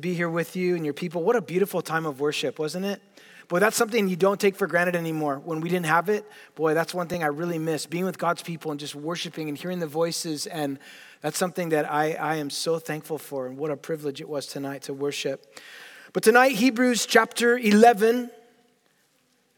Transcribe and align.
be 0.00 0.12
here 0.12 0.28
with 0.28 0.56
you 0.56 0.74
and 0.74 0.84
your 0.84 0.92
people. 0.92 1.22
What 1.22 1.36
a 1.36 1.40
beautiful 1.40 1.80
time 1.80 2.04
of 2.04 2.18
worship, 2.18 2.58
wasn't 2.58 2.84
it? 2.84 3.00
Boy, 3.46 3.60
that's 3.60 3.76
something 3.76 4.08
you 4.08 4.16
don't 4.16 4.40
take 4.40 4.56
for 4.56 4.66
granted 4.66 4.96
anymore. 4.96 5.38
When 5.38 5.60
we 5.60 5.68
didn't 5.68 5.86
have 5.86 6.08
it, 6.08 6.28
boy, 6.56 6.74
that's 6.74 6.92
one 6.92 7.06
thing 7.06 7.22
I 7.22 7.28
really 7.28 7.60
miss 7.60 7.86
being 7.86 8.04
with 8.04 8.18
God's 8.18 8.42
people 8.42 8.72
and 8.72 8.80
just 8.80 8.96
worshiping 8.96 9.48
and 9.48 9.56
hearing 9.56 9.78
the 9.78 9.86
voices. 9.86 10.48
And 10.48 10.80
that's 11.20 11.38
something 11.38 11.68
that 11.68 11.88
I, 11.88 12.14
I 12.14 12.34
am 12.36 12.50
so 12.50 12.80
thankful 12.80 13.18
for. 13.18 13.46
And 13.46 13.56
what 13.56 13.70
a 13.70 13.76
privilege 13.76 14.20
it 14.20 14.28
was 14.28 14.48
tonight 14.48 14.82
to 14.82 14.92
worship. 14.92 15.60
But 16.12 16.24
tonight, 16.24 16.56
Hebrews 16.56 17.06
chapter 17.06 17.56
11, 17.56 18.30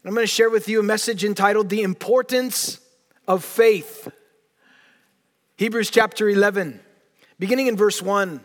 I'm 0.05 0.13
going 0.13 0.23
to 0.23 0.27
share 0.27 0.51
with 0.51 0.69
you 0.69 0.79
a 0.79 0.83
message 0.83 1.23
entitled 1.23 1.69
The 1.69 1.81
Importance 1.81 2.79
of 3.27 3.43
Faith. 3.43 4.07
Hebrews 5.55 5.89
chapter 5.89 6.29
11, 6.29 6.79
beginning 7.39 7.65
in 7.65 7.75
verse 7.75 8.03
1. 8.03 8.41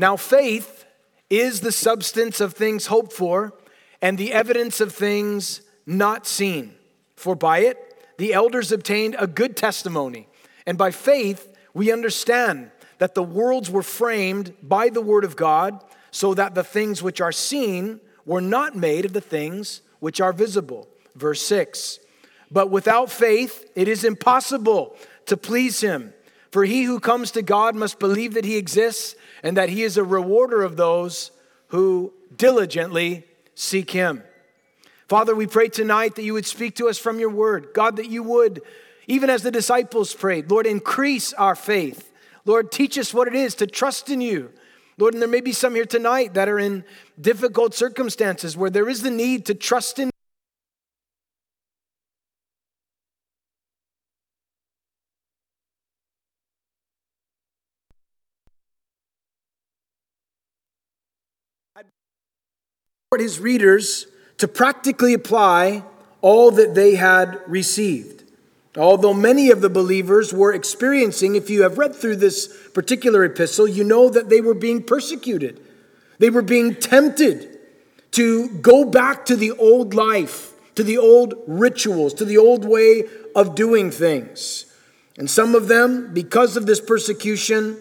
Now, 0.00 0.16
faith 0.16 0.86
is 1.28 1.60
the 1.60 1.70
substance 1.70 2.40
of 2.40 2.54
things 2.54 2.86
hoped 2.86 3.12
for 3.12 3.52
and 4.00 4.16
the 4.16 4.32
evidence 4.32 4.80
of 4.80 4.94
things 4.94 5.60
not 5.84 6.26
seen. 6.26 6.74
For 7.16 7.34
by 7.34 7.58
it, 7.58 7.76
the 8.16 8.32
elders 8.32 8.72
obtained 8.72 9.14
a 9.18 9.26
good 9.26 9.58
testimony. 9.58 10.26
And 10.66 10.78
by 10.78 10.90
faith, 10.90 11.54
we 11.74 11.92
understand 11.92 12.70
that 12.96 13.14
the 13.14 13.22
worlds 13.22 13.68
were 13.68 13.82
framed 13.82 14.54
by 14.62 14.88
the 14.88 15.02
word 15.02 15.22
of 15.22 15.36
God, 15.36 15.84
so 16.10 16.32
that 16.32 16.54
the 16.54 16.64
things 16.64 17.02
which 17.02 17.20
are 17.20 17.30
seen 17.30 18.00
were 18.24 18.40
not 18.40 18.74
made 18.74 19.04
of 19.04 19.12
the 19.12 19.20
things 19.20 19.82
which 19.98 20.18
are 20.18 20.32
visible. 20.32 20.88
Verse 21.14 21.42
6 21.42 21.98
But 22.50 22.70
without 22.70 23.10
faith, 23.10 23.70
it 23.74 23.86
is 23.86 24.02
impossible 24.02 24.96
to 25.26 25.36
please 25.36 25.82
him. 25.82 26.14
For 26.52 26.64
he 26.64 26.84
who 26.84 27.00
comes 27.00 27.30
to 27.32 27.42
God 27.42 27.76
must 27.76 27.98
believe 27.98 28.32
that 28.32 28.46
he 28.46 28.56
exists 28.56 29.14
and 29.42 29.56
that 29.56 29.68
he 29.68 29.82
is 29.82 29.96
a 29.96 30.04
rewarder 30.04 30.62
of 30.62 30.76
those 30.76 31.30
who 31.68 32.12
diligently 32.36 33.24
seek 33.54 33.90
him. 33.90 34.22
Father, 35.08 35.34
we 35.34 35.46
pray 35.46 35.68
tonight 35.68 36.14
that 36.14 36.22
you 36.22 36.34
would 36.34 36.46
speak 36.46 36.76
to 36.76 36.88
us 36.88 36.98
from 36.98 37.18
your 37.18 37.30
word. 37.30 37.68
God, 37.74 37.96
that 37.96 38.08
you 38.08 38.22
would, 38.22 38.62
even 39.06 39.28
as 39.28 39.42
the 39.42 39.50
disciples 39.50 40.14
prayed, 40.14 40.50
Lord, 40.50 40.66
increase 40.66 41.32
our 41.32 41.54
faith. 41.54 42.12
Lord, 42.44 42.70
teach 42.70 42.96
us 42.96 43.12
what 43.12 43.28
it 43.28 43.34
is 43.34 43.54
to 43.56 43.66
trust 43.66 44.08
in 44.08 44.20
you. 44.20 44.52
Lord, 44.98 45.14
and 45.14 45.22
there 45.22 45.28
may 45.28 45.40
be 45.40 45.52
some 45.52 45.74
here 45.74 45.86
tonight 45.86 46.34
that 46.34 46.48
are 46.48 46.58
in 46.58 46.84
difficult 47.20 47.74
circumstances 47.74 48.56
where 48.56 48.70
there 48.70 48.88
is 48.88 49.02
the 49.02 49.10
need 49.10 49.46
to 49.46 49.54
trust 49.54 49.98
in 49.98 50.10
his 63.18 63.40
readers 63.40 64.06
to 64.38 64.46
practically 64.46 65.14
apply 65.14 65.82
all 66.20 66.52
that 66.52 66.76
they 66.76 66.94
had 66.94 67.40
received. 67.48 68.22
Although 68.76 69.14
many 69.14 69.50
of 69.50 69.62
the 69.62 69.68
believers 69.68 70.32
were 70.32 70.52
experiencing, 70.52 71.34
if 71.34 71.50
you 71.50 71.62
have 71.62 71.76
read 71.76 71.96
through 71.96 72.16
this 72.16 72.46
particular 72.72 73.24
epistle, 73.24 73.66
you 73.66 73.82
know 73.82 74.08
that 74.10 74.28
they 74.28 74.40
were 74.40 74.54
being 74.54 74.80
persecuted. 74.80 75.60
They 76.20 76.30
were 76.30 76.42
being 76.42 76.76
tempted 76.76 77.58
to 78.12 78.48
go 78.48 78.84
back 78.84 79.26
to 79.26 79.34
the 79.34 79.50
old 79.52 79.92
life, 79.92 80.52
to 80.76 80.84
the 80.84 80.98
old 80.98 81.34
rituals, 81.48 82.14
to 82.14 82.24
the 82.24 82.38
old 82.38 82.64
way 82.64 83.08
of 83.34 83.56
doing 83.56 83.90
things. 83.90 84.66
And 85.18 85.28
some 85.28 85.56
of 85.56 85.66
them, 85.66 86.14
because 86.14 86.56
of 86.56 86.66
this 86.66 86.80
persecution, 86.80 87.76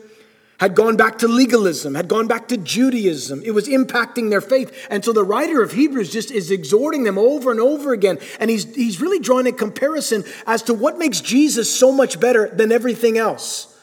had 0.59 0.75
gone 0.75 0.97
back 0.97 1.17
to 1.19 1.27
legalism, 1.27 1.95
had 1.95 2.07
gone 2.07 2.27
back 2.27 2.49
to 2.49 2.57
Judaism. 2.57 3.41
It 3.45 3.51
was 3.51 3.67
impacting 3.67 4.29
their 4.29 4.41
faith. 4.41 4.87
And 4.89 5.03
so 5.03 5.13
the 5.13 5.23
writer 5.23 5.61
of 5.61 5.71
Hebrews 5.71 6.11
just 6.11 6.31
is 6.31 6.51
exhorting 6.51 7.03
them 7.03 7.17
over 7.17 7.49
and 7.51 7.59
over 7.59 7.93
again. 7.93 8.19
And 8.39 8.49
he's, 8.49 8.75
he's 8.75 8.99
really 8.99 9.19
drawing 9.19 9.47
a 9.47 9.53
comparison 9.53 10.25
as 10.45 10.61
to 10.63 10.73
what 10.73 10.97
makes 10.97 11.21
Jesus 11.21 11.73
so 11.73 11.91
much 11.91 12.19
better 12.19 12.49
than 12.49 12.71
everything 12.71 13.17
else. 13.17 13.73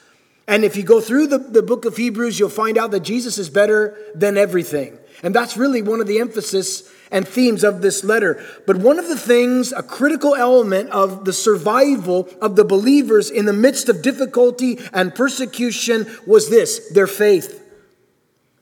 And 0.47 0.65
if 0.65 0.76
you 0.76 0.82
go 0.82 1.00
through 1.00 1.28
the, 1.28 1.38
the 1.38 1.62
book 1.62 1.86
of 1.86 1.97
Hebrews, 1.97 2.38
you'll 2.38 2.50
find 2.50 2.76
out 2.76 2.91
that 2.91 3.00
Jesus 3.00 3.38
is 3.38 3.48
better 3.48 3.98
than 4.15 4.36
everything. 4.36 4.98
And 5.22 5.34
that's 5.34 5.56
really 5.56 5.82
one 5.82 6.00
of 6.00 6.06
the 6.06 6.20
emphasis 6.20 6.88
and 7.11 7.27
themes 7.27 7.65
of 7.65 7.83
this 7.83 8.05
letter. 8.05 8.44
But 8.67 8.77
one 8.77 8.99
of 8.99 9.09
the 9.09 9.19
things, 9.19 9.72
a 9.72 9.83
critical 9.83 10.34
element 10.34 10.91
of 10.91 11.25
the 11.25 11.33
survival 11.33 12.28
of 12.41 12.56
the 12.56 12.65
believers 12.65 13.31
in 13.31 13.47
the 13.47 13.53
midst 13.53 13.89
of 13.89 14.03
difficulty 14.03 14.78
and 14.93 15.15
persecution 15.15 16.06
was 16.27 16.50
this 16.50 16.91
their 16.91 17.06
faith. 17.06 17.62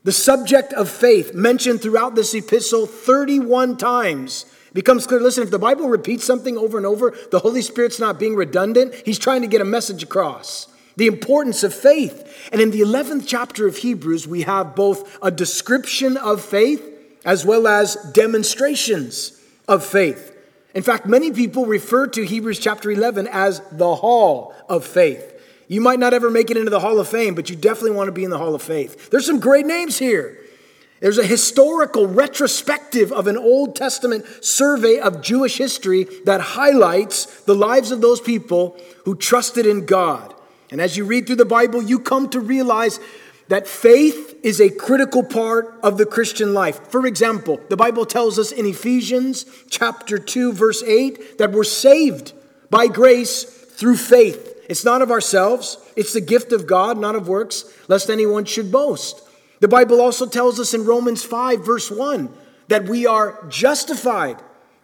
The 0.04 0.12
subject 0.12 0.74
of 0.74 0.90
faith, 0.90 1.34
mentioned 1.34 1.80
throughout 1.80 2.14
this 2.14 2.34
epistle 2.34 2.86
31 2.86 3.78
times, 3.78 4.44
becomes 4.74 5.06
clear. 5.06 5.20
Listen, 5.20 5.42
if 5.42 5.50
the 5.50 5.58
Bible 5.58 5.88
repeats 5.88 6.24
something 6.24 6.58
over 6.58 6.76
and 6.76 6.84
over, 6.84 7.16
the 7.30 7.38
Holy 7.38 7.62
Spirit's 7.62 7.98
not 7.98 8.18
being 8.18 8.34
redundant, 8.34 8.94
He's 9.06 9.18
trying 9.18 9.40
to 9.40 9.46
get 9.46 9.62
a 9.62 9.64
message 9.64 10.02
across. 10.02 10.68
The 10.96 11.06
importance 11.06 11.64
of 11.64 11.74
faith. 11.74 12.50
And 12.52 12.60
in 12.60 12.70
the 12.70 12.82
11th 12.82 13.24
chapter 13.26 13.66
of 13.66 13.78
Hebrews, 13.78 14.28
we 14.28 14.42
have 14.42 14.76
both 14.76 15.18
a 15.22 15.30
description 15.30 16.16
of 16.18 16.44
faith 16.44 16.93
as 17.24 17.44
well 17.44 17.66
as 17.66 17.94
demonstrations 18.12 19.40
of 19.66 19.84
faith. 19.84 20.32
In 20.74 20.82
fact, 20.82 21.06
many 21.06 21.30
people 21.32 21.66
refer 21.66 22.06
to 22.08 22.24
Hebrews 22.24 22.58
chapter 22.58 22.90
11 22.90 23.28
as 23.28 23.60
the 23.70 23.94
hall 23.94 24.54
of 24.68 24.84
faith. 24.84 25.30
You 25.68 25.80
might 25.80 25.98
not 25.98 26.12
ever 26.12 26.30
make 26.30 26.50
it 26.50 26.56
into 26.56 26.70
the 26.70 26.80
hall 26.80 26.98
of 26.98 27.08
fame, 27.08 27.34
but 27.34 27.48
you 27.48 27.56
definitely 27.56 27.92
want 27.92 28.08
to 28.08 28.12
be 28.12 28.24
in 28.24 28.30
the 28.30 28.38
hall 28.38 28.54
of 28.54 28.62
faith. 28.62 29.10
There's 29.10 29.26
some 29.26 29.40
great 29.40 29.66
names 29.66 29.98
here. 29.98 30.38
There's 31.00 31.18
a 31.18 31.26
historical 31.26 32.06
retrospective 32.06 33.12
of 33.12 33.26
an 33.26 33.36
Old 33.36 33.76
Testament 33.76 34.24
survey 34.40 34.98
of 34.98 35.22
Jewish 35.22 35.58
history 35.58 36.06
that 36.24 36.40
highlights 36.40 37.42
the 37.42 37.54
lives 37.54 37.90
of 37.90 38.00
those 38.00 38.20
people 38.20 38.76
who 39.04 39.14
trusted 39.14 39.66
in 39.66 39.86
God. 39.86 40.34
And 40.70 40.80
as 40.80 40.96
you 40.96 41.04
read 41.04 41.26
through 41.26 41.36
the 41.36 41.44
Bible, 41.44 41.82
you 41.82 41.98
come 41.98 42.28
to 42.30 42.40
realize 42.40 42.98
that 43.48 43.68
faith 43.68 44.38
is 44.42 44.60
a 44.60 44.70
critical 44.70 45.22
part 45.22 45.74
of 45.82 45.98
the 45.98 46.06
Christian 46.06 46.54
life. 46.54 46.88
For 46.88 47.06
example, 47.06 47.60
the 47.68 47.76
Bible 47.76 48.06
tells 48.06 48.38
us 48.38 48.52
in 48.52 48.66
Ephesians 48.66 49.44
chapter 49.68 50.18
2 50.18 50.52
verse 50.52 50.82
8 50.82 51.38
that 51.38 51.52
we're 51.52 51.64
saved 51.64 52.32
by 52.70 52.86
grace 52.86 53.44
through 53.44 53.96
faith. 53.96 54.50
It's 54.68 54.84
not 54.84 55.02
of 55.02 55.10
ourselves, 55.10 55.78
it's 55.94 56.14
the 56.14 56.20
gift 56.20 56.52
of 56.52 56.66
God, 56.66 56.98
not 56.98 57.16
of 57.16 57.28
works, 57.28 57.64
lest 57.88 58.08
anyone 58.08 58.46
should 58.46 58.72
boast. 58.72 59.20
The 59.60 59.68
Bible 59.68 60.00
also 60.00 60.26
tells 60.26 60.58
us 60.58 60.74
in 60.74 60.84
Romans 60.84 61.22
5 61.22 61.64
verse 61.64 61.90
1 61.90 62.32
that 62.68 62.84
we 62.84 63.06
are 63.06 63.44
justified 63.48 64.36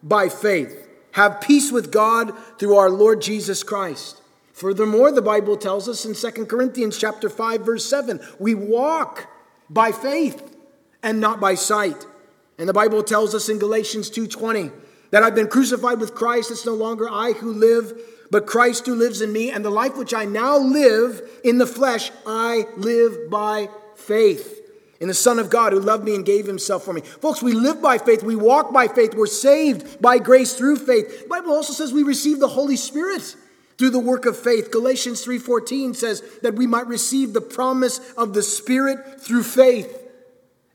by 0.03 0.29
faith, 0.29 0.89
have 1.13 1.41
peace 1.41 1.73
with 1.73 1.91
God 1.91 2.33
through 2.59 2.77
our 2.77 2.91
Lord 2.91 3.23
Jesus 3.23 3.63
Christ. 3.63 4.20
Furthermore, 4.61 5.11
the 5.11 5.23
Bible 5.23 5.57
tells 5.57 5.89
us 5.89 6.05
in 6.05 6.15
2 6.15 6.45
Corinthians 6.45 6.99
chapter 6.99 7.31
5 7.31 7.63
verse 7.63 7.87
7, 7.87 8.21
we 8.39 8.55
walk 8.55 9.27
by 9.71 9.91
faith 9.91 10.55
and 11.03 11.19
not 11.19 11.41
by 11.41 11.55
sight. 11.55 12.05
And 12.59 12.69
the 12.69 12.75
Bible 12.75 13.03
tells 13.03 13.35
us 13.35 13.49
in 13.49 13.59
Galatians 13.59 14.11
2:20 14.11 14.71
that 15.13 15.23
I've 15.23 15.35
been 15.35 15.49
crucified 15.49 15.99
with 15.99 16.15
Christ, 16.15 16.51
it's 16.51 16.67
no 16.67 16.75
longer 16.75 17.09
I 17.11 17.33
who 17.33 17.55
live, 17.55 17.99
but 18.31 18.47
Christ 18.47 18.85
who 18.85 18.95
lives 18.95 19.23
in 19.23 19.33
me, 19.33 19.51
and 19.51 19.65
the 19.65 19.71
life 19.71 19.97
which 19.97 20.13
I 20.13 20.27
now 20.27 20.59
live 20.59 21.23
in 21.43 21.57
the 21.57 21.67
flesh, 21.67 22.13
I 22.27 22.67
live 22.77 23.31
by 23.31 23.71
faith 23.95 24.61
in 25.01 25.09
the 25.09 25.15
Son 25.15 25.39
of 25.39 25.49
God 25.49 25.73
who 25.73 25.81
loved 25.81 26.05
me 26.05 26.15
and 26.15 26.23
gave 26.23 26.47
himself 26.47 26.85
for 26.85 26.93
me. 26.93 27.01
Folks, 27.01 27.43
we 27.43 27.55
live 27.55 27.81
by 27.81 27.97
faith, 27.97 28.23
we 28.23 28.37
walk 28.37 28.75
by 28.75 28.89
faith, 28.89 29.15
we're 29.15 29.25
saved 29.25 30.03
by 30.03 30.19
grace 30.19 30.53
through 30.53 30.77
faith. 30.77 31.23
The 31.23 31.29
Bible 31.31 31.53
also 31.53 31.73
says 31.73 31.95
we 31.95 32.03
receive 32.03 32.41
the 32.41 32.49
Holy 32.49 32.77
Spirit 32.77 33.37
through 33.81 33.89
the 33.89 33.99
work 33.99 34.27
of 34.27 34.37
faith. 34.37 34.71
Galatians 34.71 35.25
3:14 35.25 35.95
says 35.95 36.23
that 36.43 36.55
we 36.55 36.67
might 36.67 36.87
receive 36.87 37.33
the 37.33 37.41
promise 37.41 37.99
of 38.15 38.35
the 38.35 38.43
Spirit 38.43 39.23
through 39.23 39.43
faith. 39.43 39.99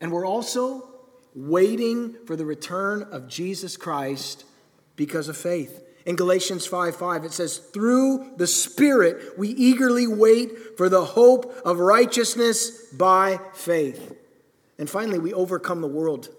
And 0.01 0.11
we're 0.11 0.25
also 0.25 0.89
waiting 1.35 2.15
for 2.25 2.35
the 2.35 2.45
return 2.45 3.03
of 3.03 3.27
Jesus 3.27 3.77
Christ 3.77 4.43
because 4.95 5.29
of 5.29 5.37
faith. 5.37 5.83
In 6.07 6.15
Galatians 6.15 6.65
5 6.65 6.95
5, 6.95 7.25
it 7.25 7.31
says, 7.31 7.59
Through 7.59 8.31
the 8.37 8.47
Spirit 8.47 9.37
we 9.37 9.49
eagerly 9.49 10.07
wait 10.07 10.75
for 10.75 10.89
the 10.89 11.05
hope 11.05 11.61
of 11.63 11.77
righteousness 11.77 12.87
by 12.87 13.39
faith. 13.53 14.15
And 14.79 14.89
finally, 14.89 15.19
we 15.19 15.31
overcome 15.31 15.81
the 15.81 15.87
world 15.87 16.29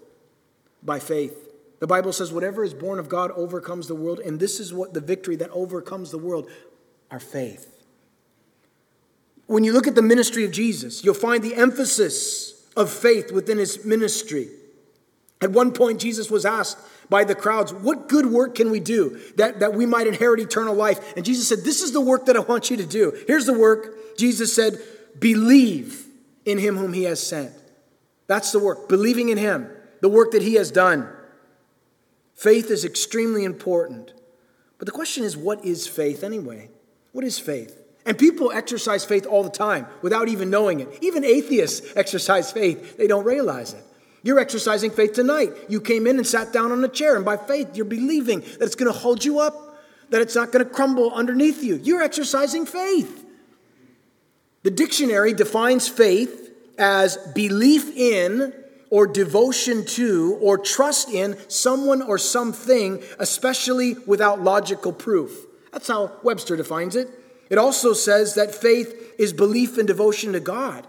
by 0.83 0.99
faith. 0.99 1.46
The 1.79 1.87
Bible 1.87 2.11
says, 2.11 2.31
whatever 2.31 2.63
is 2.63 2.73
born 2.73 2.99
of 2.99 3.07
God 3.07 3.31
overcomes 3.31 3.87
the 3.87 3.95
world, 3.95 4.19
and 4.19 4.39
this 4.39 4.59
is 4.59 4.73
what 4.73 4.93
the 4.93 5.01
victory 5.01 5.35
that 5.37 5.49
overcomes 5.51 6.11
the 6.11 6.17
world 6.17 6.49
our 7.11 7.19
faith. 7.19 7.73
When 9.45 9.63
you 9.63 9.71
look 9.73 9.87
at 9.87 9.95
the 9.95 10.01
ministry 10.01 10.43
of 10.43 10.51
Jesus, 10.51 11.03
you'll 11.03 11.13
find 11.13 11.43
the 11.43 11.55
emphasis 11.55 12.65
of 12.75 12.91
faith 12.91 13.31
within 13.31 13.57
his 13.57 13.85
ministry. 13.85 14.49
At 15.41 15.51
one 15.51 15.71
point, 15.71 16.01
Jesus 16.01 16.29
was 16.29 16.45
asked 16.45 16.79
by 17.09 17.23
the 17.23 17.35
crowds, 17.35 17.73
What 17.73 18.09
good 18.09 18.25
work 18.25 18.55
can 18.55 18.71
we 18.71 18.79
do 18.79 19.19
that, 19.37 19.59
that 19.61 19.73
we 19.73 19.85
might 19.85 20.07
inherit 20.07 20.41
eternal 20.41 20.73
life? 20.73 21.15
And 21.15 21.23
Jesus 21.23 21.47
said, 21.47 21.59
This 21.59 21.81
is 21.81 21.93
the 21.93 22.01
work 22.01 22.25
that 22.25 22.35
I 22.35 22.39
want 22.39 22.69
you 22.69 22.77
to 22.77 22.85
do. 22.85 23.17
Here's 23.27 23.45
the 23.45 23.57
work. 23.57 24.17
Jesus 24.17 24.53
said, 24.53 24.79
Believe 25.17 26.05
in 26.43 26.57
him 26.57 26.75
whom 26.75 26.91
he 26.91 27.03
has 27.03 27.25
sent. 27.25 27.53
That's 28.27 28.51
the 28.51 28.59
work, 28.59 28.89
believing 28.89 29.29
in 29.29 29.37
Him, 29.37 29.69
the 30.01 30.09
work 30.09 30.31
that 30.31 30.41
He 30.41 30.55
has 30.55 30.69
done. 30.69 31.09
Faith 32.37 32.69
is 32.69 32.85
extremely 32.85 33.43
important. 33.43 34.13
But 34.77 34.85
the 34.85 34.91
question 34.91 35.23
is, 35.23 35.35
what 35.35 35.65
is 35.65 35.87
faith 35.87 36.23
anyway? 36.23 36.69
What 37.11 37.25
is 37.25 37.39
faith? 37.39 37.83
And 38.05 38.17
people 38.17 38.51
exercise 38.51 39.03
faith 39.03 39.25
all 39.25 39.43
the 39.43 39.49
time 39.49 39.87
without 40.03 40.29
even 40.29 40.51
knowing 40.51 40.79
it. 40.79 40.87
Even 41.01 41.25
atheists 41.25 41.97
exercise 41.97 42.51
faith, 42.51 42.95
they 42.95 43.07
don't 43.07 43.25
realize 43.25 43.73
it. 43.73 43.83
You're 44.21 44.39
exercising 44.39 44.91
faith 44.91 45.13
tonight. 45.13 45.51
You 45.67 45.81
came 45.81 46.05
in 46.05 46.17
and 46.17 46.27
sat 46.27 46.53
down 46.53 46.71
on 46.71 46.83
a 46.83 46.87
chair, 46.87 47.15
and 47.15 47.25
by 47.25 47.37
faith, 47.37 47.75
you're 47.75 47.85
believing 47.85 48.41
that 48.41 48.61
it's 48.61 48.75
going 48.75 48.91
to 48.91 48.97
hold 48.97 49.25
you 49.25 49.39
up, 49.39 49.79
that 50.11 50.21
it's 50.21 50.35
not 50.35 50.51
going 50.51 50.63
to 50.63 50.71
crumble 50.71 51.11
underneath 51.11 51.63
you. 51.63 51.77
You're 51.77 52.03
exercising 52.03 52.67
faith. 52.67 53.25
The 54.61 54.71
dictionary 54.71 55.33
defines 55.33 55.87
faith 55.87 56.51
as 56.77 57.17
belief 57.33 57.89
in 57.95 58.53
or 58.89 59.07
devotion 59.07 59.85
to 59.85 60.37
or 60.41 60.57
trust 60.57 61.09
in 61.09 61.37
someone 61.49 62.01
or 62.01 62.17
something, 62.17 63.03
especially 63.19 63.95
without 64.05 64.41
logical 64.41 64.93
proof. 64.93 65.45
That's 65.71 65.87
how 65.87 66.11
Webster 66.23 66.55
defines 66.55 66.95
it. 66.95 67.09
It 67.49 67.57
also 67.57 67.93
says 67.93 68.35
that 68.35 68.53
faith 68.53 69.13
is 69.17 69.33
belief 69.33 69.77
and 69.77 69.87
devotion 69.87 70.33
to 70.33 70.39
God. 70.39 70.85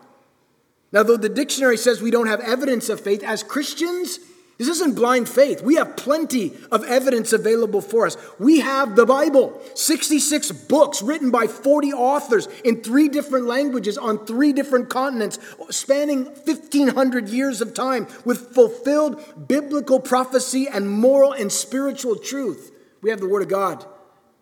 Now, 0.91 1.03
though 1.03 1.17
the 1.17 1.29
dictionary 1.29 1.77
says 1.77 2.01
we 2.01 2.11
don't 2.11 2.27
have 2.29 2.41
evidence 2.41 2.89
of 2.89 3.01
faith, 3.01 3.23
as 3.23 3.43
Christians, 3.43 4.19
this 4.59 4.67
isn't 4.67 4.97
blind 4.97 5.29
faith. 5.29 5.63
We 5.63 5.77
have 5.77 5.97
plenty 5.97 6.53
of 6.73 6.83
evidence 6.83 7.33
available 7.33 7.81
for 7.81 8.07
us. 8.07 8.17
We 8.41 8.59
have 8.59 8.97
the 8.97 9.07
Bible, 9.07 9.61
66 9.75 10.51
books 10.51 11.01
written 11.01 11.31
by 11.31 11.47
40 11.47 11.93
authors 11.93 12.49
in 12.65 12.83
three 12.83 13.09
different 13.09 13.47
languages 13.47 13.97
on 13.97 14.27
three 14.27 14.53
different 14.53 14.89
continents, 14.89 15.39
spanning 15.71 16.25
1,500 16.25 17.29
years 17.29 17.61
of 17.61 17.73
time 17.73 18.09
with 18.25 18.53
fulfilled 18.53 19.23
biblical 19.47 20.01
prophecy 20.01 20.67
and 20.67 20.91
moral 20.91 21.33
and 21.33 21.53
spiritual 21.53 22.17
truth. 22.17 22.73
We 23.01 23.11
have 23.11 23.21
the 23.21 23.29
Word 23.29 23.43
of 23.43 23.49
God 23.49 23.87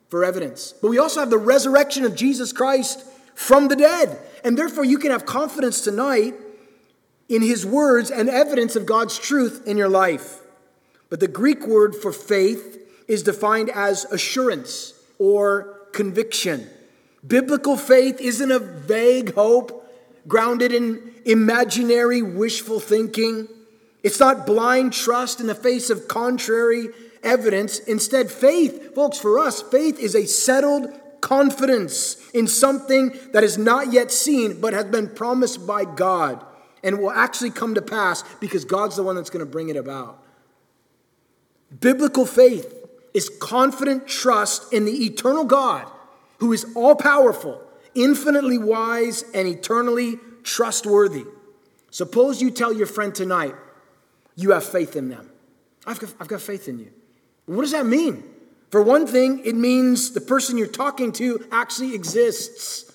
for 0.09 0.25
evidence. 0.25 0.73
But 0.81 0.89
we 0.89 0.99
also 0.99 1.21
have 1.21 1.29
the 1.29 1.37
resurrection 1.37 2.07
of 2.07 2.17
Jesus 2.17 2.55
Christ 2.55 3.05
from 3.35 3.69
the 3.69 3.77
dead. 3.77 4.19
And 4.43 4.57
therefore, 4.57 4.87
you 4.87 4.97
can 4.97 5.11
have 5.11 5.27
confidence 5.27 5.83
tonight 5.83 6.35
in 7.29 7.43
his 7.43 7.67
words 7.67 8.11
and 8.11 8.29
evidence 8.29 8.77
of 8.77 8.87
God's 8.87 9.19
truth 9.19 9.67
in 9.67 9.77
your 9.77 9.89
life. 9.89 10.41
But 11.09 11.21
the 11.21 11.29
Greek 11.29 11.67
word 11.67 11.95
for 11.95 12.13
faith 12.13 12.81
is 13.09 13.23
defined 13.23 13.71
as 13.71 14.05
assurance 14.07 14.95
or 15.19 15.81
conviction. 15.93 16.69
Biblical 17.27 17.77
faith 17.77 18.21
isn't 18.21 18.51
a 18.51 18.59
vague 18.59 19.35
hope 19.35 19.83
grounded 20.29 20.73
in 20.73 21.15
imaginary 21.25 22.23
wishful 22.23 22.81
thinking. 22.81 23.49
It's 24.03 24.21
not 24.21 24.47
blind 24.47 24.93
trust 24.93 25.41
in 25.41 25.47
the 25.47 25.55
face 25.55 25.91
of 25.91 26.09
contrary 26.09 26.89
evidence. 27.23 27.79
Instead, 27.81 28.31
faith, 28.31 28.95
folks, 28.95 29.19
for 29.19 29.39
us, 29.39 29.63
faith 29.63 29.99
is 29.99 30.15
a 30.15 30.27
settled 30.27 30.93
confidence 31.21 32.17
in 32.31 32.47
something 32.47 33.17
that 33.33 33.43
is 33.43 33.59
not 33.59 33.93
yet 33.93 34.13
seen 34.13 34.61
but 34.61 34.73
has 34.73 34.85
been 34.85 35.09
promised 35.09 35.67
by 35.67 35.85
God 35.85 36.45
and 36.87 37.01
will 37.01 37.11
actually 37.11 37.51
come 37.51 37.75
to 37.75 37.83
pass 37.83 38.23
because 38.41 38.65
God's 38.65 38.95
the 38.95 39.03
one 39.03 39.17
that's 39.17 39.29
going 39.29 39.45
to 39.45 39.51
bring 39.51 39.69
it 39.69 39.77
about. 39.77 40.23
Biblical 41.81 42.25
faith 42.25 42.73
is 43.13 43.29
confident 43.41 44.07
trust 44.07 44.73
in 44.73 44.85
the 44.85 45.05
eternal 45.05 45.45
God 45.45 45.91
who 46.39 46.53
is 46.53 46.65
all 46.77 46.95
powerful, 46.95 47.61
infinitely 47.97 48.57
wise, 48.57 49.25
and 49.35 49.49
eternally 49.49 50.19
trustworthy. 50.45 51.25
Suppose 51.91 52.41
you 52.41 52.53
tell 52.53 52.73
your 52.73 52.87
friend 52.87 53.13
tonight 53.13 53.55
you 54.37 54.53
have 54.53 54.65
faith 54.65 54.95
in 54.95 55.09
them. 55.09 55.29
I've 55.87 55.99
got, 55.99 56.15
I've 56.21 56.29
got 56.29 56.41
faith 56.41 56.69
in 56.69 56.79
you. 56.79 56.93
What 57.47 57.63
does 57.63 57.73
that 57.73 57.87
mean? 57.87 58.23
For 58.71 58.83
one 58.83 59.07
thing, 59.07 59.45
it 59.45 59.57
means 59.57 60.13
the 60.13 60.21
person 60.21 60.57
you're 60.57 60.67
talking 60.67 61.11
to 61.13 61.47
actually 61.51 61.95
exists. 61.95 62.86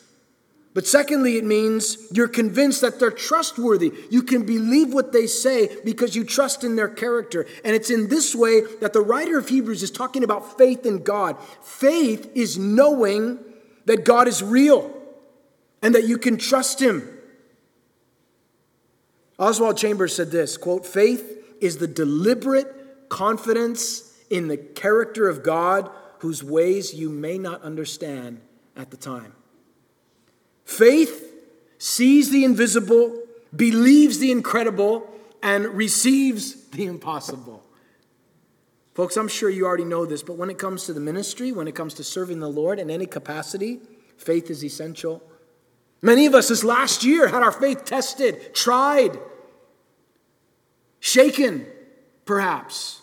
But 0.73 0.87
secondly, 0.87 1.37
it 1.37 1.43
means 1.43 1.97
you're 2.11 2.29
convinced 2.29 2.79
that 2.81 2.97
they're 2.97 3.11
trustworthy. 3.11 3.91
You 4.09 4.23
can 4.23 4.45
believe 4.45 4.93
what 4.93 5.11
they 5.11 5.27
say 5.27 5.69
because 5.83 6.15
you 6.15 6.23
trust 6.23 6.63
in 6.63 6.77
their 6.77 6.87
character. 6.87 7.45
And 7.65 7.75
it's 7.75 7.89
in 7.89 8.07
this 8.07 8.33
way 8.33 8.61
that 8.79 8.93
the 8.93 9.01
writer 9.01 9.37
of 9.37 9.49
Hebrews 9.49 9.83
is 9.83 9.91
talking 9.91 10.23
about 10.23 10.57
faith 10.57 10.85
in 10.85 11.03
God. 11.03 11.37
Faith 11.61 12.31
is 12.35 12.57
knowing 12.57 13.39
that 13.85 14.05
God 14.05 14.29
is 14.29 14.41
real 14.41 14.97
and 15.81 15.93
that 15.93 16.07
you 16.07 16.17
can 16.17 16.37
trust 16.37 16.81
him. 16.81 17.17
Oswald 19.37 19.75
Chambers 19.75 20.15
said 20.15 20.31
this 20.31 20.55
quote, 20.55 20.85
faith 20.85 21.37
is 21.59 21.77
the 21.77 21.87
deliberate 21.87 23.09
confidence 23.09 24.17
in 24.29 24.47
the 24.47 24.57
character 24.57 25.27
of 25.27 25.43
God 25.43 25.89
whose 26.19 26.43
ways 26.43 26.93
you 26.93 27.09
may 27.09 27.37
not 27.37 27.61
understand 27.61 28.39
at 28.77 28.91
the 28.91 28.97
time. 28.97 29.33
Faith 30.71 31.33
sees 31.79 32.31
the 32.31 32.45
invisible, 32.45 33.23
believes 33.53 34.19
the 34.19 34.31
incredible, 34.31 35.05
and 35.43 35.65
receives 35.65 36.53
the 36.69 36.85
impossible. 36.85 37.61
Folks, 38.93 39.17
I'm 39.17 39.27
sure 39.27 39.49
you 39.49 39.65
already 39.65 39.83
know 39.83 40.05
this, 40.05 40.23
but 40.23 40.37
when 40.37 40.49
it 40.49 40.57
comes 40.57 40.85
to 40.85 40.93
the 40.93 41.01
ministry, 41.01 41.51
when 41.51 41.67
it 41.67 41.75
comes 41.75 41.93
to 41.95 42.05
serving 42.05 42.39
the 42.39 42.49
Lord 42.49 42.79
in 42.79 42.89
any 42.89 43.05
capacity, 43.05 43.81
faith 44.15 44.49
is 44.49 44.63
essential. 44.63 45.21
Many 46.01 46.25
of 46.25 46.33
us 46.33 46.47
this 46.47 46.63
last 46.63 47.03
year 47.03 47.27
had 47.27 47.43
our 47.43 47.51
faith 47.51 47.83
tested, 47.83 48.55
tried, 48.55 49.19
shaken, 51.01 51.65
perhaps. 52.23 53.00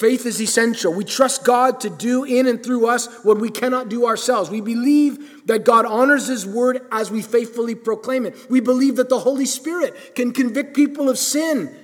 Faith 0.00 0.24
is 0.24 0.40
essential. 0.40 0.94
We 0.94 1.04
trust 1.04 1.44
God 1.44 1.80
to 1.80 1.90
do 1.90 2.24
in 2.24 2.46
and 2.46 2.64
through 2.64 2.86
us 2.86 3.06
what 3.22 3.38
we 3.38 3.50
cannot 3.50 3.90
do 3.90 4.06
ourselves. 4.06 4.48
We 4.48 4.62
believe 4.62 5.46
that 5.46 5.66
God 5.66 5.84
honors 5.84 6.26
His 6.26 6.46
word 6.46 6.80
as 6.90 7.10
we 7.10 7.20
faithfully 7.20 7.74
proclaim 7.74 8.24
it. 8.24 8.34
We 8.48 8.60
believe 8.60 8.96
that 8.96 9.10
the 9.10 9.18
Holy 9.18 9.44
Spirit 9.44 10.14
can 10.14 10.32
convict 10.32 10.74
people 10.74 11.10
of 11.10 11.18
sin, 11.18 11.76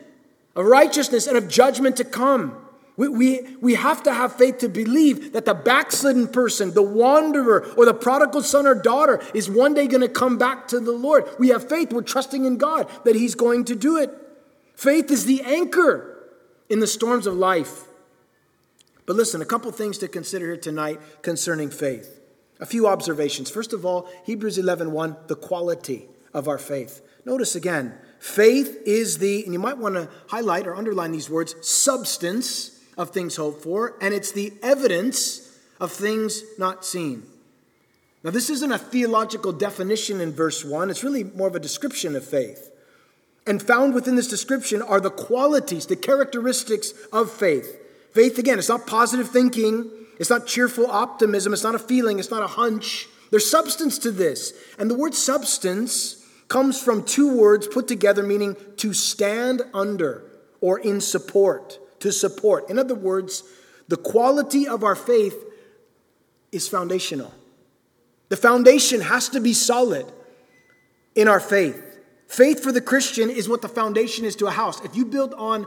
of 0.55 0.65
righteousness, 0.65 1.27
and 1.27 1.37
of 1.37 1.47
judgment 1.47 1.99
to 1.99 2.05
come. 2.05 2.57
We, 2.97 3.09
we, 3.09 3.57
we 3.61 3.75
have 3.75 4.03
to 4.05 4.15
have 4.15 4.35
faith 4.35 4.61
to 4.61 4.71
believe 4.71 5.35
that 5.35 5.45
the 5.45 5.53
backslidden 5.53 6.29
person, 6.29 6.73
the 6.73 6.81
wanderer, 6.81 7.71
or 7.77 7.85
the 7.85 7.93
prodigal 7.93 8.41
son 8.41 8.67
or 8.67 8.75
daughter 8.75 9.21
is 9.35 9.51
one 9.51 9.75
day 9.75 9.87
going 9.87 10.01
to 10.01 10.09
come 10.09 10.39
back 10.39 10.69
to 10.69 10.81
the 10.81 10.91
Lord. 10.93 11.29
We 11.39 11.51
have 11.51 11.69
faith. 11.69 11.93
We're 11.93 12.01
trusting 12.01 12.47
in 12.47 12.57
God 12.57 12.89
that 13.05 13.15
He's 13.15 13.35
going 13.35 13.67
to 13.67 13.75
do 13.75 13.99
it. 13.99 14.11
Faith 14.75 15.11
is 15.11 15.27
the 15.27 15.43
anchor 15.43 16.32
in 16.70 16.81
the 16.81 16.87
storms 16.87 17.27
of 17.27 17.35
life. 17.35 17.82
But 19.06 19.17
listen, 19.17 19.41
a 19.41 19.46
couple 19.46 19.70
things 19.70 19.98
to 19.98 20.08
consider 20.08 20.46
here 20.46 20.56
tonight 20.56 21.01
concerning 21.22 21.70
faith. 21.70 22.20
A 22.58 22.67
few 22.67 22.86
observations. 22.86 23.51
First 23.51 23.72
of 23.72 23.86
all, 23.86 24.08
Hebrews 24.25 24.58
11 24.58 24.93
1, 24.93 25.17
the 25.29 25.36
quality 25.36 26.06
of 26.34 26.48
our 26.48 26.58
faith. 26.58 27.03
Notice 27.25 27.55
again, 27.55 27.94
faith 28.19 28.82
is 28.86 29.19
the, 29.19 29.44
and 29.44 29.53
you 29.53 29.58
might 29.58 29.79
want 29.79 29.94
to 29.94 30.08
highlight 30.29 30.67
or 30.67 30.75
underline 30.75 31.13
these 31.13 31.31
words, 31.31 31.55
substance 31.67 32.81
of 32.96 33.10
things 33.10 33.36
hoped 33.36 33.63
for, 33.63 33.96
and 34.01 34.15
it's 34.15 34.32
the 34.32 34.53
evidence 34.63 35.58
of 35.81 35.93
things 35.93 36.43
not 36.58 36.84
seen. 36.84 37.25
Now, 38.22 38.31
this 38.31 38.51
isn't 38.51 38.72
a 38.72 38.79
theological 38.79 39.53
definition 39.53 40.20
in 40.20 40.32
verse 40.32 40.65
1, 40.65 40.91
it's 40.91 41.05
really 41.05 41.25
more 41.25 41.48
of 41.48 41.55
a 41.55 41.60
description 41.60 42.17
of 42.17 42.25
faith. 42.25 42.72
And 43.46 43.63
found 43.63 43.94
within 43.94 44.17
this 44.17 44.27
description 44.27 44.82
are 44.82 45.01
the 45.01 45.10
qualities, 45.10 45.86
the 45.86 45.94
characteristics 45.94 46.93
of 47.13 47.31
faith. 47.31 47.79
Faith, 48.17 48.39
again, 48.39 48.58
it's 48.58 48.70
not 48.70 48.87
positive 48.87 49.29
thinking, 49.29 49.91
it's 50.19 50.31
not 50.31 50.46
cheerful 50.46 50.87
optimism, 50.87 51.53
it's 51.53 51.63
not 51.63 51.75
a 51.75 51.79
feeling, 51.79 52.19
it's 52.19 52.31
not 52.31 52.43
a 52.43 52.46
hunch. 52.46 53.08
There's 53.31 53.46
substance 53.46 53.99
to 53.99 54.11
this. 54.11 54.55
And 54.79 54.91
the 54.91 54.94
word 54.94 55.15
substance 55.15 56.25
comes 56.49 56.81
from 56.82 57.05
two 57.05 57.37
words 57.37 57.67
put 57.67 57.87
together 57.87 58.23
meaning 58.23 58.56
to 58.79 58.94
stand 58.94 59.61
under 59.75 60.25
or 60.63 60.79
in 60.79 61.03
support, 61.03 61.79
to 62.01 62.11
support. 62.11 62.70
In 62.70 62.79
other 62.79 62.94
words, 62.94 63.43
the 63.89 63.99
quality 63.99 64.67
of 64.67 64.82
our 64.82 64.96
faith 64.96 65.37
is 66.53 66.67
foundational. 66.67 67.35
The 68.31 68.39
foundation 68.39 69.03
has 69.03 69.29
to 69.29 69.41
be 69.41 69.53
solid 69.53 70.11
in 71.15 71.29
our 71.29 71.41
faith. 71.41 71.82
Faith 72.29 72.63
for 72.63 72.73
the 72.73 72.81
Christian 72.81 73.29
is 73.29 73.46
what 73.46 73.61
the 73.61 73.69
foundation 73.69 74.25
is 74.25 74.37
to 74.37 74.46
a 74.46 74.53
house. 74.53 74.82
If 74.87 74.96
you 74.96 75.05
build 75.05 75.35
on 75.35 75.67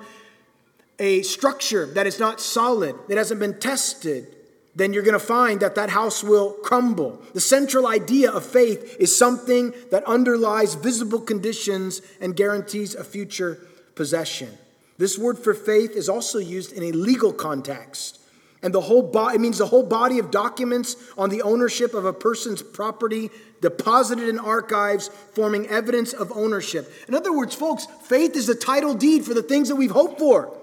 a 1.00 1.22
structure 1.24 1.86
that 1.88 2.06
is 2.06 2.20
not 2.20 2.42
solid, 2.42 2.96
that 3.08 3.18
hasn't 3.18 3.40
been 3.40 3.60
tested, 3.60 4.36
then 4.76 4.94
you're 4.94 5.04
going 5.04 5.14
to 5.14 5.20
find 5.20 5.62
that 5.62 5.76
that 5.76 5.90
house 5.90 6.24
will 6.24 6.54
crumble. 6.54 7.22
The 7.34 7.42
central 7.42 7.88
idea 7.88 8.32
of 8.32 8.46
faith 8.46 8.98
is 9.00 9.18
something 9.18 9.74
that 9.92 10.04
underlies 10.06 10.76
visible 10.76 11.20
conditions 11.20 12.02
and 12.22 12.36
guarantees 12.36 12.96
a 12.96 13.04
future 13.04 13.60
possession. 13.96 14.58
This 14.98 15.18
word 15.18 15.40
for 15.40 15.54
faith 15.54 15.92
is 15.92 16.10
also 16.10 16.40
used 16.40 16.74
in 16.74 16.84
a 16.84 16.92
legal 16.92 17.34
context. 17.34 18.20
And 18.62 18.74
the 18.74 18.82
whole 18.82 19.02
body, 19.02 19.36
it 19.36 19.42
means 19.42 19.58
the 19.58 19.66
whole 19.66 19.84
body 19.84 20.20
of 20.20 20.32
documents 20.32 20.98
on 21.18 21.30
the 21.30 21.42
ownership 21.42 21.94
of 21.94 22.04
a 22.04 22.12
person's 22.12 22.62
property 22.62 23.32
deposited 23.62 24.28
in 24.28 24.38
archives, 24.38 25.10
forming 25.34 25.68
evidence 25.68 26.12
of 26.12 26.32
ownership. 26.34 26.92
In 27.08 27.16
other 27.16 27.32
words, 27.32 27.56
folks, 27.56 27.88
faith 28.04 28.36
is 28.36 28.48
the 28.48 28.56
title 28.56 28.94
deed 28.94 29.24
for 29.24 29.34
the 29.34 29.44
things 29.44 29.70
that 29.70 29.78
we've 29.78 29.92
hoped 29.92 30.20
for. 30.20 30.56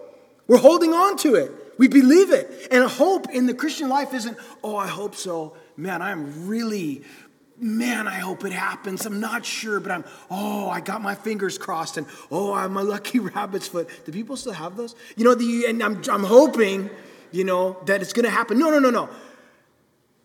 We're 0.47 0.59
holding 0.59 0.93
on 0.93 1.17
to 1.19 1.35
it. 1.35 1.53
We 1.79 1.89
believe 1.89 2.33
it. 2.33 2.69
And 2.71 2.85
hope 2.89 3.29
in 3.31 3.47
the 3.47 3.55
Christian 3.55 3.89
life 3.89 4.15
isn't, 4.15 4.39
oh, 4.63 4.77
I 4.77 4.87
hope 4.87 5.15
so. 5.15 5.57
Man, 5.77 6.01
I'm 6.01 6.47
really, 6.47 7.03
man, 7.59 8.09
I 8.09 8.19
hope 8.19 8.45
it 8.45 8.53
happens. 8.53 9.05
I'm 9.05 9.21
not 9.21 9.45
sure, 9.45 9.81
but 9.81 9.93
I'm, 9.93 10.05
oh, 10.31 10.69
I 10.69 10.81
got 10.81 11.03
my 11.03 11.15
fingers 11.15 11.59
crossed 11.59 11.97
and, 11.97 12.07
oh, 12.31 12.55
I'm 12.55 12.77
a 12.77 12.83
lucky 12.83 13.19
rabbit's 13.35 13.69
foot. 13.69 13.89
Do 14.05 14.13
people 14.13 14.37
still 14.37 14.53
have 14.53 14.77
those? 14.77 14.95
You 15.17 15.25
know, 15.25 15.35
the, 15.35 15.67
and 15.67 15.83
I'm, 15.83 16.03
I'm 16.11 16.25
hoping, 16.25 16.91
you 17.33 17.45
know, 17.45 17.77
that 17.87 18.01
it's 18.01 18.13
going 18.13 18.25
to 18.25 18.31
happen. 18.31 18.59
No, 18.59 18.71
no, 18.71 18.79
no, 18.79 18.91
no. 18.91 19.11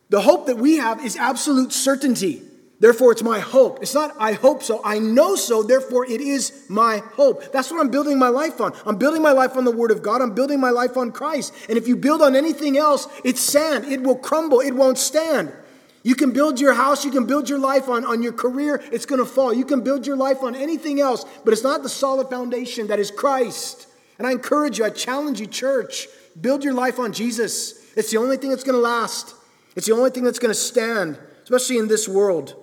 The 0.09 0.21
hope 0.21 0.47
that 0.47 0.57
we 0.57 0.77
have 0.77 1.03
is 1.03 1.15
absolute 1.15 1.73
certainty. 1.73 2.43
Therefore, 2.81 3.11
it's 3.11 3.21
my 3.21 3.37
hope. 3.37 3.77
It's 3.83 3.93
not, 3.93 4.15
I 4.17 4.33
hope 4.33 4.63
so. 4.63 4.81
I 4.83 4.97
know 4.97 5.35
so. 5.35 5.61
Therefore, 5.61 6.03
it 6.03 6.19
is 6.19 6.65
my 6.67 6.97
hope. 7.13 7.53
That's 7.53 7.69
what 7.69 7.79
I'm 7.79 7.91
building 7.91 8.17
my 8.17 8.29
life 8.29 8.59
on. 8.59 8.73
I'm 8.87 8.97
building 8.97 9.21
my 9.21 9.31
life 9.31 9.55
on 9.55 9.65
the 9.65 9.71
Word 9.71 9.91
of 9.91 10.01
God. 10.01 10.19
I'm 10.19 10.33
building 10.33 10.59
my 10.59 10.71
life 10.71 10.97
on 10.97 11.11
Christ. 11.11 11.53
And 11.69 11.77
if 11.77 11.87
you 11.87 11.95
build 11.95 12.23
on 12.23 12.35
anything 12.35 12.79
else, 12.79 13.07
it's 13.23 13.39
sand. 13.39 13.85
It 13.85 14.01
will 14.01 14.15
crumble. 14.15 14.61
It 14.61 14.71
won't 14.71 14.97
stand. 14.97 15.53
You 16.01 16.15
can 16.15 16.31
build 16.31 16.59
your 16.59 16.73
house, 16.73 17.05
you 17.05 17.11
can 17.11 17.27
build 17.27 17.47
your 17.47 17.59
life 17.59 17.87
on, 17.87 18.03
on 18.05 18.23
your 18.23 18.33
career, 18.33 18.81
it's 18.91 19.05
going 19.05 19.19
to 19.19 19.25
fall. 19.25 19.53
You 19.53 19.65
can 19.65 19.81
build 19.81 20.07
your 20.07 20.15
life 20.15 20.41
on 20.41 20.55
anything 20.55 20.99
else, 20.99 21.25
but 21.45 21.53
it's 21.53 21.61
not 21.61 21.83
the 21.83 21.89
solid 21.89 22.27
foundation 22.27 22.87
that 22.87 22.97
is 22.97 23.11
Christ. 23.11 23.85
And 24.17 24.25
I 24.25 24.31
encourage 24.31 24.79
you, 24.79 24.85
I 24.85 24.89
challenge 24.89 25.39
you, 25.39 25.45
church, 25.45 26.07
build 26.39 26.63
your 26.63 26.73
life 26.73 26.97
on 26.97 27.13
Jesus. 27.13 27.75
It's 27.95 28.09
the 28.09 28.17
only 28.17 28.37
thing 28.37 28.49
that's 28.49 28.63
going 28.63 28.73
to 28.73 28.81
last, 28.81 29.35
it's 29.75 29.85
the 29.85 29.93
only 29.93 30.09
thing 30.09 30.23
that's 30.23 30.39
going 30.39 30.49
to 30.49 30.59
stand, 30.59 31.19
especially 31.43 31.77
in 31.77 31.87
this 31.87 32.09
world. 32.09 32.55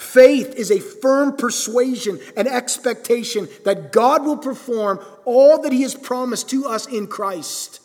Faith 0.00 0.54
is 0.56 0.70
a 0.70 0.80
firm 0.80 1.36
persuasion 1.36 2.18
and 2.34 2.48
expectation 2.48 3.46
that 3.66 3.92
God 3.92 4.24
will 4.24 4.38
perform 4.38 4.98
all 5.26 5.60
that 5.60 5.72
He 5.72 5.82
has 5.82 5.94
promised 5.94 6.48
to 6.48 6.64
us 6.64 6.86
in 6.86 7.06
Christ. 7.06 7.82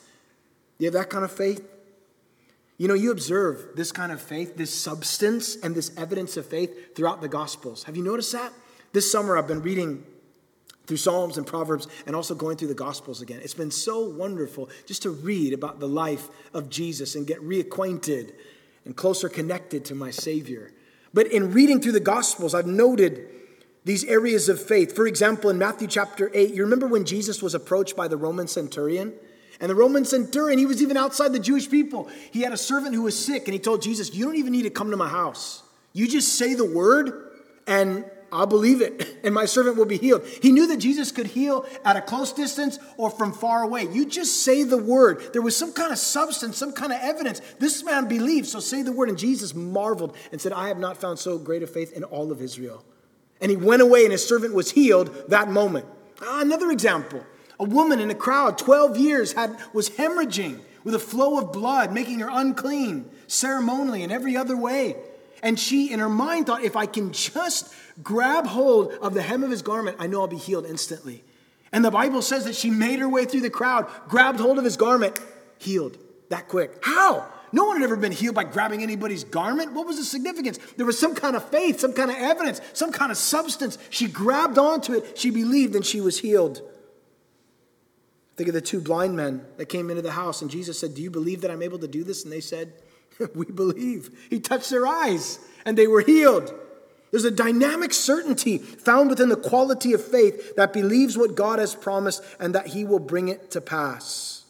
You 0.78 0.86
have 0.86 0.94
that 0.94 1.10
kind 1.10 1.26
of 1.26 1.32
faith? 1.34 1.62
You 2.78 2.88
know, 2.88 2.94
you 2.94 3.12
observe 3.12 3.68
this 3.76 3.92
kind 3.92 4.14
of 4.14 4.22
faith, 4.22 4.56
this 4.56 4.74
substance, 4.74 5.58
and 5.58 5.76
this 5.76 5.92
evidence 5.98 6.38
of 6.38 6.46
faith 6.46 6.96
throughout 6.96 7.20
the 7.20 7.28
Gospels. 7.28 7.84
Have 7.84 7.98
you 7.98 8.04
noticed 8.04 8.32
that? 8.32 8.54
This 8.94 9.12
summer, 9.12 9.38
I've 9.38 9.50
been 9.50 9.62
reading 9.62 10.02
through 10.88 10.98
Psalms 10.98 11.38
and 11.38 11.46
Proverbs 11.46 11.90
and 12.08 12.16
also 12.16 12.34
going 12.34 12.56
through 12.56 12.70
the 12.70 12.76
Gospels 12.76 13.22
again. 13.22 13.42
It's 13.44 13.54
been 13.54 13.72
so 13.72 14.08
wonderful 14.08 14.70
just 14.86 15.02
to 15.02 15.10
read 15.10 15.52
about 15.52 15.82
the 15.82 15.88
life 15.90 16.30
of 16.54 16.70
Jesus 16.70 17.16
and 17.16 17.28
get 17.28 17.42
reacquainted 17.42 18.32
and 18.86 18.96
closer 18.96 19.28
connected 19.28 19.84
to 19.84 19.96
my 19.96 20.12
Savior. 20.12 20.72
But 21.16 21.28
in 21.28 21.54
reading 21.54 21.80
through 21.80 21.94
the 21.94 22.02
Gospels, 22.02 22.54
I've 22.54 22.68
noted 22.68 23.26
these 23.86 24.04
areas 24.04 24.50
of 24.50 24.62
faith. 24.62 24.94
For 24.94 25.08
example, 25.08 25.50
in 25.50 25.58
Matthew 25.58 25.88
chapter 25.88 26.30
8, 26.34 26.54
you 26.54 26.62
remember 26.62 26.88
when 26.88 27.06
Jesus 27.06 27.42
was 27.42 27.56
approached 27.56 27.96
by 27.96 28.10
the 28.10 28.18
Roman 28.18 28.48
centurion? 28.48 29.14
And 29.62 29.70
the 29.70 29.76
Roman 29.76 30.04
centurion, 30.04 30.60
he 30.60 30.66
was 30.66 30.82
even 30.82 30.98
outside 30.98 31.32
the 31.32 31.40
Jewish 31.40 31.70
people. 31.70 32.10
He 32.32 32.42
had 32.42 32.52
a 32.52 32.58
servant 32.58 32.96
who 32.96 33.04
was 33.04 33.18
sick, 33.18 33.46
and 33.46 33.54
he 33.54 33.60
told 33.60 33.82
Jesus, 33.82 34.14
You 34.14 34.26
don't 34.26 34.36
even 34.36 34.52
need 34.52 34.64
to 34.64 34.70
come 34.70 34.92
to 34.92 34.98
my 34.98 35.08
house. 35.08 35.64
You 35.94 36.06
just 36.06 36.36
say 36.36 36.54
the 36.54 36.66
word, 36.66 37.32
and 37.66 38.04
I'll 38.32 38.48
believe 38.48 38.82
it, 38.82 39.20
and 39.24 39.34
my 39.34 39.46
servant 39.46 39.78
will 39.78 39.86
be 39.86 39.98
healed. 39.98 40.26
He 40.42 40.52
knew 40.52 40.68
that 40.68 40.78
Jesus 40.78 41.12
could 41.12 41.28
heal 41.28 41.66
at 41.84 41.96
a 41.96 42.02
close 42.02 42.34
distance 42.34 42.80
or 42.98 43.10
from 43.10 43.34
far 43.34 43.64
away. 43.64 43.88
You 43.92 44.06
just 44.06 44.44
say 44.44 44.64
the 44.64 44.78
word. 44.78 45.34
There 45.34 45.42
was 45.42 45.56
some 45.56 45.74
kind 45.74 45.92
of 45.92 45.98
substance, 45.98 46.58
some 46.58 46.74
kind 46.74 46.92
of 46.92 47.00
evidence. 47.02 47.42
This 47.60 47.84
man 47.84 48.08
believed, 48.08 48.48
so 48.48 48.60
say 48.60 48.82
the 48.82 48.92
word. 48.92 49.10
And 49.10 49.18
Jesus 49.18 49.54
marveled 49.54 50.16
and 50.32 50.42
said, 50.42 50.54
I 50.54 50.68
have 50.68 50.80
not 50.80 50.98
found 50.98 51.20
so 51.20 51.38
great 51.38 51.64
a 51.64 51.68
faith 51.68 51.94
in 51.94 52.04
all 52.04 52.32
of 52.32 52.42
Israel. 52.42 52.84
And 53.42 53.52
he 53.52 53.58
went 53.58 53.82
away, 53.82 54.04
and 54.04 54.12
his 54.12 54.26
servant 54.26 54.54
was 54.54 54.72
healed 54.72 55.30
that 55.30 55.50
moment. 55.50 55.86
Ah, 56.22 56.42
another 56.42 56.72
example 56.72 57.24
a 57.60 57.64
woman 57.64 58.00
in 58.00 58.12
a 58.12 58.16
crowd, 58.16 58.58
12 58.58 58.98
years, 58.98 59.34
had, 59.34 59.58
was 59.74 59.90
hemorrhaging 59.92 60.60
with 60.84 60.94
a 60.94 61.00
flow 61.00 61.40
of 61.40 61.54
blood, 61.54 61.94
making 61.94 62.20
her 62.20 62.30
unclean 62.30 63.10
ceremonially 63.28 64.04
and 64.04 64.12
every 64.12 64.36
other 64.36 64.58
way. 64.58 64.96
And 65.44 65.60
she, 65.60 65.92
in 65.92 66.00
her 66.00 66.10
mind, 66.10 66.48
thought, 66.48 66.64
if 66.64 66.76
I 66.76 66.86
can 66.86 67.12
just 67.12 67.74
grab 68.04 68.46
hold 68.46 68.92
of 68.94 69.14
the 69.14 69.22
hem 69.22 69.44
of 69.44 69.52
his 69.52 69.62
garment, 69.62 69.98
I 70.00 70.08
know 70.08 70.22
I'll 70.22 70.28
be 70.28 70.38
healed 70.38 70.66
instantly. 70.66 71.24
And 71.72 71.84
the 71.84 71.92
Bible 71.92 72.22
says 72.22 72.46
that 72.46 72.56
she 72.56 72.70
made 72.70 73.00
her 73.00 73.10
way 73.10 73.26
through 73.26 73.42
the 73.42 73.50
crowd, 73.50 73.88
grabbed 74.08 74.40
hold 74.40 74.58
of 74.58 74.64
his 74.64 74.78
garment, 74.78 75.20
healed 75.60 75.98
that 76.30 76.48
quick. 76.48 76.80
How? 76.82 77.28
No 77.52 77.66
one 77.66 77.78
had 77.78 77.86
ever 77.86 77.96
been 77.96 78.12
healed 78.12 78.36
by 78.36 78.44
grabbing 78.44 78.84
anybody's 78.84 79.24
garment. 79.24 79.74
What 79.74 79.88
was 79.88 79.98
the 79.98 80.04
significance? 80.04 80.60
There 80.78 80.86
was 80.86 81.00
some 81.00 81.16
kind 81.16 81.36
of 81.36 81.50
faith, 81.50 81.80
some 81.80 81.94
kind 81.94 82.12
of 82.12 82.18
evidence, 82.18 82.60
some 82.74 82.92
kind 82.92 83.12
of 83.12 83.18
substance. 83.18 83.78
She 83.90 84.08
grabbed 84.08 84.58
onto 84.58 84.94
it, 84.94 85.18
she 85.18 85.30
believed, 85.30 85.76
and 85.76 85.86
she 85.86 86.02
was 86.02 86.20
healed. 86.20 86.62
Think 88.36 88.50
of 88.50 88.54
the 88.54 88.62
two 88.62 88.82
blind 88.82 89.16
men 89.16 89.46
that 89.58 89.68
came 89.68 89.90
into 89.90 90.02
the 90.02 90.12
house, 90.12 90.42
and 90.42 90.52
Jesus 90.52 90.78
said, 90.78 90.96
Do 90.96 91.02
you 91.02 91.10
believe 91.10 91.42
that 91.42 91.52
I'm 91.52 91.62
able 91.62 91.80
to 91.80 91.88
do 91.88 92.04
this? 92.04 92.24
And 92.24 92.34
they 92.34 92.42
said, 92.42 92.74
We 93.36 93.46
believe. 93.46 94.10
He 94.30 94.40
touched 94.40 94.70
their 94.70 94.86
eyes, 94.86 95.40
and 95.66 95.78
they 95.78 95.88
were 95.88 96.02
healed. 96.02 96.54
There's 97.12 97.24
a 97.24 97.32
dynamic 97.32 97.94
certainty 97.94 98.58
found 98.58 99.10
within 99.10 99.30
the 99.30 99.38
quality 99.38 99.94
of 99.94 100.04
faith 100.04 100.56
that 100.56 100.74
believes 100.74 101.18
what 101.18 101.36
God 101.36 101.60
has 101.60 101.74
promised 101.74 102.22
and 102.40 102.54
that 102.54 102.68
He 102.68 102.84
will 102.84 103.00
bring 103.00 103.30
it 103.30 103.52
to 103.52 103.62
pass. 103.62 104.44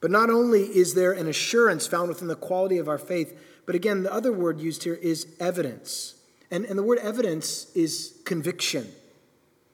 But 0.00 0.10
not 0.10 0.30
only 0.30 0.62
is 0.62 0.94
there 0.94 1.12
an 1.12 1.26
assurance 1.26 1.86
found 1.86 2.10
within 2.10 2.28
the 2.28 2.36
quality 2.36 2.78
of 2.78 2.88
our 2.88 2.98
faith, 2.98 3.36
but 3.66 3.74
again, 3.74 4.02
the 4.02 4.12
other 4.12 4.32
word 4.32 4.60
used 4.60 4.84
here 4.84 4.94
is 4.94 5.26
evidence. 5.40 6.14
And, 6.50 6.64
and 6.66 6.78
the 6.78 6.82
word 6.82 6.98
evidence 6.98 7.74
is 7.74 8.20
conviction. 8.24 8.92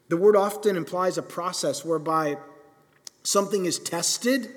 The 0.08 0.16
word 0.16 0.36
often 0.36 0.76
implies 0.76 1.18
a 1.18 1.22
process 1.22 1.84
whereby 1.84 2.36
something 3.22 3.66
is 3.66 3.78
tested, 3.78 4.48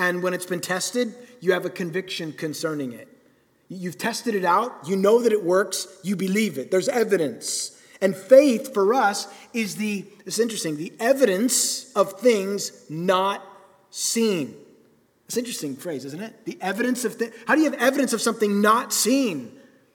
and 0.00 0.22
when 0.22 0.32
it's 0.32 0.46
been 0.46 0.62
tested, 0.62 1.14
you 1.40 1.52
have 1.52 1.66
a 1.66 1.70
conviction 1.70 2.32
concerning 2.32 2.92
it. 2.92 3.06
You've 3.68 3.98
tested 3.98 4.34
it 4.34 4.46
out, 4.46 4.88
you 4.88 4.96
know 4.96 5.20
that 5.20 5.30
it 5.30 5.44
works, 5.44 5.86
you 6.02 6.16
believe 6.16 6.56
it. 6.56 6.70
There's 6.70 6.88
evidence. 6.88 7.78
And 8.00 8.16
faith 8.16 8.72
for 8.72 8.94
us 8.94 9.28
is 9.52 9.76
the, 9.76 10.06
it's 10.24 10.38
interesting, 10.38 10.78
the 10.78 10.94
evidence 10.98 11.92
of 11.92 12.18
things 12.18 12.86
not 12.88 13.46
seen. 13.90 14.56
It's 15.26 15.36
an 15.36 15.40
interesting 15.40 15.76
phrase, 15.76 16.06
isn't 16.06 16.22
it? 16.22 16.46
The 16.46 16.56
evidence 16.62 17.04
of. 17.04 17.20
How 17.46 17.54
do 17.54 17.60
you 17.60 17.70
have 17.70 17.78
evidence 17.78 18.14
of 18.14 18.22
something 18.22 18.62
not 18.62 18.94
seen? 18.94 19.52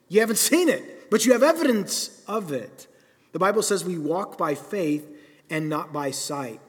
You 0.08 0.20
haven't 0.20 0.38
seen 0.38 0.68
it, 0.68 1.10
but 1.10 1.26
you 1.26 1.32
have 1.32 1.42
evidence 1.42 2.22
of 2.28 2.52
it. 2.52 2.86
The 3.32 3.40
Bible 3.40 3.62
says 3.62 3.84
we 3.84 3.98
walk 3.98 4.38
by 4.38 4.54
faith 4.54 5.04
and 5.50 5.68
not 5.68 5.92
by 5.92 6.12
sight. 6.12 6.60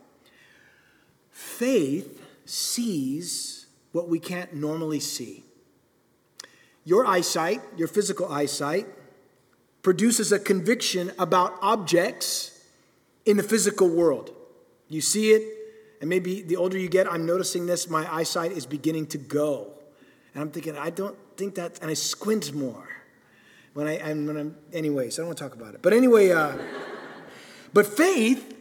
Faith 1.29 2.26
sees 2.49 3.67
what 3.91 4.09
we 4.09 4.19
can't 4.19 4.53
normally 4.53 4.99
see. 4.99 5.43
Your 6.83 7.05
eyesight, 7.05 7.61
your 7.75 7.87
physical 7.87 8.31
eyesight, 8.31 8.87
produces 9.81 10.31
a 10.31 10.39
conviction 10.39 11.11
about 11.19 11.57
objects 11.61 12.59
in 13.25 13.37
the 13.37 13.43
physical 13.43 13.89
world. 13.89 14.31
You 14.87 15.01
see 15.01 15.31
it, 15.31 15.43
and 15.99 16.09
maybe 16.09 16.41
the 16.41 16.55
older 16.55 16.77
you 16.77 16.89
get, 16.89 17.11
I'm 17.11 17.25
noticing 17.25 17.65
this, 17.65 17.89
my 17.89 18.11
eyesight 18.13 18.51
is 18.51 18.65
beginning 18.65 19.07
to 19.07 19.17
go. 19.17 19.73
And 20.33 20.43
I'm 20.43 20.51
thinking, 20.51 20.77
I 20.77 20.89
don't 20.89 21.17
think 21.35 21.55
that, 21.55 21.79
and 21.81 21.89
I 21.89 21.93
squint 21.93 22.53
more. 22.53 22.87
When 23.73 23.87
I, 23.87 23.99
I'm, 23.99 24.25
when 24.25 24.37
I'm, 24.37 24.55
anyways, 24.73 25.17
I 25.17 25.21
don't 25.21 25.27
want 25.27 25.37
to 25.37 25.43
talk 25.43 25.55
about 25.55 25.73
it. 25.73 25.81
But 25.81 25.93
anyway, 25.93 26.31
uh, 26.31 26.57
but 27.73 27.85
faith 27.85 28.57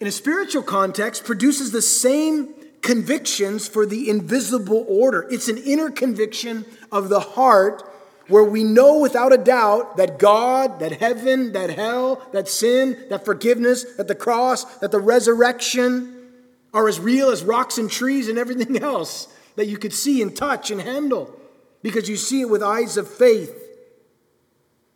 in 0.00 0.08
a 0.08 0.12
spiritual 0.12 0.62
context, 0.62 1.24
produces 1.24 1.70
the 1.70 1.82
same 1.82 2.54
convictions 2.84 3.66
for 3.66 3.86
the 3.86 4.10
invisible 4.10 4.84
order. 4.86 5.26
It's 5.30 5.48
an 5.48 5.56
inner 5.56 5.90
conviction 5.90 6.66
of 6.92 7.08
the 7.08 7.18
heart 7.18 7.82
where 8.28 8.44
we 8.44 8.62
know 8.62 9.00
without 9.00 9.32
a 9.32 9.38
doubt 9.38 9.96
that 9.96 10.18
God, 10.18 10.80
that 10.80 10.92
heaven, 10.92 11.52
that 11.52 11.70
hell, 11.70 12.26
that 12.32 12.46
sin, 12.46 13.06
that 13.08 13.24
forgiveness, 13.24 13.84
that 13.96 14.06
the 14.06 14.14
cross, 14.14 14.64
that 14.78 14.92
the 14.92 15.00
resurrection 15.00 16.30
are 16.74 16.86
as 16.86 17.00
real 17.00 17.30
as 17.30 17.42
rocks 17.42 17.78
and 17.78 17.90
trees 17.90 18.28
and 18.28 18.38
everything 18.38 18.76
else 18.82 19.28
that 19.56 19.66
you 19.66 19.78
could 19.78 19.94
see 19.94 20.20
and 20.20 20.36
touch 20.36 20.70
and 20.70 20.82
handle 20.82 21.34
because 21.82 22.08
you 22.08 22.16
see 22.16 22.42
it 22.42 22.50
with 22.50 22.62
eyes 22.62 22.98
of 22.98 23.08
faith. 23.08 23.60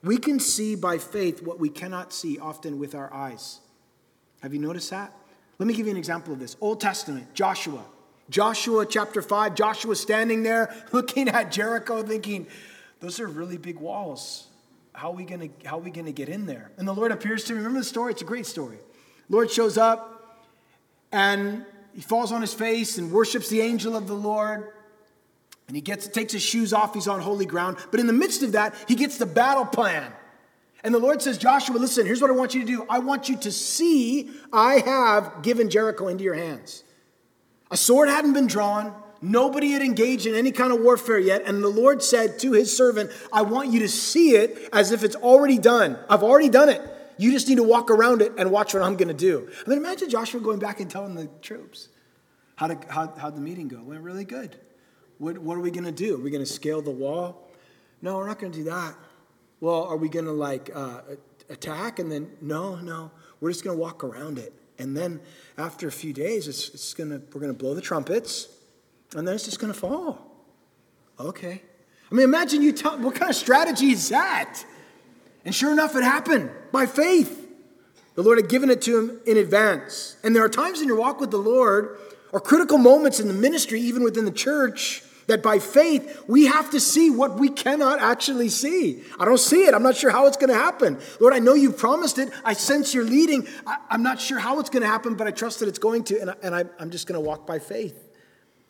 We 0.02 0.18
can 0.18 0.40
see 0.40 0.74
by 0.76 0.98
faith 0.98 1.42
what 1.42 1.58
we 1.58 1.70
cannot 1.70 2.12
see 2.12 2.38
often 2.38 2.78
with 2.78 2.94
our 2.94 3.12
eyes. 3.12 3.60
Have 4.42 4.52
you 4.52 4.60
noticed 4.60 4.90
that? 4.90 5.12
Let 5.58 5.66
me 5.66 5.74
give 5.74 5.86
you 5.86 5.92
an 5.92 5.98
example 5.98 6.32
of 6.32 6.38
this. 6.38 6.56
Old 6.60 6.80
Testament, 6.80 7.34
Joshua. 7.34 7.84
Joshua 8.30 8.86
chapter 8.86 9.22
5, 9.22 9.54
Joshua 9.54 9.96
standing 9.96 10.42
there 10.42 10.74
looking 10.92 11.28
at 11.28 11.50
Jericho 11.50 12.02
thinking, 12.02 12.46
those 13.00 13.20
are 13.20 13.26
really 13.26 13.56
big 13.56 13.78
walls. 13.78 14.46
How 14.92 15.10
are 15.10 15.14
we 15.14 15.24
gonna, 15.24 15.48
how 15.64 15.78
are 15.78 15.82
we 15.82 15.90
gonna 15.90 16.12
get 16.12 16.28
in 16.28 16.46
there? 16.46 16.70
And 16.76 16.86
the 16.86 16.94
Lord 16.94 17.12
appears 17.12 17.44
to 17.44 17.52
me. 17.52 17.58
Remember 17.58 17.78
the 17.78 17.84
story? 17.84 18.12
It's 18.12 18.22
a 18.22 18.26
great 18.26 18.46
story. 18.46 18.78
Lord 19.28 19.50
shows 19.50 19.78
up 19.78 20.44
and 21.12 21.64
he 21.94 22.00
falls 22.02 22.32
on 22.32 22.40
his 22.40 22.54
face 22.54 22.98
and 22.98 23.10
worships 23.10 23.48
the 23.48 23.60
angel 23.60 23.96
of 23.96 24.06
the 24.06 24.14
Lord. 24.14 24.72
And 25.66 25.76
he 25.76 25.80
gets, 25.80 26.08
takes 26.08 26.32
his 26.32 26.42
shoes 26.42 26.72
off, 26.72 26.94
he's 26.94 27.08
on 27.08 27.20
holy 27.20 27.46
ground. 27.46 27.76
But 27.90 28.00
in 28.00 28.06
the 28.06 28.12
midst 28.12 28.42
of 28.42 28.52
that, 28.52 28.74
he 28.86 28.94
gets 28.94 29.18
the 29.18 29.26
battle 29.26 29.66
plan. 29.66 30.12
And 30.84 30.94
the 30.94 30.98
Lord 30.98 31.20
says, 31.20 31.38
Joshua, 31.38 31.76
listen, 31.76 32.06
here's 32.06 32.20
what 32.20 32.30
I 32.30 32.34
want 32.34 32.54
you 32.54 32.60
to 32.60 32.66
do. 32.66 32.86
I 32.88 33.00
want 33.00 33.28
you 33.28 33.36
to 33.38 33.50
see 33.50 34.30
I 34.52 34.74
have 34.80 35.42
given 35.42 35.70
Jericho 35.70 36.08
into 36.08 36.24
your 36.24 36.34
hands. 36.34 36.84
A 37.70 37.76
sword 37.76 38.08
hadn't 38.08 38.32
been 38.32 38.46
drawn, 38.46 38.94
nobody 39.20 39.72
had 39.72 39.82
engaged 39.82 40.26
in 40.26 40.34
any 40.34 40.52
kind 40.52 40.72
of 40.72 40.80
warfare 40.80 41.18
yet. 41.18 41.42
And 41.44 41.62
the 41.62 41.68
Lord 41.68 42.02
said 42.02 42.38
to 42.40 42.52
his 42.52 42.74
servant, 42.74 43.10
I 43.32 43.42
want 43.42 43.72
you 43.72 43.80
to 43.80 43.88
see 43.88 44.30
it 44.30 44.68
as 44.72 44.92
if 44.92 45.02
it's 45.02 45.16
already 45.16 45.58
done. 45.58 45.98
I've 46.08 46.22
already 46.22 46.48
done 46.48 46.68
it. 46.68 46.80
You 47.18 47.32
just 47.32 47.48
need 47.48 47.56
to 47.56 47.64
walk 47.64 47.90
around 47.90 48.22
it 48.22 48.32
and 48.38 48.50
watch 48.52 48.72
what 48.72 48.82
I'm 48.84 48.96
going 48.96 49.08
to 49.08 49.14
do. 49.14 49.50
I 49.66 49.68
mean, 49.68 49.78
imagine 49.78 50.08
Joshua 50.08 50.40
going 50.40 50.60
back 50.60 50.78
and 50.80 50.88
telling 50.88 51.16
the 51.16 51.28
troops 51.42 51.88
how 52.54 52.68
did, 52.68 52.78
how, 52.88 53.12
how'd 53.18 53.36
the 53.36 53.40
meeting 53.40 53.66
go? 53.66 53.82
Went 53.82 54.02
really 54.02 54.24
good. 54.24 54.56
What, 55.18 55.38
what 55.38 55.56
are 55.56 55.60
we 55.60 55.72
going 55.72 55.84
to 55.84 55.92
do? 55.92 56.14
Are 56.14 56.20
we 56.20 56.30
going 56.30 56.44
to 56.44 56.50
scale 56.50 56.80
the 56.80 56.92
wall? 56.92 57.48
No, 58.02 58.16
we're 58.16 58.28
not 58.28 58.38
going 58.38 58.52
to 58.52 58.58
do 58.58 58.64
that. 58.64 58.94
Well, 59.60 59.84
are 59.84 59.96
we 59.96 60.08
going 60.08 60.26
to 60.26 60.32
like 60.32 60.70
uh, 60.74 61.00
attack? 61.48 61.98
And 61.98 62.10
then, 62.10 62.30
no, 62.40 62.76
no, 62.76 63.10
we're 63.40 63.50
just 63.50 63.64
going 63.64 63.76
to 63.76 63.80
walk 63.80 64.04
around 64.04 64.38
it. 64.38 64.52
And 64.78 64.96
then 64.96 65.20
after 65.56 65.88
a 65.88 65.92
few 65.92 66.12
days, 66.12 66.46
it's, 66.46 66.68
it's 66.68 66.94
gonna, 66.94 67.20
we're 67.32 67.40
going 67.40 67.52
to 67.52 67.58
blow 67.58 67.74
the 67.74 67.80
trumpets, 67.80 68.48
and 69.16 69.26
then 69.26 69.34
it's 69.34 69.44
just 69.44 69.58
going 69.58 69.72
to 69.72 69.78
fall. 69.78 70.18
Okay. 71.18 71.62
I 72.10 72.14
mean, 72.14 72.24
imagine 72.24 72.62
you 72.62 72.72
tell, 72.72 72.96
what 72.98 73.16
kind 73.16 73.28
of 73.28 73.36
strategy 73.36 73.90
is 73.90 74.08
that? 74.10 74.64
And 75.44 75.54
sure 75.54 75.72
enough, 75.72 75.96
it 75.96 76.04
happened 76.04 76.50
by 76.72 76.86
faith. 76.86 77.46
The 78.14 78.22
Lord 78.22 78.38
had 78.38 78.48
given 78.48 78.70
it 78.70 78.82
to 78.82 78.98
him 78.98 79.20
in 79.26 79.36
advance. 79.36 80.16
And 80.22 80.34
there 80.34 80.44
are 80.44 80.48
times 80.48 80.80
in 80.80 80.88
your 80.88 80.96
walk 80.96 81.20
with 81.20 81.30
the 81.30 81.38
Lord, 81.38 81.98
or 82.32 82.40
critical 82.40 82.78
moments 82.78 83.20
in 83.20 83.28
the 83.28 83.34
ministry, 83.34 83.80
even 83.80 84.02
within 84.02 84.24
the 84.24 84.30
church, 84.30 85.02
that 85.28 85.42
by 85.42 85.58
faith, 85.58 86.24
we 86.26 86.46
have 86.46 86.70
to 86.70 86.80
see 86.80 87.10
what 87.10 87.38
we 87.38 87.50
cannot 87.50 88.00
actually 88.00 88.48
see. 88.48 89.02
I 89.20 89.26
don't 89.26 89.38
see 89.38 89.66
it. 89.66 89.74
I'm 89.74 89.82
not 89.82 89.96
sure 89.96 90.10
how 90.10 90.26
it's 90.26 90.38
going 90.38 90.48
to 90.48 90.56
happen. 90.56 90.98
Lord, 91.20 91.34
I 91.34 91.38
know 91.38 91.54
you've 91.54 91.76
promised 91.76 92.18
it. 92.18 92.32
I 92.44 92.54
sense 92.54 92.94
you're 92.94 93.04
leading. 93.04 93.46
I, 93.66 93.76
am 93.90 94.02
not 94.02 94.20
sure 94.20 94.38
how 94.38 94.58
it's 94.58 94.70
going 94.70 94.82
to 94.82 94.88
happen, 94.88 95.14
but 95.14 95.26
I 95.26 95.30
trust 95.30 95.60
that 95.60 95.68
it's 95.68 95.78
going 95.78 96.04
to, 96.04 96.20
and, 96.20 96.30
I, 96.30 96.34
and 96.42 96.54
I, 96.54 96.64
I'm 96.80 96.90
just 96.90 97.06
going 97.06 97.14
to 97.14 97.20
walk 97.20 97.46
by 97.46 97.58
faith. 97.58 98.08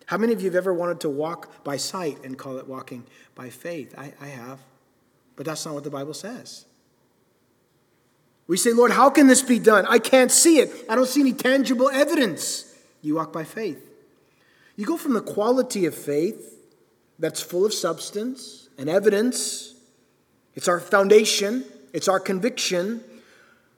How 0.06 0.18
many 0.18 0.32
of 0.32 0.40
you 0.40 0.46
have 0.46 0.56
ever 0.56 0.74
wanted 0.74 1.00
to 1.00 1.08
walk 1.08 1.62
by 1.62 1.76
sight 1.76 2.24
and 2.24 2.36
call 2.36 2.58
it 2.58 2.66
walking 2.66 3.04
by 3.36 3.50
faith? 3.50 3.94
I, 3.96 4.12
I 4.20 4.26
have. 4.26 4.58
But 5.36 5.46
that's 5.46 5.64
not 5.64 5.74
what 5.74 5.84
the 5.84 5.90
Bible 5.90 6.14
says. 6.14 6.64
We 8.48 8.56
say, 8.56 8.72
Lord, 8.72 8.90
how 8.90 9.10
can 9.10 9.28
this 9.28 9.42
be 9.42 9.60
done? 9.60 9.86
I 9.86 10.00
can't 10.00 10.32
see 10.32 10.58
it. 10.58 10.70
I 10.88 10.96
don't 10.96 11.06
see 11.06 11.20
any 11.20 11.34
tangible 11.34 11.88
evidence. 11.88 12.74
You 13.00 13.14
walk 13.14 13.32
by 13.32 13.44
faith. 13.44 13.87
You 14.78 14.86
go 14.86 14.96
from 14.96 15.14
the 15.14 15.20
quality 15.20 15.86
of 15.86 15.94
faith 15.94 16.56
that's 17.18 17.40
full 17.40 17.66
of 17.66 17.74
substance 17.74 18.68
and 18.78 18.88
evidence, 18.88 19.74
it's 20.54 20.68
our 20.68 20.78
foundation, 20.78 21.64
it's 21.92 22.06
our 22.06 22.20
conviction, 22.20 23.02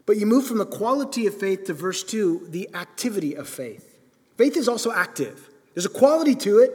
but 0.04 0.18
you 0.18 0.26
move 0.26 0.46
from 0.46 0.58
the 0.58 0.66
quality 0.66 1.26
of 1.26 1.34
faith 1.34 1.64
to 1.64 1.72
verse 1.72 2.04
2, 2.04 2.48
the 2.50 2.68
activity 2.74 3.34
of 3.34 3.48
faith. 3.48 3.98
Faith 4.36 4.58
is 4.58 4.68
also 4.68 4.92
active. 4.92 5.48
There's 5.72 5.86
a 5.86 5.88
quality 5.88 6.34
to 6.34 6.58
it, 6.58 6.72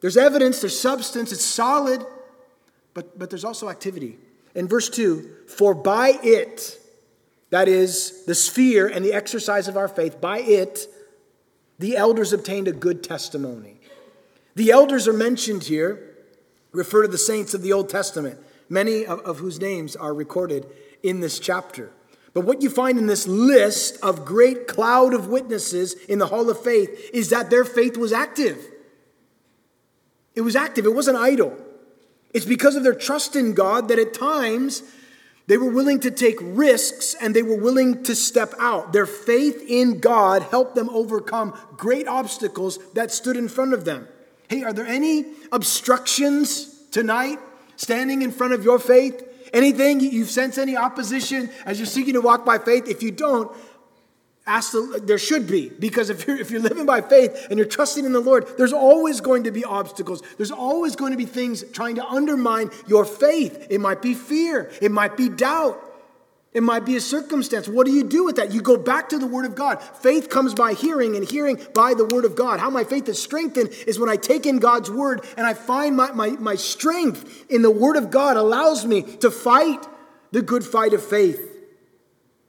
there's 0.00 0.16
evidence, 0.16 0.62
there's 0.62 0.80
substance, 0.80 1.30
it's 1.30 1.44
solid, 1.44 2.02
but, 2.94 3.18
but 3.18 3.28
there's 3.28 3.44
also 3.44 3.68
activity. 3.68 4.16
In 4.54 4.66
verse 4.66 4.88
2, 4.88 5.28
for 5.46 5.74
by 5.74 6.18
it, 6.22 6.78
that 7.50 7.68
is 7.68 8.24
the 8.24 8.34
sphere 8.34 8.86
and 8.86 9.04
the 9.04 9.12
exercise 9.12 9.68
of 9.68 9.76
our 9.76 9.88
faith, 9.88 10.22
by 10.22 10.38
it, 10.38 10.86
the 11.82 11.96
elders 11.96 12.32
obtained 12.32 12.68
a 12.68 12.72
good 12.72 13.02
testimony. 13.02 13.80
The 14.54 14.70
elders 14.70 15.08
are 15.08 15.12
mentioned 15.12 15.64
here, 15.64 16.16
refer 16.70 17.02
to 17.02 17.08
the 17.08 17.18
saints 17.18 17.54
of 17.54 17.62
the 17.62 17.72
Old 17.72 17.88
Testament, 17.88 18.38
many 18.68 19.04
of, 19.04 19.18
of 19.22 19.40
whose 19.40 19.60
names 19.60 19.96
are 19.96 20.14
recorded 20.14 20.64
in 21.02 21.18
this 21.18 21.40
chapter. 21.40 21.90
But 22.34 22.42
what 22.42 22.62
you 22.62 22.70
find 22.70 22.98
in 22.98 23.06
this 23.06 23.26
list 23.26 23.98
of 24.00 24.24
great 24.24 24.68
cloud 24.68 25.12
of 25.12 25.26
witnesses 25.26 25.94
in 26.08 26.20
the 26.20 26.28
hall 26.28 26.48
of 26.48 26.62
faith 26.62 27.10
is 27.12 27.30
that 27.30 27.50
their 27.50 27.64
faith 27.64 27.96
was 27.96 28.12
active. 28.12 28.64
It 30.36 30.42
was 30.42 30.54
active, 30.54 30.86
it 30.86 30.94
wasn't 30.94 31.18
idle. 31.18 31.58
It's 32.32 32.46
because 32.46 32.76
of 32.76 32.84
their 32.84 32.94
trust 32.94 33.34
in 33.34 33.54
God 33.54 33.88
that 33.88 33.98
at 33.98 34.14
times 34.14 34.84
they 35.52 35.58
were 35.58 35.70
willing 35.70 36.00
to 36.00 36.10
take 36.10 36.38
risks 36.40 37.14
and 37.20 37.36
they 37.36 37.42
were 37.42 37.58
willing 37.58 38.04
to 38.04 38.14
step 38.14 38.54
out. 38.58 38.94
Their 38.94 39.04
faith 39.04 39.62
in 39.68 40.00
God 40.00 40.40
helped 40.40 40.74
them 40.74 40.88
overcome 40.88 41.52
great 41.76 42.08
obstacles 42.08 42.78
that 42.94 43.10
stood 43.10 43.36
in 43.36 43.50
front 43.50 43.74
of 43.74 43.84
them. 43.84 44.08
Hey, 44.48 44.62
are 44.62 44.72
there 44.72 44.86
any 44.86 45.26
obstructions 45.52 46.74
tonight 46.90 47.38
standing 47.76 48.22
in 48.22 48.32
front 48.32 48.54
of 48.54 48.64
your 48.64 48.78
faith? 48.78 49.22
Anything 49.52 50.00
you 50.00 50.24
sense 50.24 50.56
any 50.56 50.74
opposition 50.74 51.50
as 51.66 51.78
you're 51.78 51.84
seeking 51.84 52.14
to 52.14 52.22
walk 52.22 52.46
by 52.46 52.56
faith? 52.56 52.88
If 52.88 53.02
you 53.02 53.10
don't, 53.10 53.54
Ask 54.44 54.72
the, 54.72 55.00
there 55.04 55.18
should 55.18 55.46
be, 55.46 55.68
because 55.68 56.10
if 56.10 56.26
you're, 56.26 56.36
if 56.36 56.50
you're 56.50 56.60
living 56.60 56.84
by 56.84 57.00
faith 57.00 57.46
and 57.48 57.58
you're 57.58 57.68
trusting 57.68 58.04
in 58.04 58.12
the 58.12 58.20
Lord, 58.20 58.48
there's 58.58 58.72
always 58.72 59.20
going 59.20 59.44
to 59.44 59.52
be 59.52 59.64
obstacles. 59.64 60.20
There's 60.36 60.50
always 60.50 60.96
going 60.96 61.12
to 61.12 61.16
be 61.16 61.26
things 61.26 61.62
trying 61.70 61.94
to 61.94 62.04
undermine 62.04 62.70
your 62.88 63.04
faith. 63.04 63.68
It 63.70 63.80
might 63.80 64.02
be 64.02 64.14
fear, 64.14 64.72
it 64.80 64.90
might 64.90 65.16
be 65.16 65.28
doubt, 65.28 65.80
it 66.52 66.62
might 66.64 66.84
be 66.84 66.96
a 66.96 67.00
circumstance. 67.00 67.68
What 67.68 67.86
do 67.86 67.92
you 67.92 68.02
do 68.02 68.24
with 68.24 68.34
that? 68.36 68.52
You 68.52 68.60
go 68.62 68.76
back 68.76 69.10
to 69.10 69.18
the 69.18 69.28
Word 69.28 69.46
of 69.46 69.54
God. 69.54 69.80
Faith 69.80 70.28
comes 70.28 70.54
by 70.54 70.72
hearing, 70.74 71.14
and 71.14 71.28
hearing 71.28 71.58
by 71.72 71.94
the 71.94 72.04
Word 72.04 72.24
of 72.24 72.34
God. 72.34 72.58
How 72.58 72.68
my 72.68 72.82
faith 72.82 73.08
is 73.08 73.22
strengthened 73.22 73.70
is 73.86 73.98
when 73.98 74.08
I 74.08 74.16
take 74.16 74.44
in 74.44 74.58
God's 74.58 74.90
Word 74.90 75.24
and 75.36 75.46
I 75.46 75.54
find 75.54 75.96
my, 75.96 76.10
my, 76.10 76.30
my 76.30 76.56
strength 76.56 77.46
in 77.48 77.62
the 77.62 77.70
Word 77.70 77.96
of 77.96 78.10
God 78.10 78.36
allows 78.36 78.84
me 78.84 79.02
to 79.18 79.30
fight 79.30 79.86
the 80.32 80.42
good 80.42 80.64
fight 80.64 80.94
of 80.94 81.02
faith. 81.02 81.48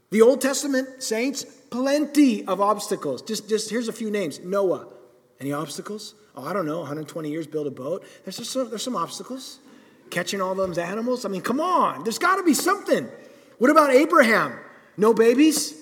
The 0.10 0.22
Old 0.22 0.42
Testament 0.42 1.02
saints 1.02 1.46
plenty 1.74 2.46
of 2.46 2.62
obstacles. 2.62 3.24
Just, 3.24 3.50
just 3.50 3.72
here's 3.72 3.88
a 3.88 3.94
few 3.94 4.12
names 4.12 4.40
Noah. 4.40 4.88
Any 5.40 5.52
obstacles? 5.52 6.14
Oh, 6.36 6.46
I 6.46 6.54
don't 6.54 6.68
know, 6.68 6.80
120 6.80 7.30
years, 7.30 7.48
build 7.48 7.68
a 7.68 7.72
boat. 7.72 8.06
There's, 8.24 8.38
just 8.38 8.52
some, 8.52 8.70
there's 8.70 8.84
some 8.84 8.96
obstacles. 8.96 9.60
Catching 10.12 10.40
all 10.40 10.54
those 10.54 10.78
animals. 10.78 11.26
I 11.26 11.30
mean, 11.30 11.42
come 11.42 11.60
on, 11.60 12.04
there's 12.04 12.20
got 12.20 12.36
to 12.36 12.44
be 12.44 12.54
something. 12.54 13.10
What 13.58 13.72
about 13.72 13.90
Abraham? 13.92 14.58
No 14.98 15.14
babies? 15.14 15.80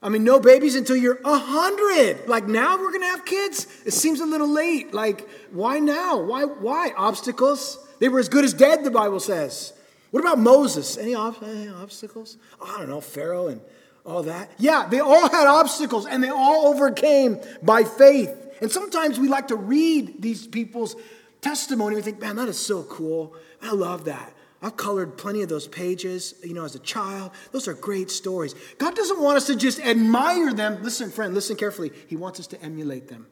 I 0.00 0.08
mean, 0.08 0.22
no 0.22 0.38
babies 0.38 0.76
until 0.76 0.96
you're 0.96 1.18
a 1.24 1.38
hundred. 1.38 2.28
Like 2.28 2.46
now 2.46 2.78
we're 2.78 2.92
gonna 2.92 3.06
have 3.06 3.24
kids. 3.24 3.66
It 3.84 3.92
seems 3.92 4.20
a 4.20 4.26
little 4.26 4.48
late. 4.48 4.94
Like, 4.94 5.28
why 5.50 5.80
now? 5.80 6.20
Why? 6.20 6.44
Why 6.44 6.92
obstacles? 6.96 7.84
They 7.98 8.08
were 8.08 8.20
as 8.20 8.28
good 8.28 8.44
as 8.44 8.54
dead. 8.54 8.84
The 8.84 8.92
Bible 8.92 9.18
says. 9.18 9.72
What 10.12 10.20
about 10.20 10.38
Moses? 10.38 10.96
Any, 10.96 11.16
any 11.16 11.68
obstacles? 11.68 12.36
Oh, 12.60 12.72
I 12.72 12.78
don't 12.78 12.88
know. 12.88 13.00
Pharaoh 13.00 13.48
and 13.48 13.60
all 14.08 14.22
that. 14.24 14.50
Yeah, 14.58 14.88
they 14.88 15.00
all 15.00 15.28
had 15.28 15.46
obstacles 15.46 16.06
and 16.06 16.22
they 16.22 16.30
all 16.30 16.68
overcame 16.68 17.38
by 17.62 17.84
faith. 17.84 18.34
And 18.60 18.72
sometimes 18.72 19.20
we 19.20 19.28
like 19.28 19.48
to 19.48 19.56
read 19.56 20.20
these 20.20 20.46
people's 20.46 20.96
testimony 21.40 21.94
We 21.94 22.02
think, 22.02 22.20
man, 22.20 22.36
that 22.36 22.48
is 22.48 22.58
so 22.58 22.82
cool. 22.84 23.34
I 23.62 23.72
love 23.72 24.06
that. 24.06 24.32
I've 24.60 24.76
colored 24.76 25.16
plenty 25.16 25.42
of 25.42 25.48
those 25.48 25.68
pages, 25.68 26.34
you 26.42 26.52
know, 26.52 26.64
as 26.64 26.74
a 26.74 26.80
child. 26.80 27.30
Those 27.52 27.68
are 27.68 27.74
great 27.74 28.10
stories. 28.10 28.56
God 28.78 28.96
doesn't 28.96 29.20
want 29.20 29.36
us 29.36 29.46
to 29.46 29.54
just 29.54 29.78
admire 29.78 30.52
them. 30.52 30.82
Listen, 30.82 31.10
friend, 31.10 31.32
listen 31.32 31.54
carefully. 31.54 31.92
He 32.08 32.16
wants 32.16 32.40
us 32.40 32.48
to 32.48 32.60
emulate 32.60 33.06
them. 33.06 33.28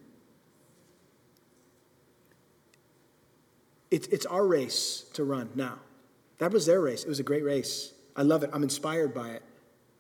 It's, 3.90 4.06
it's 4.08 4.26
our 4.26 4.46
race 4.46 5.04
to 5.14 5.24
run 5.24 5.50
now. 5.56 5.78
That 6.38 6.52
was 6.52 6.66
their 6.66 6.80
race. 6.80 7.02
It 7.02 7.08
was 7.08 7.18
a 7.18 7.24
great 7.24 7.42
race. 7.42 7.92
I 8.14 8.22
love 8.22 8.44
it. 8.44 8.50
I'm 8.52 8.62
inspired 8.62 9.12
by 9.12 9.30
it. 9.30 9.42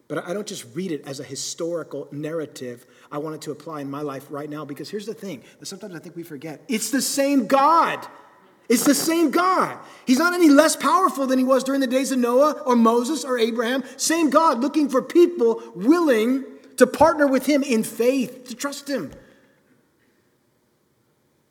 But 0.08 0.26
I 0.26 0.32
don't 0.32 0.46
just 0.46 0.64
read 0.74 0.92
it 0.92 1.02
as 1.06 1.18
a 1.18 1.24
historical 1.24 2.06
narrative. 2.12 2.86
I 3.10 3.18
want 3.18 3.34
it 3.36 3.42
to 3.42 3.50
apply 3.50 3.80
in 3.80 3.90
my 3.90 4.02
life 4.02 4.26
right 4.30 4.48
now 4.48 4.64
because 4.64 4.88
here's 4.88 5.06
the 5.06 5.14
thing 5.14 5.42
that 5.58 5.66
sometimes 5.66 5.94
I 5.94 5.98
think 5.98 6.14
we 6.14 6.22
forget 6.22 6.60
it's 6.68 6.90
the 6.90 7.02
same 7.02 7.46
God. 7.46 8.06
It's 8.68 8.84
the 8.84 8.94
same 8.94 9.30
God. 9.30 9.78
He's 10.06 10.18
not 10.18 10.34
any 10.34 10.48
less 10.48 10.74
powerful 10.74 11.26
than 11.26 11.38
he 11.38 11.44
was 11.44 11.62
during 11.62 11.80
the 11.80 11.86
days 11.86 12.10
of 12.10 12.18
Noah 12.18 12.62
or 12.66 12.74
Moses 12.74 13.24
or 13.24 13.38
Abraham. 13.38 13.84
Same 13.96 14.28
God 14.28 14.60
looking 14.60 14.88
for 14.88 15.02
people 15.02 15.62
willing 15.76 16.44
to 16.76 16.86
partner 16.86 17.28
with 17.28 17.46
him 17.46 17.62
in 17.62 17.84
faith, 17.84 18.48
to 18.48 18.56
trust 18.56 18.88
him. 18.88 19.12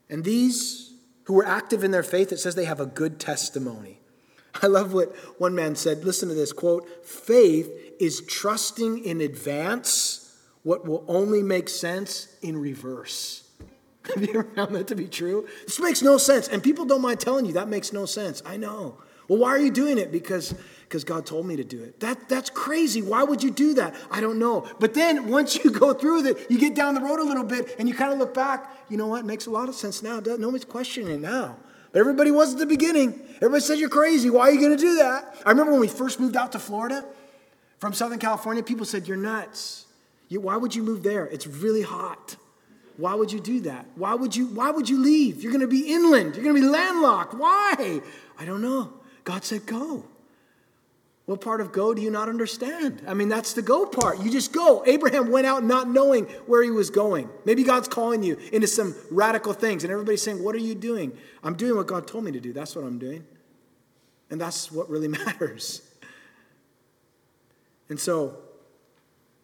And 0.10 0.24
these 0.24 0.94
who 1.24 1.34
were 1.34 1.46
active 1.46 1.84
in 1.84 1.92
their 1.92 2.04
faith, 2.04 2.32
it 2.32 2.38
says 2.38 2.56
they 2.56 2.66
have 2.66 2.82
a 2.82 2.86
good 2.86 3.20
testimony. 3.20 4.00
I 4.62 4.68
love 4.68 4.94
what 4.94 5.16
one 5.40 5.56
man 5.56 5.76
said. 5.76 6.04
Listen 6.04 6.30
to 6.30 6.36
this 6.36 6.54
quote 6.54 7.06
Faith 7.06 7.85
is 8.00 8.22
trusting 8.22 9.04
in 9.04 9.22
advance 9.22 10.38
what 10.64 10.88
will 10.88 11.06
only 11.08 11.44
make 11.44 11.70
sense 11.70 12.36
in 12.42 12.58
reverse. 12.58 13.50
Have 14.14 14.24
you 14.24 14.30
ever 14.30 14.44
found 14.44 14.76
that 14.76 14.88
to 14.88 14.96
be 14.96 15.08
true? 15.08 15.48
This 15.66 15.80
makes 15.80 16.02
no 16.02 16.18
sense. 16.18 16.48
And 16.48 16.64
people 16.64 16.86
don't 16.86 17.02
mind 17.02 17.20
telling 17.20 17.46
you 17.46 17.54
that 17.54 17.68
makes 17.68 17.94
no 17.94 18.06
sense. 18.06 18.42
I 18.46 18.58
know. 18.58 18.98
Well, 19.28 19.40
why 19.40 19.50
are 19.50 19.60
you 19.60 19.72
doing 19.72 19.98
it? 19.98 20.12
Because 20.12 20.54
because 20.86 21.04
God 21.04 21.26
told 21.26 21.48
me 21.48 21.56
to 21.56 21.64
do 21.64 21.84
it. 21.84 22.00
That, 22.00 22.30
that's 22.30 22.52
crazy. 22.52 23.02
Why 23.02 23.24
would 23.24 23.44
you 23.44 23.50
do 23.50 23.74
that? 23.74 23.96
I 24.12 24.22
don't 24.22 24.38
know. 24.38 24.68
But 24.80 24.94
then 24.94 25.30
once 25.30 25.64
you 25.64 25.72
go 25.72 25.94
through 25.94 26.26
it, 26.28 26.50
you 26.50 26.60
get 26.60 26.76
down 26.76 26.94
the 26.94 27.02
road 27.02 27.20
a 27.20 27.24
little 27.24 27.44
bit 27.44 27.76
and 27.80 27.90
you 27.90 27.96
kind 27.96 28.14
of 28.14 28.20
look 28.20 28.34
back. 28.34 28.72
You 28.88 28.98
know 28.98 29.08
what? 29.08 29.22
It 29.22 29.26
makes 29.26 29.48
a 29.48 29.52
lot 29.52 29.68
of 29.68 29.76
sense 29.76 30.04
now. 30.04 30.20
Nobody's 30.20 30.64
questioning 30.64 31.10
it 31.10 31.22
now. 31.22 31.58
But 31.92 32.00
everybody 32.00 32.30
was 32.30 32.54
at 32.54 32.60
the 32.60 32.66
beginning. 32.66 33.20
Everybody 33.38 33.62
said, 33.62 33.80
You're 33.80 33.90
crazy. 33.90 34.30
Why 34.30 34.50
are 34.50 34.52
you 34.52 34.60
going 34.60 34.78
to 34.78 34.82
do 34.82 34.96
that? 34.98 35.36
I 35.46 35.50
remember 35.50 35.72
when 35.72 35.82
we 35.82 35.88
first 35.88 36.20
moved 36.20 36.36
out 36.36 36.52
to 36.52 36.60
Florida 36.60 37.04
from 37.80 37.94
Southern 37.94 38.20
California, 38.20 38.64
people 38.64 38.86
said, 38.86 39.08
You're 39.08 39.18
nuts. 39.18 39.86
You, 40.28 40.42
why 40.42 40.58
would 40.58 40.74
you 40.74 40.84
move 40.84 41.04
there? 41.04 41.26
It's 41.28 41.46
really 41.46 41.84
hot. 41.84 42.36
Why 42.98 43.14
would 43.14 43.32
you 43.32 43.40
do 43.40 43.60
that? 43.62 43.86
Why 43.96 44.16
would 44.16 44.36
you, 44.36 44.48
why 44.48 44.72
would 44.72 44.90
you 44.90 45.00
leave? 45.00 45.44
You're 45.44 45.52
going 45.52 45.62
to 45.62 45.68
be 45.68 45.94
inland. 45.94 46.36
You're 46.36 46.44
going 46.44 46.56
to 46.56 46.62
be 46.62 46.68
landlocked. 46.68 47.34
Why? 47.34 48.02
I 48.40 48.46
don't 48.46 48.62
know. 48.62 48.94
God 49.24 49.44
said, 49.44 49.66
Go. 49.66 50.06
What 51.26 51.42
part 51.42 51.60
of 51.60 51.72
go 51.72 51.96
do 51.96 52.04
you 52.04 52.12
not 52.12 52.30
understand? 52.30 53.02
I 53.08 53.16
mean, 53.16 53.30
that's 53.30 53.54
the 53.54 53.64
go 53.64 53.88
part. 53.88 54.22
You 54.22 54.32
just 54.32 54.54
go. 54.54 54.84
Abraham 54.86 55.32
went 55.32 55.48
out 55.48 55.64
not 55.64 55.90
knowing 55.90 56.26
where 56.46 56.62
he 56.62 56.70
was 56.70 56.92
going. 56.92 57.30
Maybe 57.46 57.64
God's 57.64 57.88
calling 57.88 58.22
you 58.22 58.38
into 58.54 58.68
some 58.68 58.96
radical 59.10 59.52
things, 59.54 59.84
and 59.84 59.92
everybody's 59.92 60.22
saying, 60.22 60.44
What 60.44 60.54
are 60.54 60.60
you 60.60 60.76
doing? 60.76 61.18
I'm 61.44 61.56
doing 61.56 61.76
what 61.76 61.88
God 61.88 62.08
told 62.08 62.24
me 62.24 62.32
to 62.32 62.40
do. 62.40 62.54
That's 62.54 62.76
what 62.76 62.86
I'm 62.86 63.00
doing. 63.00 63.26
And 64.30 64.40
that's 64.40 64.72
what 64.72 64.90
really 64.90 65.08
matters. 65.26 65.82
And 67.90 68.00
so, 68.00 68.38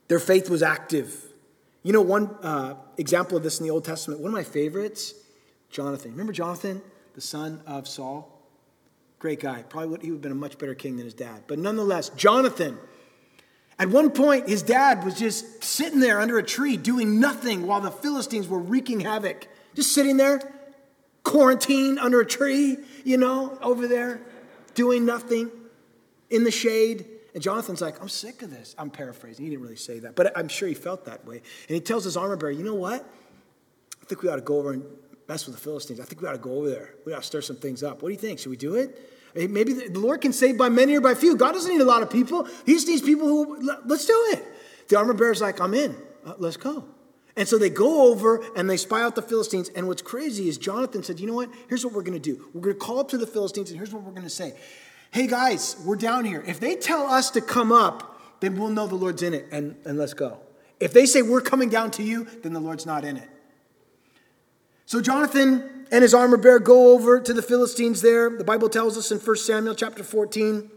their 0.07 0.19
faith 0.19 0.49
was 0.49 0.61
active. 0.61 1.31
You 1.83 1.93
know, 1.93 2.01
one 2.01 2.27
uh, 2.43 2.75
example 2.97 3.37
of 3.37 3.43
this 3.43 3.59
in 3.59 3.65
the 3.65 3.71
Old 3.71 3.85
Testament, 3.85 4.19
one 4.19 4.29
of 4.29 4.33
my 4.33 4.43
favorites, 4.43 5.13
Jonathan. 5.69 6.11
Remember 6.11 6.33
Jonathan, 6.33 6.81
the 7.15 7.21
son 7.21 7.61
of 7.65 7.87
Saul? 7.87 8.27
Great 9.19 9.39
guy. 9.39 9.63
Probably 9.63 9.89
would, 9.89 10.01
he 10.01 10.11
would 10.11 10.17
have 10.17 10.21
been 10.21 10.31
a 10.31 10.35
much 10.35 10.57
better 10.57 10.75
king 10.75 10.97
than 10.97 11.05
his 11.05 11.13
dad. 11.13 11.43
But 11.47 11.59
nonetheless, 11.59 12.09
Jonathan, 12.09 12.77
at 13.79 13.89
one 13.89 14.11
point, 14.11 14.49
his 14.49 14.61
dad 14.61 15.03
was 15.03 15.17
just 15.17 15.63
sitting 15.63 15.99
there 15.99 16.19
under 16.19 16.37
a 16.37 16.43
tree 16.43 16.77
doing 16.77 17.19
nothing 17.19 17.65
while 17.65 17.81
the 17.81 17.89
Philistines 17.89 18.47
were 18.47 18.59
wreaking 18.59 18.99
havoc. 18.99 19.47
Just 19.75 19.93
sitting 19.93 20.17
there, 20.17 20.41
quarantined 21.23 21.99
under 21.99 22.19
a 22.19 22.25
tree, 22.25 22.77
you 23.03 23.17
know, 23.17 23.57
over 23.61 23.87
there, 23.87 24.21
doing 24.75 25.05
nothing 25.05 25.49
in 26.29 26.43
the 26.43 26.51
shade. 26.51 27.05
And 27.33 27.41
Jonathan's 27.41 27.81
like, 27.81 28.01
I'm 28.01 28.09
sick 28.09 28.41
of 28.41 28.49
this. 28.49 28.75
I'm 28.77 28.89
paraphrasing. 28.89 29.45
He 29.45 29.51
didn't 29.51 29.63
really 29.63 29.75
say 29.75 29.99
that, 29.99 30.15
but 30.15 30.37
I'm 30.37 30.47
sure 30.47 30.67
he 30.67 30.73
felt 30.73 31.05
that 31.05 31.25
way. 31.25 31.37
And 31.37 31.75
he 31.75 31.79
tells 31.79 32.03
his 32.03 32.17
armor 32.17 32.35
bearer, 32.35 32.51
you 32.51 32.63
know 32.63 32.75
what? 32.75 33.05
I 34.01 34.05
think 34.05 34.21
we 34.21 34.29
ought 34.29 34.35
to 34.35 34.41
go 34.41 34.57
over 34.57 34.73
and 34.73 34.83
mess 35.27 35.45
with 35.45 35.55
the 35.55 35.61
Philistines. 35.61 35.99
I 35.99 36.03
think 36.03 36.21
we 36.21 36.27
ought 36.27 36.33
to 36.33 36.37
go 36.37 36.57
over 36.57 36.69
there. 36.69 36.95
We 37.05 37.13
ought 37.13 37.21
to 37.21 37.27
stir 37.27 37.41
some 37.41 37.55
things 37.55 37.83
up. 37.83 38.01
What 38.01 38.09
do 38.09 38.13
you 38.13 38.19
think? 38.19 38.39
Should 38.39 38.49
we 38.49 38.57
do 38.57 38.75
it? 38.75 38.99
Maybe 39.33 39.71
the 39.73 39.99
Lord 39.99 40.19
can 40.19 40.33
save 40.33 40.57
by 40.57 40.67
many 40.67 40.95
or 40.95 41.01
by 41.01 41.13
few. 41.13 41.37
God 41.37 41.53
doesn't 41.53 41.71
need 41.71 41.79
a 41.79 41.85
lot 41.85 42.01
of 42.01 42.09
people. 42.09 42.47
He 42.65 42.73
just 42.73 42.87
needs 42.87 43.01
people 43.01 43.27
who, 43.27 43.71
let's 43.85 44.05
do 44.05 44.25
it. 44.31 44.43
The 44.89 44.97
armor 44.97 45.13
bearer's 45.13 45.39
like, 45.39 45.61
I'm 45.61 45.73
in. 45.73 45.95
Uh, 46.25 46.33
let's 46.37 46.57
go. 46.57 46.83
And 47.37 47.47
so 47.47 47.57
they 47.57 47.69
go 47.69 48.11
over 48.11 48.43
and 48.57 48.69
they 48.69 48.75
spy 48.75 49.01
out 49.01 49.15
the 49.15 49.21
Philistines. 49.21 49.69
And 49.69 49.87
what's 49.87 50.01
crazy 50.01 50.49
is 50.49 50.57
Jonathan 50.57 51.01
said, 51.01 51.19
You 51.19 51.27
know 51.27 51.33
what? 51.33 51.49
Here's 51.69 51.85
what 51.85 51.93
we're 51.93 52.03
going 52.03 52.19
to 52.19 52.19
do. 52.19 52.49
We're 52.53 52.61
going 52.61 52.75
to 52.75 52.79
call 52.79 52.99
up 52.99 53.07
to 53.09 53.17
the 53.17 53.27
Philistines, 53.27 53.69
and 53.69 53.77
here's 53.77 53.93
what 53.93 54.03
we're 54.03 54.11
going 54.11 54.23
to 54.23 54.29
say 54.29 54.53
Hey, 55.11 55.27
guys, 55.27 55.75
we're 55.83 55.97
down 55.97 56.23
here. 56.23 56.41
If 56.47 56.61
they 56.61 56.75
tell 56.75 57.05
us 57.05 57.31
to 57.31 57.41
come 57.41 57.73
up, 57.73 58.39
then 58.39 58.57
we'll 58.57 58.69
know 58.69 58.87
the 58.87 58.95
Lord's 58.95 59.21
in 59.21 59.33
it, 59.33 59.45
and, 59.51 59.75
and 59.83 59.97
let's 59.97 60.13
go. 60.13 60.39
If 60.79 60.93
they 60.93 61.05
say 61.05 61.21
we're 61.21 61.41
coming 61.41 61.67
down 61.67 61.91
to 61.91 62.03
you, 62.03 62.27
then 62.43 62.53
the 62.53 62.61
Lord's 62.61 62.85
not 62.85 63.03
in 63.03 63.17
it. 63.17 63.29
So 64.85 65.01
Jonathan 65.01 65.85
and 65.91 66.01
his 66.01 66.13
armor 66.13 66.37
bearer 66.37 66.59
go 66.59 66.93
over 66.93 67.19
to 67.19 67.33
the 67.33 67.41
Philistines 67.41 68.01
there. 68.01 68.29
The 68.29 68.45
Bible 68.45 68.69
tells 68.69 68.97
us 68.97 69.11
in 69.11 69.19
1 69.19 69.35
Samuel 69.35 69.75
chapter 69.75 70.01
14. 70.01 70.71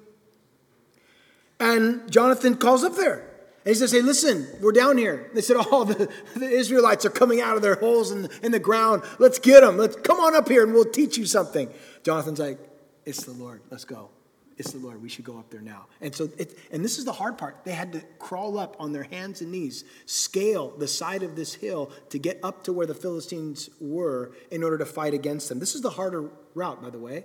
And 1.61 2.11
Jonathan 2.11 2.57
calls 2.57 2.83
up 2.83 2.97
there. 2.97 3.20
And 3.64 3.68
he 3.68 3.75
says, 3.75 3.92
Hey, 3.92 4.03
listen, 4.03 4.49
we're 4.61 4.73
down 4.73 4.99
here. 4.99 5.31
They 5.33 5.40
said, 5.42 5.57
Oh, 5.59 5.85
the, 5.85 6.12
the 6.37 6.49
Israelites 6.49 7.07
are 7.07 7.11
coming 7.11 7.40
out 7.40 7.57
of 7.57 7.62
their 7.62 7.77
holes 7.77 8.11
in, 8.11 8.29
in 8.42 8.51
the 8.51 8.59
ground. 8.59 9.05
Let's 9.20 9.38
get 9.38 9.61
them. 9.61 9.79
Let's 9.79 9.97
come 9.97 10.18
on 10.18 10.35
up 10.35 10.49
here 10.49 10.64
and 10.64 10.75
we'll 10.75 10.85
teach 10.85 11.16
you 11.16 11.25
something. 11.25 11.73
Jonathan's 12.03 12.40
like, 12.40 12.59
It's 13.07 13.23
the 13.23 13.33
Lord. 13.33 13.62
Let's 13.70 13.85
go. 13.85 14.11
It's 14.57 14.73
the 14.73 14.79
Lord. 14.79 15.03
We 15.03 15.09
should 15.09 15.25
go 15.25 15.38
up 15.38 15.51
there 15.51 15.61
now. 15.61 15.87
And 16.01 16.14
so, 16.14 16.29
it, 16.38 16.57
and 16.71 16.85
this 16.85 16.99
is 16.99 17.05
the 17.05 17.12
hard 17.12 17.37
part. 17.37 17.64
They 17.64 17.73
had 17.73 17.93
to 17.93 18.03
crawl 18.19 18.59
up 18.59 18.77
on 18.79 18.93
their 18.93 19.03
hands 19.03 19.40
and 19.40 19.51
knees, 19.51 19.85
scale 20.07 20.73
the 20.79 20.87
side 20.87 21.23
of 21.23 21.35
this 21.35 21.55
hill 21.55 21.90
to 22.11 22.19
get 22.19 22.38
up 22.43 22.62
to 22.64 22.73
where 22.73 22.87
the 22.87 22.95
Philistines 22.95 23.69
were 23.81 24.33
in 24.51 24.62
order 24.62 24.79
to 24.79 24.87
fight 24.87 25.12
against 25.12 25.49
them. 25.49 25.59
This 25.59 25.75
is 25.75 25.81
the 25.81 25.90
harder 25.90 26.31
route, 26.55 26.81
by 26.81 26.90
the 26.90 26.99
way. 26.99 27.25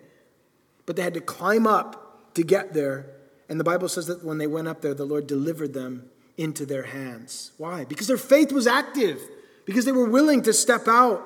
But 0.86 0.96
they 0.96 1.04
had 1.04 1.13
to 1.13 1.22
climb 1.22 1.68
up 1.68 2.34
to 2.34 2.44
get 2.44 2.74
there. 2.74 3.06
And 3.48 3.60
the 3.60 3.63
Bible 3.63 3.89
says 3.89 4.08
that 4.08 4.24
when 4.24 4.39
they 4.39 4.48
went 4.48 4.68
up 4.68 4.82
there, 4.82 4.96
the 4.96 5.06
Lord 5.06 5.28
delivered 5.28 5.74
them 5.74 6.10
into 6.38 6.65
their 6.65 6.84
hands. 6.84 7.52
Why? 7.58 7.86
Because 7.86 8.08
their 8.08 8.18
faith 8.18 8.52
was 8.52 8.65
active, 8.65 9.22
because 9.65 9.86
they 9.86 9.92
were 9.92 10.10
willing 10.10 10.42
to 10.44 10.54
step 10.54 10.88
out. 10.88 11.22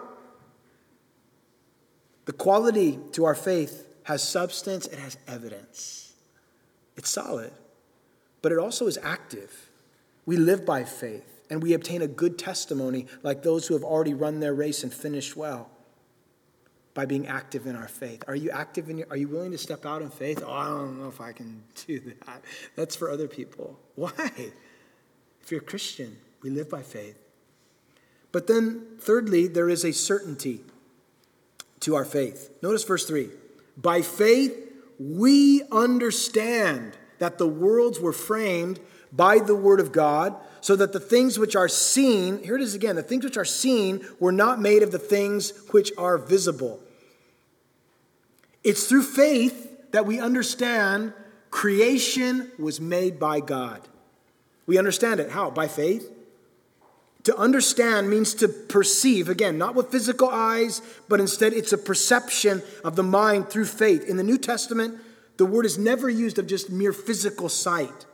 The 2.25 2.33
quality 2.33 2.99
to 3.13 3.25
our 3.25 3.35
faith 3.35 3.87
has 4.03 4.27
substance, 4.27 4.87
it 4.87 4.99
has 4.99 5.17
evidence. 5.27 6.13
It's 6.95 7.09
solid, 7.09 7.51
but 8.41 8.51
it 8.51 8.57
also 8.57 8.87
is 8.87 8.97
active. 9.01 9.69
We 10.25 10.37
live 10.37 10.65
by 10.65 10.83
faith, 10.83 11.41
and 11.49 11.61
we 11.61 11.73
obtain 11.73 12.01
a 12.01 12.07
good 12.07 12.37
testimony 12.37 13.07
like 13.23 13.43
those 13.43 13.67
who 13.67 13.73
have 13.73 13.83
already 13.83 14.13
run 14.13 14.39
their 14.39 14.53
race 14.53 14.83
and 14.83 14.93
finished 14.93 15.35
well 15.35 15.69
by 16.93 17.05
being 17.05 17.27
active 17.27 17.65
in 17.65 17.75
our 17.75 17.87
faith. 17.87 18.23
Are 18.27 18.35
you 18.35 18.51
active 18.51 18.89
in 18.89 18.99
your, 18.99 19.07
are 19.09 19.17
you 19.17 19.27
willing 19.27 19.51
to 19.51 19.57
step 19.57 19.85
out 19.85 20.01
in 20.01 20.09
faith? 20.09 20.43
Oh, 20.45 20.51
I 20.51 20.67
don't 20.67 21.01
know 21.01 21.07
if 21.07 21.19
I 21.19 21.31
can 21.31 21.63
do 21.87 21.99
that. 22.25 22.43
That's 22.75 22.95
for 22.95 23.09
other 23.09 23.27
people. 23.27 23.79
Why? 23.95 24.11
If 25.41 25.51
you're 25.51 25.61
a 25.61 25.63
Christian, 25.63 26.17
we 26.41 26.49
live 26.49 26.69
by 26.69 26.83
faith. 26.83 27.17
But 28.31 28.47
then, 28.47 28.85
thirdly, 28.99 29.47
there 29.47 29.69
is 29.69 29.83
a 29.83 29.91
certainty 29.91 30.61
to 31.81 31.95
our 31.95 32.05
faith. 32.05 32.49
Notice 32.61 32.83
verse 32.83 33.05
3. 33.05 33.29
By 33.77 34.01
faith, 34.01 34.55
we 34.99 35.63
understand 35.71 36.97
that 37.19 37.37
the 37.37 37.47
worlds 37.47 37.99
were 37.99 38.13
framed 38.13 38.79
by 39.11 39.39
the 39.39 39.55
word 39.55 39.79
of 39.79 39.91
God, 39.91 40.35
so 40.59 40.75
that 40.75 40.91
the 40.91 40.99
things 40.99 41.37
which 41.37 41.55
are 41.55 41.67
seen, 41.67 42.41
here 42.43 42.55
it 42.55 42.61
is 42.61 42.73
again, 42.73 42.95
the 42.95 43.03
things 43.03 43.23
which 43.23 43.37
are 43.37 43.45
seen 43.45 44.03
were 44.19 44.31
not 44.31 44.59
made 44.59 44.81
of 44.81 44.91
the 44.91 44.99
things 44.99 45.53
which 45.71 45.91
are 45.97 46.17
visible. 46.17 46.79
It's 48.63 48.87
through 48.87 49.03
faith 49.03 49.91
that 49.91 50.05
we 50.05 50.19
understand 50.19 51.13
creation 51.51 52.51
was 52.57 52.81
made 52.81 53.19
by 53.19 53.39
God. 53.39 53.81
We 54.65 54.77
understand 54.77 55.19
it. 55.19 55.29
How? 55.29 55.49
By 55.51 55.67
faith. 55.67 56.09
To 57.23 57.37
understand 57.37 58.09
means 58.09 58.33
to 58.35 58.49
perceive, 58.49 59.29
again, 59.29 59.57
not 59.57 59.75
with 59.75 59.89
physical 59.89 60.29
eyes, 60.29 60.81
but 61.07 61.21
instead 61.21 61.53
it's 61.53 61.71
a 61.71 61.77
perception 61.77 62.61
of 62.83 62.95
the 62.95 63.03
mind 63.03 63.49
through 63.49 63.65
faith. 63.65 64.07
In 64.07 64.17
the 64.17 64.23
New 64.23 64.37
Testament, 64.37 64.99
the 65.37 65.45
word 65.45 65.65
is 65.65 65.77
never 65.77 66.09
used 66.09 66.37
of 66.37 66.47
just 66.47 66.69
mere 66.69 66.91
physical 66.91 67.47
sight. 67.47 68.05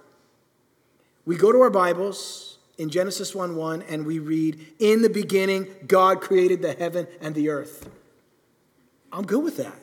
We 1.25 1.37
go 1.37 1.51
to 1.51 1.59
our 1.61 1.71
Bibles 1.71 2.59
in 2.77 2.89
Genesis 2.89 3.33
1 3.33 3.55
1 3.55 3.83
and 3.83 4.05
we 4.05 4.19
read, 4.19 4.65
In 4.79 5.01
the 5.01 5.09
beginning, 5.09 5.67
God 5.87 6.21
created 6.21 6.61
the 6.61 6.73
heaven 6.73 7.07
and 7.19 7.33
the 7.33 7.49
earth. 7.49 7.89
I'm 9.11 9.25
good 9.25 9.43
with 9.43 9.57
that. 9.57 9.75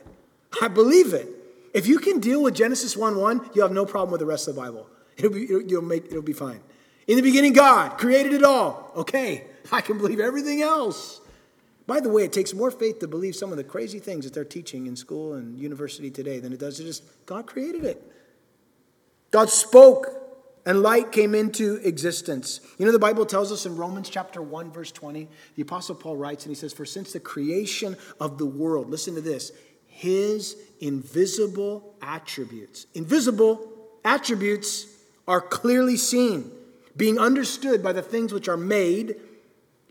I 0.63 0.69
believe 0.69 1.13
it. 1.13 1.29
If 1.75 1.87
you 1.87 1.99
can 1.99 2.21
deal 2.21 2.43
with 2.43 2.55
Genesis 2.55 2.97
1 2.97 3.19
1, 3.19 3.51
you'll 3.55 3.67
have 3.67 3.75
no 3.75 3.85
problem 3.85 4.13
with 4.13 4.21
the 4.21 4.27
rest 4.27 4.47
of 4.47 4.55
the 4.55 4.61
Bible. 4.61 4.87
It'll 5.17 5.33
be, 5.33 5.45
it'll, 5.45 5.83
make, 5.83 6.07
it'll 6.07 6.23
be 6.23 6.33
fine. 6.33 6.61
In 7.07 7.17
the 7.17 7.23
beginning, 7.23 7.53
God 7.53 7.99
created 7.99 8.33
it 8.33 8.43
all. 8.43 8.93
Okay, 8.97 9.45
I 9.71 9.81
can 9.81 9.99
believe 9.99 10.21
everything 10.21 10.63
else. 10.63 11.21
By 11.87 12.01
the 12.01 12.09
way, 12.09 12.25
it 12.25 12.33
takes 12.33 12.53
more 12.53 12.71
faith 12.71 12.99
to 12.99 13.09
believe 13.09 13.37
some 13.37 13.53
of 13.53 13.57
the 13.57 13.65
crazy 13.65 14.01
things 14.01 14.25
that 14.25 14.35
they're 14.35 14.45
teaching 14.45 14.87
in 14.87 14.97
school 14.97 15.35
and 15.35 15.57
university 15.57 16.11
today 16.11 16.41
than 16.41 16.53
it 16.53 16.59
does 16.59 16.79
to 16.79 16.83
just 16.83 17.05
God 17.27 17.47
created 17.47 17.85
it. 17.85 18.03
God 19.31 19.51
spoke 19.51 20.09
and 20.65 20.83
light 20.83 21.13
came 21.13 21.33
into 21.33 21.77
existence. 21.85 22.61
You 22.77 22.87
know, 22.87 22.93
the 22.93 22.99
Bible 22.99 23.25
tells 23.25 23.53
us 23.53 23.67
in 23.67 23.77
Romans 23.77 24.09
chapter 24.09 24.43
1, 24.43 24.73
verse 24.73 24.91
20, 24.91 25.29
the 25.55 25.63
Apostle 25.63 25.95
Paul 25.95 26.17
writes 26.17 26.45
and 26.45 26.51
he 26.51 26.57
says, 26.57 26.73
For 26.73 26.85
since 26.85 27.13
the 27.13 27.21
creation 27.21 27.97
of 28.19 28.39
the 28.39 28.47
world, 28.47 28.91
listen 28.91 29.15
to 29.15 29.21
this, 29.21 29.53
his 29.87 30.57
invisible 30.81 31.95
attributes, 32.03 32.87
invisible 32.95 33.71
attributes 34.05 34.89
are 35.29 35.41
clearly 35.41 35.97
seen 35.97 36.51
being 36.97 37.19
understood 37.19 37.83
by 37.83 37.93
the 37.93 38.03
things 38.03 38.33
which 38.33 38.49
are 38.49 38.57
made, 38.57 39.17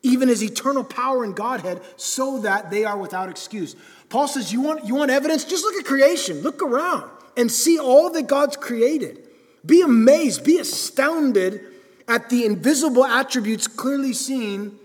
even 0.01 0.27
his 0.27 0.43
eternal 0.43 0.83
power 0.83 1.23
and 1.23 1.35
Godhead, 1.35 1.81
so 1.97 2.39
that 2.39 2.71
they 2.71 2.85
are 2.85 2.97
without 2.97 3.29
excuse. 3.29 3.75
Paul 4.09 4.27
says, 4.27 4.51
You 4.51 4.61
want, 4.61 4.85
you 4.85 4.95
want 4.95 5.11
evidence? 5.11 5.45
Just 5.45 5.63
look 5.63 5.75
at 5.75 5.85
creation. 5.85 6.41
Look 6.41 6.61
around 6.61 7.09
and 7.37 7.51
see 7.51 7.79
all 7.79 8.11
that 8.11 8.27
God's 8.27 8.57
created. 8.57 9.27
Be 9.65 9.81
amazed, 9.81 10.43
be 10.43 10.59
astounded 10.59 11.61
at 12.07 12.29
the 12.29 12.45
invisible 12.45 13.03
attributes 13.03 13.67
clearly 13.67 14.13
seen 14.13 14.77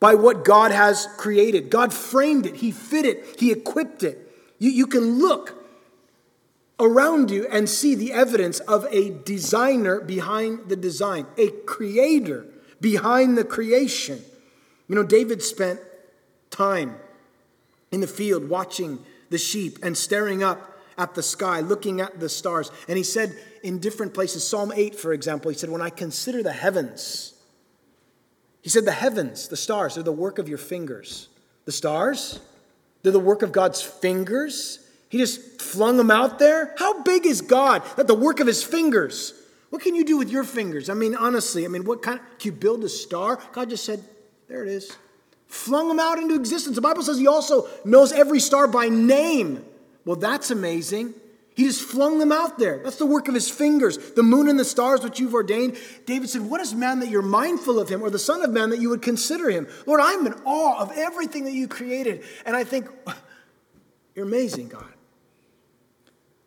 by 0.00 0.14
what 0.14 0.44
God 0.44 0.72
has 0.72 1.08
created. 1.16 1.70
God 1.70 1.92
framed 1.92 2.46
it, 2.46 2.56
He 2.56 2.70
fit 2.70 3.04
it, 3.04 3.38
He 3.38 3.52
equipped 3.52 4.02
it. 4.02 4.18
You, 4.58 4.70
you 4.70 4.86
can 4.86 5.18
look 5.18 5.55
around 6.78 7.30
you 7.30 7.46
and 7.48 7.68
see 7.68 7.94
the 7.94 8.12
evidence 8.12 8.60
of 8.60 8.86
a 8.90 9.10
designer 9.10 10.00
behind 10.00 10.68
the 10.68 10.76
design, 10.76 11.26
a 11.38 11.48
creator 11.48 12.46
behind 12.80 13.38
the 13.38 13.44
creation. 13.44 14.22
You 14.88 14.94
know, 14.94 15.02
David 15.02 15.42
spent 15.42 15.80
time 16.50 16.96
in 17.90 18.00
the 18.00 18.06
field 18.06 18.48
watching 18.48 18.98
the 19.30 19.38
sheep 19.38 19.78
and 19.82 19.96
staring 19.96 20.42
up 20.42 20.78
at 20.98 21.14
the 21.14 21.22
sky, 21.22 21.60
looking 21.60 22.00
at 22.00 22.20
the 22.20 22.28
stars. 22.28 22.70
And 22.88 22.96
he 22.96 23.04
said 23.04 23.36
in 23.62 23.78
different 23.78 24.14
places, 24.14 24.46
Psalm 24.46 24.72
8, 24.74 24.94
for 24.94 25.12
example, 25.12 25.50
he 25.50 25.56
said, 25.56 25.70
When 25.70 25.82
I 25.82 25.90
consider 25.90 26.42
the 26.42 26.52
heavens, 26.52 27.34
he 28.62 28.70
said, 28.70 28.84
The 28.84 28.92
heavens, 28.92 29.48
the 29.48 29.56
stars, 29.56 29.94
they're 29.94 30.04
the 30.04 30.12
work 30.12 30.38
of 30.38 30.48
your 30.48 30.58
fingers. 30.58 31.28
The 31.64 31.72
stars, 31.72 32.40
they're 33.02 33.12
the 33.12 33.18
work 33.18 33.42
of 33.42 33.52
God's 33.52 33.82
fingers. 33.82 34.85
He 35.08 35.18
just 35.18 35.62
flung 35.62 35.96
them 35.96 36.10
out 36.10 36.38
there. 36.38 36.74
How 36.78 37.02
big 37.02 37.26
is 37.26 37.40
God 37.40 37.82
that 37.96 38.06
the 38.06 38.14
work 38.14 38.40
of 38.40 38.46
his 38.46 38.62
fingers? 38.62 39.34
What 39.70 39.82
can 39.82 39.94
you 39.94 40.04
do 40.04 40.16
with 40.16 40.30
your 40.30 40.44
fingers? 40.44 40.90
I 40.90 40.94
mean, 40.94 41.14
honestly, 41.14 41.64
I 41.64 41.68
mean, 41.68 41.84
what 41.84 42.02
kind? 42.02 42.20
Can 42.38 42.52
you 42.52 42.58
build 42.58 42.82
a 42.84 42.88
star? 42.88 43.38
God 43.52 43.70
just 43.70 43.84
said, 43.84 44.02
there 44.48 44.62
it 44.62 44.68
is. 44.68 44.96
Flung 45.48 45.88
them 45.88 46.00
out 46.00 46.18
into 46.18 46.34
existence. 46.34 46.74
The 46.74 46.82
Bible 46.82 47.02
says 47.02 47.18
he 47.18 47.26
also 47.26 47.68
knows 47.84 48.12
every 48.12 48.40
star 48.40 48.66
by 48.66 48.88
name. 48.88 49.64
Well, 50.04 50.16
that's 50.16 50.50
amazing. 50.50 51.14
He 51.54 51.64
just 51.64 51.82
flung 51.82 52.18
them 52.18 52.32
out 52.32 52.58
there. 52.58 52.80
That's 52.82 52.96
the 52.96 53.06
work 53.06 53.28
of 53.28 53.34
his 53.34 53.48
fingers. 53.48 53.96
The 54.12 54.22
moon 54.22 54.48
and 54.48 54.58
the 54.58 54.64
stars, 54.64 55.02
which 55.02 55.18
you've 55.18 55.34
ordained. 55.34 55.78
David 56.04 56.28
said, 56.28 56.42
What 56.42 56.60
is 56.60 56.74
man 56.74 57.00
that 57.00 57.08
you're 57.08 57.22
mindful 57.22 57.78
of 57.78 57.88
him, 57.88 58.02
or 58.02 58.10
the 58.10 58.18
Son 58.18 58.42
of 58.42 58.50
Man 58.50 58.70
that 58.70 58.78
you 58.78 58.90
would 58.90 59.00
consider 59.00 59.48
him? 59.48 59.66
Lord, 59.86 60.00
I'm 60.02 60.26
in 60.26 60.34
awe 60.44 60.80
of 60.80 60.92
everything 60.92 61.44
that 61.44 61.52
you 61.52 61.66
created. 61.66 62.24
And 62.44 62.54
I 62.54 62.64
think, 62.64 62.88
You're 64.16 64.24
amazing, 64.24 64.68
God. 64.68 64.92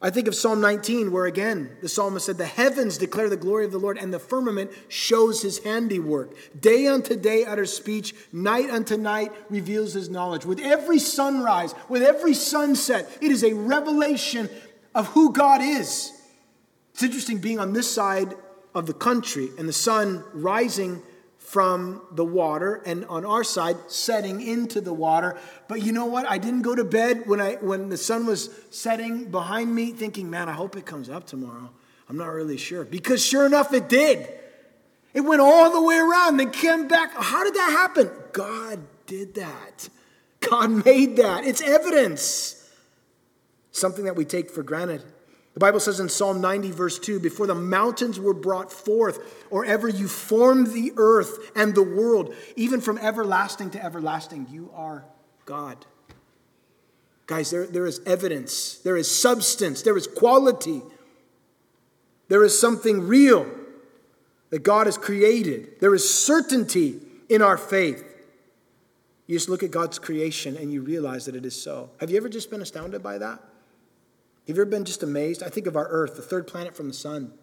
I 0.02 0.10
think 0.10 0.30
of 0.30 0.36
Psalm 0.36 0.62
19, 0.62 1.12
where 1.12 1.26
again 1.26 1.76
the 1.82 1.90
psalmist 1.90 2.26
said, 2.26 2.38
The 2.38 2.46
heavens 2.46 2.98
declare 2.98 3.28
the 3.28 3.36
glory 3.36 3.66
of 3.66 3.74
the 3.74 3.80
Lord, 3.80 3.98
and 3.98 4.14
the 4.14 4.20
firmament 4.20 4.72
shows 4.88 5.42
his 5.42 5.60
handiwork. 5.60 6.36
Day 6.60 6.88
unto 6.88 7.18
day 7.18 7.44
utters 7.44 7.74
speech, 7.74 8.16
night 8.32 8.70
unto 8.70 8.96
night 8.96 9.34
reveals 9.50 9.94
his 9.94 10.10
knowledge. 10.10 10.46
With 10.46 10.60
every 10.62 11.00
sunrise, 11.00 11.76
with 11.90 12.02
every 12.02 12.34
sunset, 12.34 13.10
it 13.22 13.30
is 13.30 13.44
a 13.44 13.54
revelation 13.54 14.50
of 14.96 15.08
who 15.08 15.34
God 15.34 15.62
is. 15.62 16.14
It's 16.94 17.04
interesting 17.04 17.40
being 17.40 17.60
on 17.60 17.74
this 17.74 17.90
side 17.90 18.36
of 18.74 18.86
the 18.86 18.94
country 18.94 19.50
and 19.58 19.68
the 19.68 19.74
sun 19.74 20.24
rising 20.34 21.02
from 21.40 22.02
the 22.12 22.24
water 22.24 22.82
and 22.86 23.06
on 23.06 23.26
our 23.26 23.44
side 23.44 23.78
setting 23.88 24.40
into 24.40 24.82
the 24.82 24.94
water. 24.94 25.36
But 25.68 25.82
you 25.82 25.92
know 25.92 26.06
what? 26.06 26.30
I 26.30 26.38
didn't 26.38 26.62
go 26.62 26.76
to 26.76 26.84
bed 26.84 27.24
when 27.26 27.42
i 27.42 27.56
when 27.56 27.90
the 27.90 27.98
sun 27.98 28.26
was 28.28 28.50
setting 28.70 29.32
behind 29.32 29.74
me 29.74 29.92
thinking 29.92 30.30
man 30.30 30.48
i 30.48 30.52
hope 30.52 30.76
it 30.76 30.86
comes 30.86 31.10
up 31.10 31.26
tomorrow. 31.26 31.72
I'm 32.08 32.18
not 32.18 32.28
really 32.28 32.58
sure. 32.58 32.86
Because 32.86 33.26
sure 33.26 33.46
enough 33.46 33.74
it 33.74 33.90
did. 33.90 34.28
It 35.14 35.22
went 35.22 35.42
all 35.42 35.72
the 35.72 35.82
way 35.82 35.98
around 35.98 36.38
then 36.38 36.52
came 36.52 36.88
back. 36.88 37.14
How 37.16 37.44
did 37.44 37.56
that 37.56 37.72
happen? 37.72 38.12
God 38.32 38.80
did 39.08 39.36
that. 39.36 39.90
God 40.40 40.70
made 40.86 41.18
that. 41.18 41.46
It's 41.46 41.62
evidence. 41.62 42.56
Something 43.72 44.06
that 44.06 44.16
we 44.16 44.26
take 44.26 44.52
for 44.52 44.62
granted 44.62 45.04
the 45.60 45.66
Bible 45.66 45.82
says 45.82 46.00
in 46.00 46.08
Psalm 46.08 46.40
90, 46.40 46.72
verse 46.72 46.98
2 46.98 47.20
Before 47.20 47.46
the 47.46 47.54
mountains 47.54 48.18
were 48.18 48.34
brought 48.34 48.72
forth, 48.72 49.20
or 49.50 49.66
ever 49.66 49.90
you 49.90 50.08
formed 50.08 50.68
the 50.68 50.94
earth 50.96 51.52
and 51.54 51.76
the 51.76 51.84
world, 51.84 52.34
even 52.56 52.80
from 52.80 52.98
everlasting 52.98 53.70
to 53.72 53.84
everlasting, 53.84 54.48
you 54.50 54.72
are 54.74 55.04
God. 55.44 55.86
Guys, 57.28 57.52
there, 57.52 57.68
there 57.68 57.86
is 57.86 58.00
evidence, 58.06 58.78
there 58.86 58.96
is 58.96 59.12
substance, 59.12 59.82
there 59.82 59.98
is 59.98 60.08
quality, 60.08 60.82
there 62.30 62.46
is 62.46 62.58
something 62.58 63.06
real 63.06 63.46
that 64.52 64.64
God 64.64 64.88
has 64.88 64.98
created, 64.98 65.82
there 65.82 65.94
is 65.94 66.10
certainty 66.10 67.02
in 67.28 67.42
our 67.42 67.58
faith. 67.58 68.06
You 69.28 69.36
just 69.36 69.50
look 69.50 69.62
at 69.62 69.72
God's 69.72 70.00
creation 70.00 70.56
and 70.56 70.72
you 70.72 70.84
realize 70.84 71.26
that 71.26 71.36
it 71.36 71.46
is 71.46 71.62
so. 71.62 71.90
Have 72.00 72.10
you 72.10 72.16
ever 72.16 72.30
just 72.30 72.50
been 72.50 72.62
astounded 72.62 73.04
by 73.04 73.18
that? 73.18 73.44
Have 74.50 74.58
you 74.58 74.64
ever 74.64 74.72
been 74.72 74.84
just 74.84 75.04
amazed? 75.04 75.44
I 75.44 75.50
think 75.50 75.68
of 75.68 75.76
our 75.76 75.88
Earth, 75.88 76.16
the 76.16 76.24
third 76.24 76.48
planet 76.48 76.76
from 76.76 76.88
the 76.88 76.94
sun. 76.96 77.34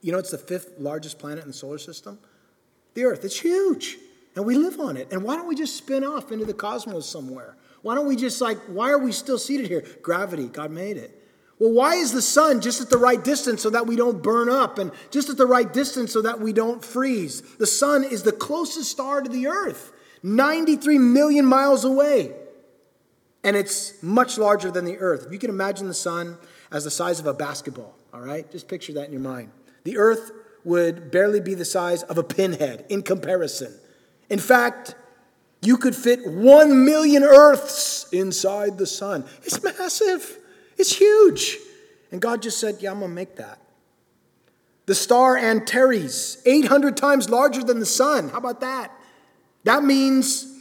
You 0.00 0.10
know, 0.10 0.18
it's 0.18 0.32
the 0.32 0.38
fifth 0.38 0.72
largest 0.76 1.20
planet 1.20 1.44
in 1.44 1.46
the 1.46 1.54
solar 1.54 1.78
system. 1.78 2.18
The 2.94 3.04
Earth, 3.04 3.24
it's 3.24 3.38
huge. 3.38 3.98
And 4.34 4.44
we 4.44 4.56
live 4.56 4.80
on 4.80 4.96
it. 4.96 5.12
And 5.12 5.22
why 5.22 5.36
don't 5.36 5.46
we 5.46 5.54
just 5.54 5.76
spin 5.76 6.02
off 6.02 6.32
into 6.32 6.44
the 6.44 6.54
cosmos 6.54 7.08
somewhere? 7.08 7.56
Why 7.82 7.94
don't 7.94 8.08
we 8.08 8.16
just, 8.16 8.40
like, 8.40 8.58
why 8.62 8.90
are 8.90 8.98
we 8.98 9.12
still 9.12 9.38
seated 9.38 9.68
here? 9.68 9.84
Gravity, 10.02 10.48
God 10.48 10.72
made 10.72 10.96
it. 10.96 11.16
Well, 11.60 11.70
why 11.70 11.94
is 11.94 12.10
the 12.10 12.20
sun 12.20 12.60
just 12.60 12.80
at 12.80 12.90
the 12.90 12.98
right 12.98 13.22
distance 13.22 13.62
so 13.62 13.70
that 13.70 13.86
we 13.86 13.94
don't 13.94 14.24
burn 14.24 14.48
up 14.48 14.80
and 14.80 14.90
just 15.12 15.30
at 15.30 15.36
the 15.36 15.46
right 15.46 15.72
distance 15.72 16.12
so 16.12 16.22
that 16.22 16.40
we 16.40 16.52
don't 16.52 16.84
freeze? 16.84 17.42
The 17.58 17.66
sun 17.66 18.02
is 18.02 18.24
the 18.24 18.32
closest 18.32 18.90
star 18.90 19.22
to 19.22 19.30
the 19.30 19.46
earth, 19.46 19.92
93 20.24 20.98
million 20.98 21.46
miles 21.46 21.84
away 21.84 22.32
and 23.44 23.56
it's 23.56 24.02
much 24.02 24.38
larger 24.38 24.70
than 24.70 24.84
the 24.84 24.98
earth. 24.98 25.26
If 25.26 25.32
you 25.32 25.38
can 25.38 25.50
imagine 25.50 25.88
the 25.88 25.94
sun 25.94 26.38
as 26.70 26.84
the 26.84 26.90
size 26.90 27.20
of 27.20 27.26
a 27.26 27.34
basketball, 27.34 27.94
all 28.12 28.20
right? 28.20 28.50
Just 28.50 28.68
picture 28.68 28.92
that 28.94 29.06
in 29.06 29.12
your 29.12 29.20
mind. 29.20 29.50
The 29.84 29.98
earth 29.98 30.30
would 30.64 31.10
barely 31.10 31.40
be 31.40 31.54
the 31.54 31.64
size 31.64 32.02
of 32.04 32.18
a 32.18 32.22
pinhead 32.22 32.86
in 32.88 33.02
comparison. 33.02 33.72
In 34.30 34.38
fact, 34.38 34.94
you 35.60 35.76
could 35.76 35.94
fit 35.94 36.26
one 36.26 36.84
million 36.84 37.22
earths 37.22 38.08
inside 38.12 38.78
the 38.78 38.86
sun. 38.86 39.24
It's 39.44 39.62
massive, 39.62 40.38
it's 40.76 40.96
huge. 40.96 41.56
And 42.10 42.20
God 42.20 42.42
just 42.42 42.58
said, 42.58 42.76
Yeah, 42.80 42.92
I'm 42.92 43.00
gonna 43.00 43.12
make 43.12 43.36
that. 43.36 43.58
The 44.86 44.94
star 44.94 45.36
Antares, 45.36 46.42
800 46.44 46.96
times 46.96 47.30
larger 47.30 47.62
than 47.62 47.80
the 47.80 47.86
sun. 47.86 48.28
How 48.28 48.38
about 48.38 48.60
that? 48.60 48.92
That 49.64 49.84
means 49.84 50.51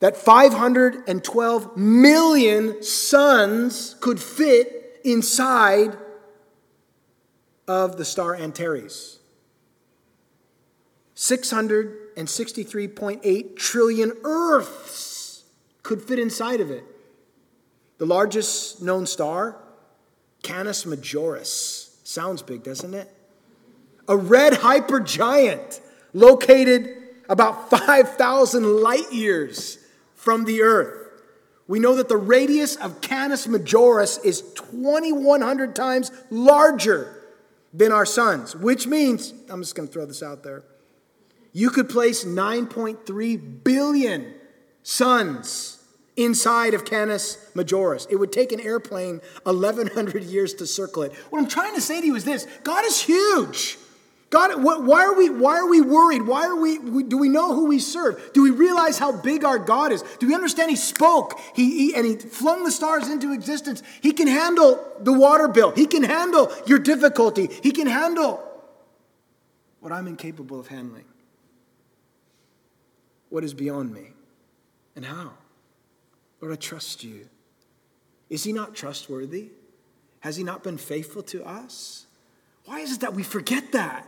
that 0.00 0.16
512 0.16 1.76
million 1.76 2.82
suns 2.82 3.94
could 4.00 4.18
fit 4.20 5.00
inside 5.04 5.96
of 7.66 7.96
the 7.96 8.04
star 8.04 8.36
Antares. 8.36 9.18
663.8 11.16 13.56
trillion 13.56 14.12
Earths 14.22 15.42
could 15.82 16.02
fit 16.02 16.20
inside 16.20 16.60
of 16.60 16.70
it. 16.70 16.84
The 17.98 18.06
largest 18.06 18.80
known 18.80 19.06
star, 19.06 19.58
Canis 20.44 20.84
Majoris. 20.84 21.96
Sounds 22.04 22.42
big, 22.42 22.62
doesn't 22.62 22.94
it? 22.94 23.12
A 24.06 24.16
red 24.16 24.52
hypergiant 24.54 25.80
located 26.14 26.96
about 27.28 27.68
5,000 27.68 28.82
light 28.82 29.12
years 29.12 29.77
from 30.28 30.44
the 30.44 30.60
earth. 30.60 31.22
We 31.68 31.78
know 31.78 31.94
that 31.94 32.10
the 32.10 32.18
radius 32.18 32.76
of 32.76 33.00
Canis 33.00 33.46
Majoris 33.46 34.22
is 34.22 34.42
2,100 34.56 35.74
times 35.74 36.12
larger 36.28 37.24
than 37.72 37.92
our 37.92 38.04
sun's, 38.04 38.54
which 38.54 38.86
means, 38.86 39.32
I'm 39.48 39.62
just 39.62 39.74
going 39.74 39.88
to 39.88 39.92
throw 39.94 40.04
this 40.04 40.22
out 40.22 40.42
there, 40.42 40.64
you 41.54 41.70
could 41.70 41.88
place 41.88 42.26
9.3 42.26 43.64
billion 43.64 44.34
suns 44.82 45.82
inside 46.14 46.74
of 46.74 46.84
Canis 46.84 47.38
Majoris. 47.54 48.06
It 48.10 48.16
would 48.16 48.30
take 48.30 48.52
an 48.52 48.60
airplane 48.60 49.22
1,100 49.44 50.24
years 50.24 50.52
to 50.52 50.66
circle 50.66 51.04
it. 51.04 51.14
What 51.30 51.38
I'm 51.38 51.48
trying 51.48 51.74
to 51.74 51.80
say 51.80 52.02
to 52.02 52.06
you 52.06 52.16
is 52.16 52.24
this 52.24 52.46
God 52.64 52.84
is 52.84 53.00
huge. 53.00 53.78
God, 54.30 54.62
why 54.62 55.04
are 55.04 55.14
we, 55.14 55.30
why 55.30 55.56
are 55.56 55.66
we 55.66 55.80
worried? 55.80 56.22
Why 56.22 56.46
are 56.46 56.56
we, 56.56 56.78
do 57.04 57.16
we 57.16 57.30
know 57.30 57.54
who 57.54 57.64
we 57.64 57.78
serve? 57.78 58.32
Do 58.34 58.42
we 58.42 58.50
realize 58.50 58.98
how 58.98 59.10
big 59.10 59.42
our 59.42 59.58
God 59.58 59.90
is? 59.90 60.02
Do 60.18 60.28
we 60.28 60.34
understand 60.34 60.70
He 60.70 60.76
spoke 60.76 61.40
he, 61.54 61.88
he, 61.88 61.94
and 61.94 62.04
He 62.04 62.16
flung 62.16 62.62
the 62.62 62.70
stars 62.70 63.08
into 63.08 63.32
existence? 63.32 63.82
He 64.02 64.12
can 64.12 64.26
handle 64.26 64.84
the 65.00 65.14
water 65.14 65.48
bill. 65.48 65.70
He 65.70 65.86
can 65.86 66.02
handle 66.02 66.52
your 66.66 66.78
difficulty. 66.78 67.48
He 67.62 67.70
can 67.70 67.86
handle 67.86 68.44
what 69.80 69.92
I'm 69.92 70.06
incapable 70.06 70.60
of 70.60 70.68
handling. 70.68 71.06
What 73.30 73.44
is 73.44 73.54
beyond 73.54 73.94
me? 73.94 74.08
And 74.94 75.06
how? 75.06 75.32
Lord, 76.42 76.52
I 76.52 76.56
trust 76.56 77.02
you. 77.02 77.28
Is 78.28 78.44
He 78.44 78.52
not 78.52 78.74
trustworthy? 78.74 79.52
Has 80.20 80.36
He 80.36 80.44
not 80.44 80.62
been 80.62 80.76
faithful 80.76 81.22
to 81.24 81.42
us? 81.46 82.04
Why 82.66 82.80
is 82.80 82.92
it 82.92 83.00
that 83.00 83.14
we 83.14 83.22
forget 83.22 83.72
that? 83.72 84.06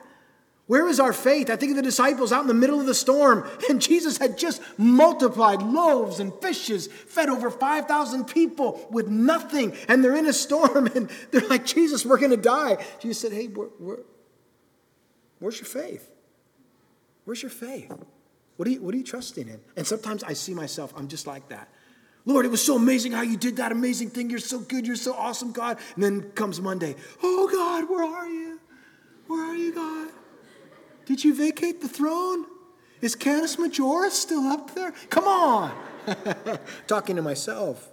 Where 0.70 0.87
is 0.87 1.00
our 1.00 1.12
faith? 1.12 1.50
I 1.50 1.56
think 1.56 1.70
of 1.70 1.76
the 1.76 1.83
disciples 1.83 2.30
out 2.30 2.42
in 2.42 2.46
the 2.46 2.54
middle 2.54 2.78
of 2.78 2.87
the 2.87 2.94
storm, 2.94 3.44
and 3.68 3.83
Jesus 3.83 4.18
had 4.18 4.38
just 4.38 4.62
multiplied 4.78 5.62
loaves 5.62 6.20
and 6.20 6.33
fishes, 6.35 6.87
fed 6.87 7.28
over 7.28 7.50
5,000 7.50 8.24
people 8.26 8.87
with 8.88 9.09
nothing, 9.09 9.74
and 9.88 10.04
they're 10.04 10.14
in 10.14 10.26
a 10.26 10.33
storm, 10.33 10.87
and 10.94 11.11
they're 11.33 11.48
like, 11.48 11.66
Jesus, 11.66 12.06
we're 12.06 12.18
going 12.18 12.30
to 12.30 12.37
die. 12.37 12.76
Jesus 13.00 13.18
said, 13.18 13.33
Hey, 13.33 13.48
where, 13.48 13.66
where, 13.78 13.96
where's 15.40 15.59
your 15.59 15.66
faith? 15.66 16.09
Where's 17.24 17.42
your 17.42 17.50
faith? 17.50 17.92
What 18.54 18.68
are, 18.68 18.70
you, 18.70 18.80
what 18.80 18.94
are 18.94 18.98
you 18.98 19.02
trusting 19.02 19.48
in? 19.48 19.61
And 19.74 19.85
sometimes 19.85 20.22
I 20.22 20.35
see 20.35 20.54
myself, 20.54 20.94
I'm 20.96 21.09
just 21.09 21.26
like 21.26 21.48
that. 21.48 21.68
Lord, 22.24 22.46
it 22.46 22.50
was 22.52 22.64
so 22.64 22.76
amazing 22.76 23.11
how 23.11 23.22
you 23.22 23.37
did 23.37 23.56
that 23.56 23.72
amazing 23.72 24.11
thing. 24.11 24.30
You're 24.30 24.38
so 24.38 24.61
good. 24.61 24.87
You're 24.87 24.94
so 24.94 25.14
awesome, 25.14 25.50
God. 25.50 25.78
And 25.96 26.04
then 26.04 26.30
comes 26.30 26.61
Monday. 26.61 26.94
Oh, 27.24 27.50
God, 27.52 27.90
where 27.90 28.04
are 28.04 28.28
you? 28.28 28.61
Where 29.26 29.50
are 29.50 29.56
you, 29.56 29.74
God? 29.74 30.11
Did 31.11 31.25
you 31.25 31.35
vacate 31.35 31.81
the 31.81 31.88
throne? 31.88 32.46
Is 33.01 33.16
Canis 33.16 33.57
Majoris 33.57 34.12
still 34.12 34.46
up 34.46 34.77
there? 34.77 34.92
Come 35.11 35.25
on. 35.25 35.73
Talking 36.87 37.16
to 37.16 37.23
myself. 37.23 37.88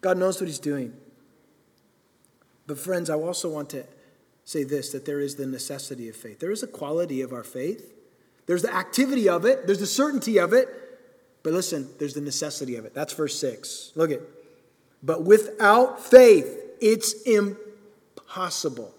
God 0.00 0.16
knows 0.16 0.40
what 0.40 0.46
He's 0.46 0.60
doing. 0.60 0.94
But, 2.68 2.78
friends, 2.78 3.10
I 3.10 3.14
also 3.14 3.50
want 3.50 3.70
to 3.70 3.86
say 4.44 4.62
this 4.62 4.92
that 4.92 5.04
there 5.04 5.18
is 5.18 5.34
the 5.34 5.46
necessity 5.46 6.08
of 6.08 6.14
faith. 6.14 6.38
There 6.38 6.52
is 6.52 6.62
a 6.62 6.68
quality 6.68 7.22
of 7.22 7.32
our 7.32 7.42
faith, 7.42 7.92
there's 8.46 8.62
the 8.62 8.72
activity 8.72 9.28
of 9.28 9.44
it, 9.44 9.66
there's 9.66 9.80
the 9.80 9.86
certainty 9.86 10.38
of 10.38 10.52
it. 10.52 10.68
But 11.42 11.54
listen, 11.54 11.88
there's 11.98 12.14
the 12.14 12.20
necessity 12.20 12.76
of 12.76 12.84
it. 12.84 12.94
That's 12.94 13.12
verse 13.14 13.36
6. 13.40 13.94
Look 13.96 14.12
at. 14.12 14.20
But 15.02 15.24
without 15.24 15.98
faith, 15.98 16.56
it's 16.80 17.20
impossible. 17.22 18.94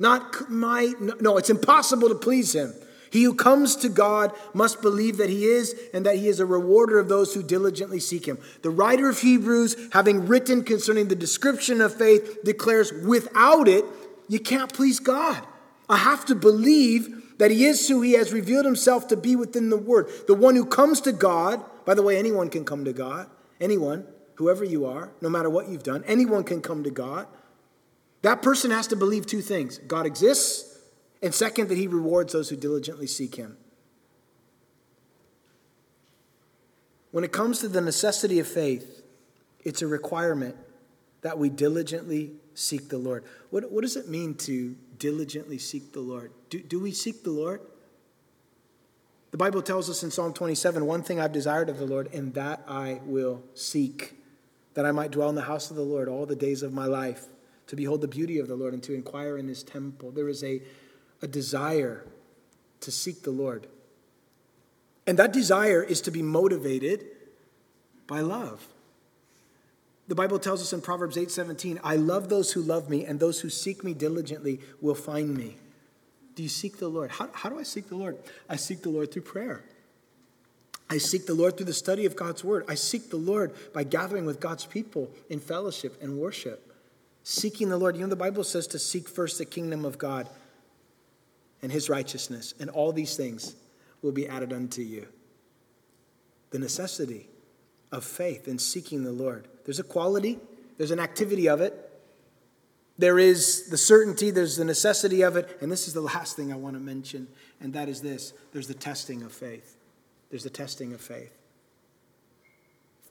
Not 0.00 0.50
my, 0.50 0.94
no, 1.20 1.36
it's 1.36 1.50
impossible 1.50 2.08
to 2.08 2.14
please 2.16 2.54
him. 2.54 2.74
He 3.10 3.24
who 3.24 3.34
comes 3.34 3.76
to 3.76 3.88
God 3.88 4.32
must 4.54 4.80
believe 4.80 5.18
that 5.18 5.28
he 5.28 5.44
is 5.44 5.74
and 5.92 6.06
that 6.06 6.16
he 6.16 6.28
is 6.28 6.40
a 6.40 6.46
rewarder 6.46 6.98
of 6.98 7.08
those 7.08 7.34
who 7.34 7.42
diligently 7.42 8.00
seek 8.00 8.26
him. 8.26 8.38
The 8.62 8.70
writer 8.70 9.08
of 9.10 9.20
Hebrews, 9.20 9.76
having 9.92 10.26
written 10.26 10.64
concerning 10.64 11.08
the 11.08 11.16
description 11.16 11.80
of 11.80 11.94
faith, 11.94 12.38
declares 12.44 12.92
without 12.92 13.68
it, 13.68 13.84
you 14.28 14.40
can't 14.40 14.72
please 14.72 15.00
God. 15.00 15.44
I 15.88 15.98
have 15.98 16.24
to 16.26 16.34
believe 16.34 17.36
that 17.38 17.50
he 17.50 17.64
is 17.64 17.86
who 17.88 18.00
he 18.00 18.12
has 18.12 18.32
revealed 18.32 18.64
himself 18.64 19.08
to 19.08 19.16
be 19.16 19.34
within 19.34 19.70
the 19.70 19.76
word. 19.76 20.08
The 20.28 20.34
one 20.34 20.54
who 20.54 20.64
comes 20.64 21.00
to 21.02 21.12
God, 21.12 21.62
by 21.84 21.94
the 21.94 22.02
way, 22.02 22.16
anyone 22.16 22.48
can 22.48 22.64
come 22.64 22.84
to 22.84 22.92
God. 22.92 23.28
Anyone, 23.60 24.06
whoever 24.36 24.64
you 24.64 24.86
are, 24.86 25.10
no 25.20 25.28
matter 25.28 25.50
what 25.50 25.68
you've 25.68 25.82
done, 25.82 26.04
anyone 26.06 26.44
can 26.44 26.62
come 26.62 26.84
to 26.84 26.90
God. 26.90 27.26
That 28.22 28.42
person 28.42 28.70
has 28.70 28.86
to 28.88 28.96
believe 28.96 29.26
two 29.26 29.40
things 29.40 29.78
God 29.78 30.06
exists 30.06 30.70
and 31.22 31.34
second, 31.34 31.68
that 31.68 31.76
he 31.76 31.86
rewards 31.86 32.32
those 32.32 32.48
who 32.48 32.56
diligently 32.56 33.06
seek 33.06 33.34
him. 33.34 33.56
When 37.10 37.24
it 37.24 37.32
comes 37.32 37.58
to 37.60 37.68
the 37.68 37.80
necessity 37.80 38.38
of 38.38 38.46
faith, 38.46 39.02
it's 39.64 39.82
a 39.82 39.86
requirement 39.86 40.56
that 41.22 41.38
we 41.38 41.50
diligently 41.50 42.32
seek 42.54 42.88
the 42.88 42.98
Lord. 42.98 43.24
What, 43.50 43.70
what 43.70 43.82
does 43.82 43.96
it 43.96 44.08
mean 44.08 44.34
to 44.36 44.76
diligently 44.98 45.58
seek 45.58 45.92
the 45.92 46.00
Lord? 46.00 46.32
Do, 46.48 46.60
do 46.60 46.80
we 46.80 46.92
seek 46.92 47.22
the 47.22 47.30
Lord? 47.30 47.60
The 49.30 49.36
Bible 49.36 49.60
tells 49.60 49.90
us 49.90 50.02
in 50.02 50.10
Psalm 50.10 50.32
27 50.32 50.86
one 50.86 51.02
thing 51.02 51.20
I've 51.20 51.32
desired 51.32 51.68
of 51.68 51.78
the 51.78 51.86
Lord, 51.86 52.12
and 52.14 52.32
that 52.34 52.62
I 52.66 53.00
will 53.04 53.42
seek, 53.54 54.16
that 54.74 54.86
I 54.86 54.92
might 54.92 55.10
dwell 55.10 55.28
in 55.28 55.34
the 55.34 55.42
house 55.42 55.70
of 55.70 55.76
the 55.76 55.82
Lord 55.82 56.08
all 56.08 56.24
the 56.24 56.36
days 56.36 56.62
of 56.62 56.72
my 56.72 56.86
life, 56.86 57.26
to 57.70 57.76
behold 57.76 58.00
the 58.00 58.08
beauty 58.08 58.40
of 58.40 58.48
the 58.48 58.56
Lord 58.56 58.74
and 58.74 58.82
to 58.82 58.94
inquire 58.94 59.38
in 59.38 59.46
his 59.46 59.62
temple. 59.62 60.10
There 60.10 60.28
is 60.28 60.42
a 60.42 60.60
a 61.22 61.26
desire 61.26 62.04
to 62.80 62.90
seek 62.90 63.22
the 63.22 63.30
Lord. 63.30 63.66
And 65.06 65.18
that 65.18 65.32
desire 65.32 65.82
is 65.82 66.00
to 66.02 66.10
be 66.10 66.22
motivated 66.22 67.04
by 68.06 68.20
love. 68.20 68.66
The 70.08 70.14
Bible 70.14 70.38
tells 70.40 70.60
us 70.60 70.72
in 70.72 70.80
Proverbs 70.80 71.16
8:17, 71.16 71.78
"I 71.84 71.94
love 71.94 72.28
those 72.28 72.52
who 72.52 72.62
love 72.62 72.90
me, 72.90 73.04
and 73.04 73.20
those 73.20 73.40
who 73.40 73.48
seek 73.48 73.84
me 73.84 73.94
diligently 73.94 74.60
will 74.80 74.96
find 74.96 75.36
me." 75.36 75.56
Do 76.34 76.42
you 76.42 76.48
seek 76.48 76.78
the 76.78 76.88
Lord? 76.88 77.12
How, 77.12 77.28
how 77.32 77.50
do 77.50 77.58
I 77.58 77.62
seek 77.62 77.88
the 77.88 77.96
Lord? 77.96 78.18
I 78.48 78.56
seek 78.56 78.82
the 78.82 78.90
Lord 78.90 79.12
through 79.12 79.22
prayer. 79.22 79.62
I 80.88 80.98
seek 80.98 81.26
the 81.26 81.34
Lord 81.34 81.56
through 81.56 81.66
the 81.66 81.72
study 81.72 82.04
of 82.04 82.16
God's 82.16 82.42
word. 82.42 82.64
I 82.66 82.74
seek 82.74 83.10
the 83.10 83.16
Lord 83.16 83.52
by 83.72 83.84
gathering 83.84 84.26
with 84.26 84.40
God's 84.40 84.66
people 84.66 85.10
in 85.28 85.38
fellowship 85.38 85.96
and 86.02 86.18
worship. 86.18 86.69
Seeking 87.30 87.68
the 87.68 87.78
Lord. 87.78 87.94
You 87.94 88.02
know, 88.02 88.08
the 88.08 88.16
Bible 88.16 88.42
says 88.42 88.66
to 88.66 88.78
seek 88.80 89.08
first 89.08 89.38
the 89.38 89.44
kingdom 89.44 89.84
of 89.84 89.98
God 89.98 90.28
and 91.62 91.70
his 91.70 91.88
righteousness, 91.88 92.54
and 92.58 92.68
all 92.68 92.90
these 92.90 93.16
things 93.16 93.54
will 94.02 94.10
be 94.10 94.26
added 94.26 94.52
unto 94.52 94.82
you. 94.82 95.06
The 96.50 96.58
necessity 96.58 97.28
of 97.92 98.02
faith 98.02 98.48
in 98.48 98.58
seeking 98.58 99.04
the 99.04 99.12
Lord. 99.12 99.46
There's 99.64 99.78
a 99.78 99.84
quality, 99.84 100.40
there's 100.76 100.90
an 100.90 100.98
activity 100.98 101.48
of 101.48 101.60
it. 101.60 101.72
There 102.98 103.20
is 103.20 103.70
the 103.70 103.78
certainty, 103.78 104.32
there's 104.32 104.56
the 104.56 104.64
necessity 104.64 105.22
of 105.22 105.36
it, 105.36 105.56
and 105.60 105.70
this 105.70 105.86
is 105.86 105.94
the 105.94 106.00
last 106.00 106.34
thing 106.34 106.52
I 106.52 106.56
want 106.56 106.74
to 106.74 106.80
mention, 106.80 107.28
and 107.60 107.72
that 107.74 107.88
is 107.88 108.02
this 108.02 108.32
there's 108.52 108.66
the 108.66 108.74
testing 108.74 109.22
of 109.22 109.30
faith. 109.30 109.76
There's 110.30 110.42
the 110.42 110.50
testing 110.50 110.92
of 110.94 111.00
faith. 111.00 111.38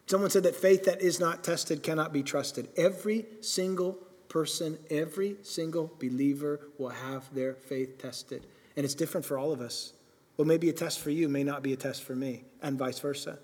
Someone 0.08 0.30
said 0.30 0.44
that 0.44 0.58
faith 0.58 0.84
that 0.84 1.02
is 1.02 1.22
not 1.22 1.42
tested 1.42 1.84
cannot 1.84 2.12
be 2.12 2.22
trusted. 2.22 2.68
Every 2.76 3.26
single 3.40 3.98
person, 4.30 4.78
every 4.90 5.36
single 5.44 5.92
believer 6.00 6.62
will 6.78 6.90
have 6.90 7.34
their 7.34 7.54
faith 7.56 7.98
tested. 7.98 8.46
And 8.78 8.86
it's 8.86 8.96
different 8.96 9.26
for 9.26 9.38
all 9.38 9.52
of 9.52 9.60
us. 9.60 9.94
What 10.38 10.48
may 10.48 10.58
be 10.58 10.70
a 10.70 10.74
test 10.74 11.00
for 11.00 11.10
you 11.10 11.28
may 11.28 11.44
not 11.44 11.64
be 11.64 11.74
a 11.74 11.76
test 11.76 12.04
for 12.04 12.16
me, 12.16 12.46
and 12.62 12.78
vice 12.78 13.00
versa. 13.00 13.40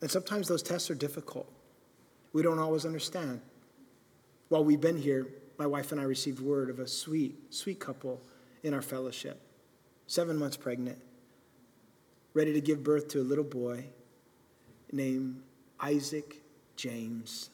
And 0.00 0.08
sometimes 0.08 0.46
those 0.46 0.62
tests 0.62 0.90
are 0.90 0.94
difficult. 0.94 1.50
We 2.32 2.42
don't 2.42 2.60
always 2.60 2.86
understand. 2.86 3.40
While 4.48 4.64
we've 4.64 4.80
been 4.80 4.96
here, 4.96 5.26
my 5.58 5.66
wife 5.66 5.90
and 5.90 6.00
I 6.00 6.04
received 6.04 6.40
word 6.40 6.70
of 6.70 6.78
a 6.78 6.86
sweet, 6.86 7.52
sweet 7.52 7.80
couple 7.80 8.20
in 8.62 8.74
our 8.74 8.82
fellowship, 8.82 9.40
seven 10.06 10.38
months 10.38 10.56
pregnant, 10.56 10.98
ready 12.32 12.52
to 12.52 12.60
give 12.60 12.84
birth 12.84 13.08
to 13.08 13.20
a 13.20 13.22
little 13.22 13.42
boy 13.42 13.86
named 14.92 15.42
Isaac 15.80 16.42
James. 16.76 17.50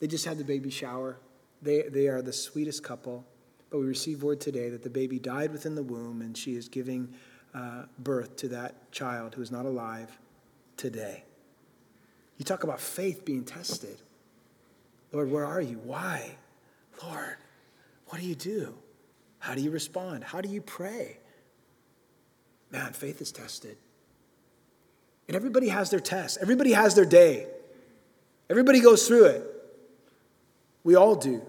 They 0.00 0.06
just 0.06 0.24
had 0.24 0.38
the 0.38 0.44
baby 0.44 0.70
shower. 0.70 1.18
They, 1.62 1.82
they 1.82 2.08
are 2.08 2.22
the 2.22 2.32
sweetest 2.32 2.82
couple. 2.82 3.24
But 3.70 3.78
we 3.78 3.86
received 3.86 4.22
word 4.22 4.40
today 4.40 4.70
that 4.70 4.82
the 4.82 4.90
baby 4.90 5.18
died 5.18 5.52
within 5.52 5.74
the 5.74 5.82
womb 5.82 6.20
and 6.20 6.36
she 6.36 6.54
is 6.54 6.68
giving 6.68 7.14
uh, 7.54 7.84
birth 7.98 8.36
to 8.36 8.48
that 8.48 8.92
child 8.92 9.34
who 9.34 9.42
is 9.42 9.50
not 9.50 9.64
alive 9.64 10.16
today. 10.76 11.24
You 12.38 12.44
talk 12.44 12.64
about 12.64 12.80
faith 12.80 13.24
being 13.24 13.44
tested. 13.44 14.00
Lord, 15.12 15.30
where 15.30 15.46
are 15.46 15.60
you? 15.60 15.80
Why? 15.82 16.36
Lord, 17.02 17.36
what 18.08 18.20
do 18.20 18.26
you 18.26 18.34
do? 18.34 18.74
How 19.38 19.54
do 19.54 19.62
you 19.62 19.70
respond? 19.70 20.24
How 20.24 20.40
do 20.40 20.48
you 20.48 20.60
pray? 20.60 21.18
Man, 22.70 22.92
faith 22.92 23.20
is 23.20 23.32
tested. 23.32 23.76
And 25.28 25.36
everybody 25.36 25.68
has 25.68 25.90
their 25.90 26.00
test, 26.00 26.38
everybody 26.40 26.72
has 26.72 26.94
their 26.94 27.04
day, 27.04 27.46
everybody 28.48 28.80
goes 28.80 29.08
through 29.08 29.24
it. 29.26 29.55
We 30.86 30.94
all 30.94 31.16
do. 31.16 31.42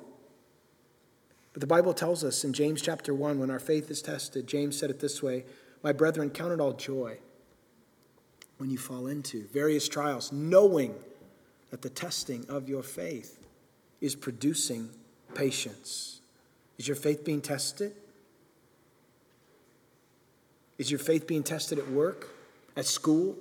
But 1.54 1.62
the 1.62 1.68
Bible 1.68 1.94
tells 1.94 2.24
us 2.24 2.44
in 2.44 2.54
James 2.54 2.82
chapter 2.82 3.14
1, 3.14 3.38
when 3.38 3.52
our 3.52 3.60
faith 3.60 3.92
is 3.92 4.02
tested, 4.02 4.48
James 4.48 4.76
said 4.80 4.90
it 4.90 5.00
this 5.00 5.22
way 5.22 5.46
My 5.84 5.92
brethren, 5.92 6.32
count 6.32 6.54
it 6.54 6.60
all 6.60 6.74
joy 6.74 7.20
when 8.58 8.72
you 8.72 8.80
fall 8.80 9.06
into 9.06 9.46
various 9.50 9.88
trials, 9.88 10.32
knowing 10.32 10.96
that 11.70 11.84
the 11.84 11.90
testing 11.92 12.48
of 12.50 12.68
your 12.68 12.82
faith 12.82 13.46
is 14.02 14.16
producing 14.16 14.90
patience. 15.36 16.22
Is 16.80 16.88
your 16.88 16.98
faith 16.98 17.24
being 17.24 17.42
tested? 17.42 17.94
Is 20.80 20.90
your 20.90 21.00
faith 21.00 21.28
being 21.28 21.44
tested 21.44 21.78
at 21.78 21.88
work, 21.92 22.28
at 22.76 22.88
school, 22.88 23.36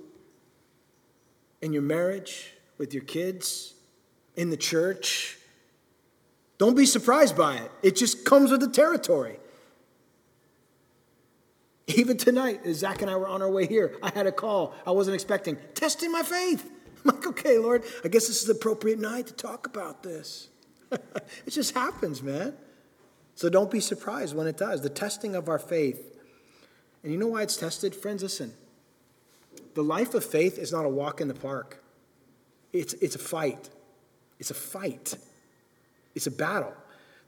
in 1.63 1.73
your 1.73 1.81
marriage, 1.81 2.53
with 2.77 2.93
your 2.93 3.03
kids, 3.03 3.73
in 4.35 4.51
the 4.51 4.57
church? 4.57 5.36
Don't 6.57 6.75
be 6.75 6.85
surprised 6.85 7.37
by 7.37 7.55
it. 7.55 7.71
It 7.83 7.95
just 7.95 8.25
comes 8.25 8.51
with 8.51 8.61
the 8.61 8.69
territory. 8.69 9.39
Even 11.87 12.17
tonight, 12.17 12.61
as 12.65 12.77
Zach 12.77 13.01
and 13.01 13.09
I 13.09 13.15
were 13.15 13.27
on 13.27 13.41
our 13.41 13.49
way 13.49 13.65
here, 13.65 13.97
I 14.03 14.11
had 14.13 14.27
a 14.27 14.31
call 14.31 14.73
I 14.85 14.91
wasn't 14.91 15.15
expecting, 15.15 15.57
testing 15.73 16.11
my 16.11 16.23
faith. 16.23 16.69
I'm 17.05 17.15
like, 17.15 17.27
okay, 17.27 17.57
Lord, 17.57 17.83
I 18.03 18.09
guess 18.09 18.27
this 18.27 18.41
is 18.41 18.47
the 18.47 18.53
appropriate 18.53 18.99
night 18.99 19.27
to 19.27 19.33
talk 19.33 19.67
about 19.67 20.03
this. 20.03 20.49
it 20.91 21.49
just 21.49 21.73
happens, 21.73 22.21
man. 22.21 22.55
So 23.35 23.49
don't 23.49 23.71
be 23.71 23.79
surprised 23.79 24.35
when 24.35 24.47
it 24.47 24.57
does. 24.57 24.81
The 24.81 24.89
testing 24.89 25.35
of 25.35 25.47
our 25.47 25.59
faith. 25.59 26.17
And 27.03 27.11
you 27.13 27.19
know 27.19 27.27
why 27.27 27.43
it's 27.43 27.55
tested? 27.55 27.95
Friends, 27.95 28.23
listen. 28.23 28.53
The 29.75 29.83
life 29.83 30.13
of 30.15 30.25
faith 30.25 30.57
is 30.57 30.71
not 30.71 30.85
a 30.85 30.89
walk 30.89 31.21
in 31.21 31.27
the 31.27 31.33
park, 31.33 31.83
it's, 32.73 32.93
it's 32.95 33.15
a 33.15 33.19
fight. 33.19 33.69
It's 34.39 34.51
a 34.51 34.55
fight. 34.55 35.15
It's 36.17 36.27
a 36.27 36.31
battle. 36.31 36.73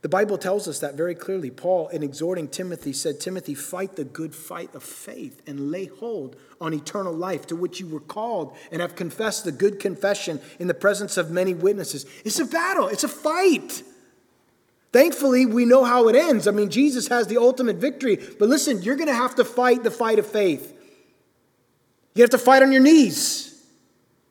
The 0.02 0.10
Bible 0.10 0.38
tells 0.38 0.68
us 0.68 0.80
that 0.80 0.96
very 0.96 1.14
clearly. 1.14 1.52
Paul, 1.52 1.90
in 1.90 2.04
exhorting 2.04 2.48
Timothy, 2.48 2.92
said, 2.92 3.20
Timothy, 3.20 3.54
fight 3.54 3.96
the 3.96 4.04
good 4.04 4.34
fight 4.34 4.74
of 4.74 4.82
faith 4.82 5.42
and 5.46 5.72
lay 5.72 5.86
hold 5.86 6.38
on 6.60 6.74
eternal 6.74 7.14
life 7.14 7.46
to 7.48 7.56
which 7.56 7.80
you 7.80 7.88
were 7.88 8.00
called 8.00 8.56
and 8.72 8.82
have 8.82 8.96
confessed 8.96 9.44
the 9.46 9.52
good 9.52 9.80
confession 9.80 10.42
in 10.58 10.68
the 10.68 10.74
presence 10.74 11.18
of 11.18 11.30
many 11.30 11.54
witnesses. 11.54 12.06
It's 12.26 12.40
a 12.40 12.46
battle, 12.46 12.88
it's 12.88 13.04
a 13.04 13.10
fight. 13.10 13.84
Thankfully, 14.92 15.46
we 15.46 15.66
know 15.66 15.84
how 15.84 16.08
it 16.08 16.16
ends. 16.16 16.48
I 16.48 16.52
mean, 16.52 16.72
Jesus 16.72 17.10
has 17.10 17.28
the 17.28 17.38
ultimate 17.38 17.76
victory. 17.76 18.16
But 18.16 18.50
listen, 18.50 18.82
you're 18.82 18.96
going 18.96 19.08
to 19.08 19.14
have 19.14 19.36
to 19.36 19.46
fight 19.46 19.84
the 19.84 19.92
fight 19.92 20.18
of 20.18 20.26
faith. 20.26 20.74
You 22.16 22.24
have 22.24 22.32
to 22.32 22.40
fight 22.40 22.64
on 22.64 22.72
your 22.72 22.82
knees. 22.82 23.50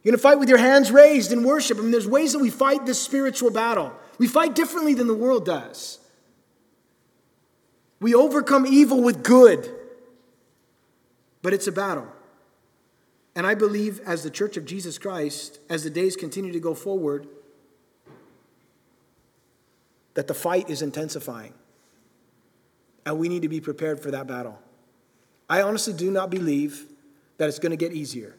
You're 0.03 0.13
going 0.13 0.19
to 0.19 0.23
fight 0.23 0.39
with 0.41 0.49
your 0.49 0.59
hands 0.59 0.91
raised 0.91 1.31
in 1.31 1.45
worship. 1.45 1.79
I 1.79 1.83
mean, 1.83 1.91
there's 1.91 2.09
ways 2.09 2.33
that 2.33 2.41
we 2.41 2.51
fight 2.51 2.87
this 2.87 3.01
spiritual 3.01 3.51
battle. 3.51 3.93
We 4.19 4.27
fight 4.27 4.55
differently 4.55 4.95
than 4.95 5.07
the 5.07 5.15
world 5.15 5.45
does. 5.45 5.99
We 8.01 8.15
overcome 8.15 8.67
evil 8.67 9.03
with 9.03 9.23
good. 9.23 9.75
but 11.41 11.55
it's 11.55 11.69
a 11.69 11.73
battle. 11.73 12.09
And 13.37 13.47
I 13.47 13.55
believe, 13.55 14.01
as 14.05 14.25
the 14.25 14.31
Church 14.31 14.57
of 14.57 14.65
Jesus 14.65 14.99
Christ, 14.99 15.61
as 15.71 15.85
the 15.85 15.91
days 15.91 16.17
continue 16.17 16.53
to 16.53 16.59
go 16.59 16.75
forward, 16.75 17.29
that 20.15 20.27
the 20.27 20.35
fight 20.35 20.69
is 20.69 20.83
intensifying. 20.83 21.55
And 23.07 23.21
we 23.21 23.29
need 23.29 23.43
to 23.43 23.49
be 23.49 23.61
prepared 23.61 24.01
for 24.01 24.11
that 24.11 24.27
battle. 24.27 24.59
I 25.49 25.63
honestly 25.63 25.93
do 25.93 26.11
not 26.11 26.29
believe 26.29 26.87
that 27.37 27.49
it's 27.49 27.61
going 27.61 27.71
to 27.71 27.77
get 27.77 27.93
easier. 27.93 28.35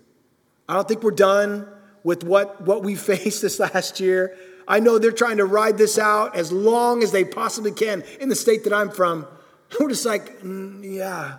I 0.68 0.74
don't 0.74 0.88
think 0.88 1.02
we're 1.02 1.12
done 1.12 1.66
with 2.04 2.26
what, 2.26 2.60
what 2.62 2.84
we 2.84 2.96
faced 3.12 3.42
this 3.42 3.60
last 3.60 4.02
year. 4.02 4.38
I 4.70 4.80
know 4.80 5.00
they're 5.00 5.12
trying 5.12 5.38
to 5.38 5.46
ride 5.46 5.80
this 5.80 5.98
out 5.98 6.36
as 6.36 6.52
long 6.52 7.02
as 7.02 7.12
they 7.12 7.26
possibly 7.26 7.72
can 7.72 8.04
in 8.22 8.30
the 8.30 8.36
state 8.36 8.64
that 8.66 8.74
I'm 8.74 8.92
from. 8.92 9.28
We're 9.80 9.90
just 9.90 10.06
like, 10.06 10.42
mm, 10.42 10.82
yeah, 10.84 11.38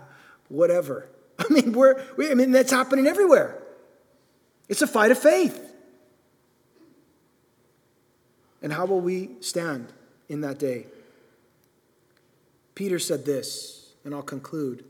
whatever. 0.49 1.07
I 1.39 1.51
mean, 1.51 1.71
we're, 1.71 2.03
we, 2.17 2.29
I 2.29 2.35
mean, 2.35 2.51
that's 2.51 2.71
happening 2.71 3.07
everywhere. 3.07 3.57
It's 4.69 4.81
a 4.81 4.87
fight 4.87 5.11
of 5.11 5.17
faith. 5.17 5.73
And 8.61 8.71
how 8.71 8.85
will 8.85 9.01
we 9.01 9.31
stand 9.39 9.91
in 10.29 10.41
that 10.41 10.59
day? 10.59 10.85
Peter 12.75 12.99
said 12.99 13.25
this, 13.25 13.93
and 14.05 14.13
I'll 14.13 14.21
conclude. 14.21 14.85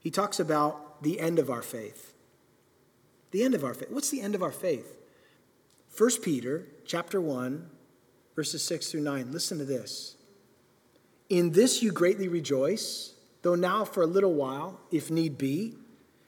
He 0.00 0.10
talks 0.10 0.40
about 0.40 1.02
the 1.02 1.20
end 1.20 1.38
of 1.38 1.50
our 1.50 1.62
faith. 1.62 2.14
The 3.32 3.42
end 3.42 3.54
of 3.54 3.64
our 3.64 3.74
faith. 3.74 3.90
What's 3.90 4.10
the 4.10 4.22
end 4.22 4.34
of 4.34 4.42
our 4.42 4.52
faith? 4.52 4.99
1 5.96 6.10
Peter 6.22 6.66
chapter 6.84 7.20
1, 7.20 7.68
verses 8.36 8.64
6 8.64 8.90
through 8.90 9.02
9. 9.02 9.32
Listen 9.32 9.58
to 9.58 9.64
this. 9.64 10.16
In 11.28 11.52
this 11.52 11.82
you 11.82 11.92
greatly 11.92 12.28
rejoice, 12.28 13.14
though 13.42 13.54
now 13.54 13.84
for 13.84 14.02
a 14.02 14.06
little 14.06 14.34
while, 14.34 14.80
if 14.90 15.10
need 15.10 15.38
be, 15.38 15.74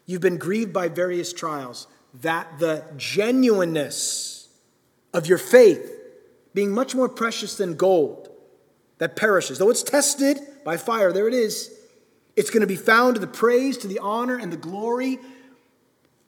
you've 0.07 0.21
been 0.21 0.39
grieved 0.39 0.73
by 0.73 0.89
various 0.89 1.33
trials, 1.33 1.87
that 2.21 2.59
the 2.59 2.85
genuineness 2.97 4.49
of 5.15 5.27
your 5.27 5.39
faith, 5.39 5.91
being 6.55 6.73
much 6.73 6.95
more 6.95 7.09
precious 7.09 7.57
than 7.57 7.75
gold 7.75 8.29
that 8.99 9.17
perishes, 9.17 9.59
though 9.59 9.71
it's 9.71 9.83
tested 9.83 10.39
by 10.65 10.77
fire, 10.77 11.13
there 11.13 11.27
it 11.27 11.35
is, 11.35 11.75
it's 12.37 12.51
going 12.51 12.61
to 12.61 12.67
be 12.67 12.77
found 12.77 13.15
to 13.15 13.21
the 13.21 13.27
praise, 13.27 13.77
to 13.79 13.89
the 13.89 13.99
honor, 13.99 14.37
and 14.37 14.53
the 14.53 14.57
glory 14.57 15.19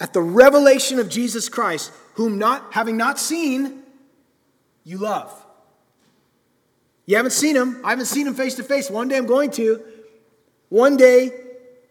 at 0.04 0.12
the 0.12 0.20
revelation 0.20 0.98
of 0.98 1.08
Jesus 1.08 1.48
Christ, 1.48 1.90
whom 2.12 2.38
not 2.38 2.74
having 2.74 2.98
not 2.98 3.18
seen, 3.18 3.82
you 4.84 4.98
love. 4.98 5.32
You 7.06 7.16
haven't 7.16 7.30
seen 7.30 7.56
him. 7.56 7.80
I 7.82 7.88
haven't 7.88 8.04
seen 8.04 8.26
him 8.26 8.34
face 8.34 8.54
to 8.56 8.62
face. 8.62 8.90
One 8.90 9.08
day 9.08 9.16
I'm 9.16 9.24
going 9.24 9.50
to. 9.52 9.82
One 10.68 10.98
day, 10.98 11.32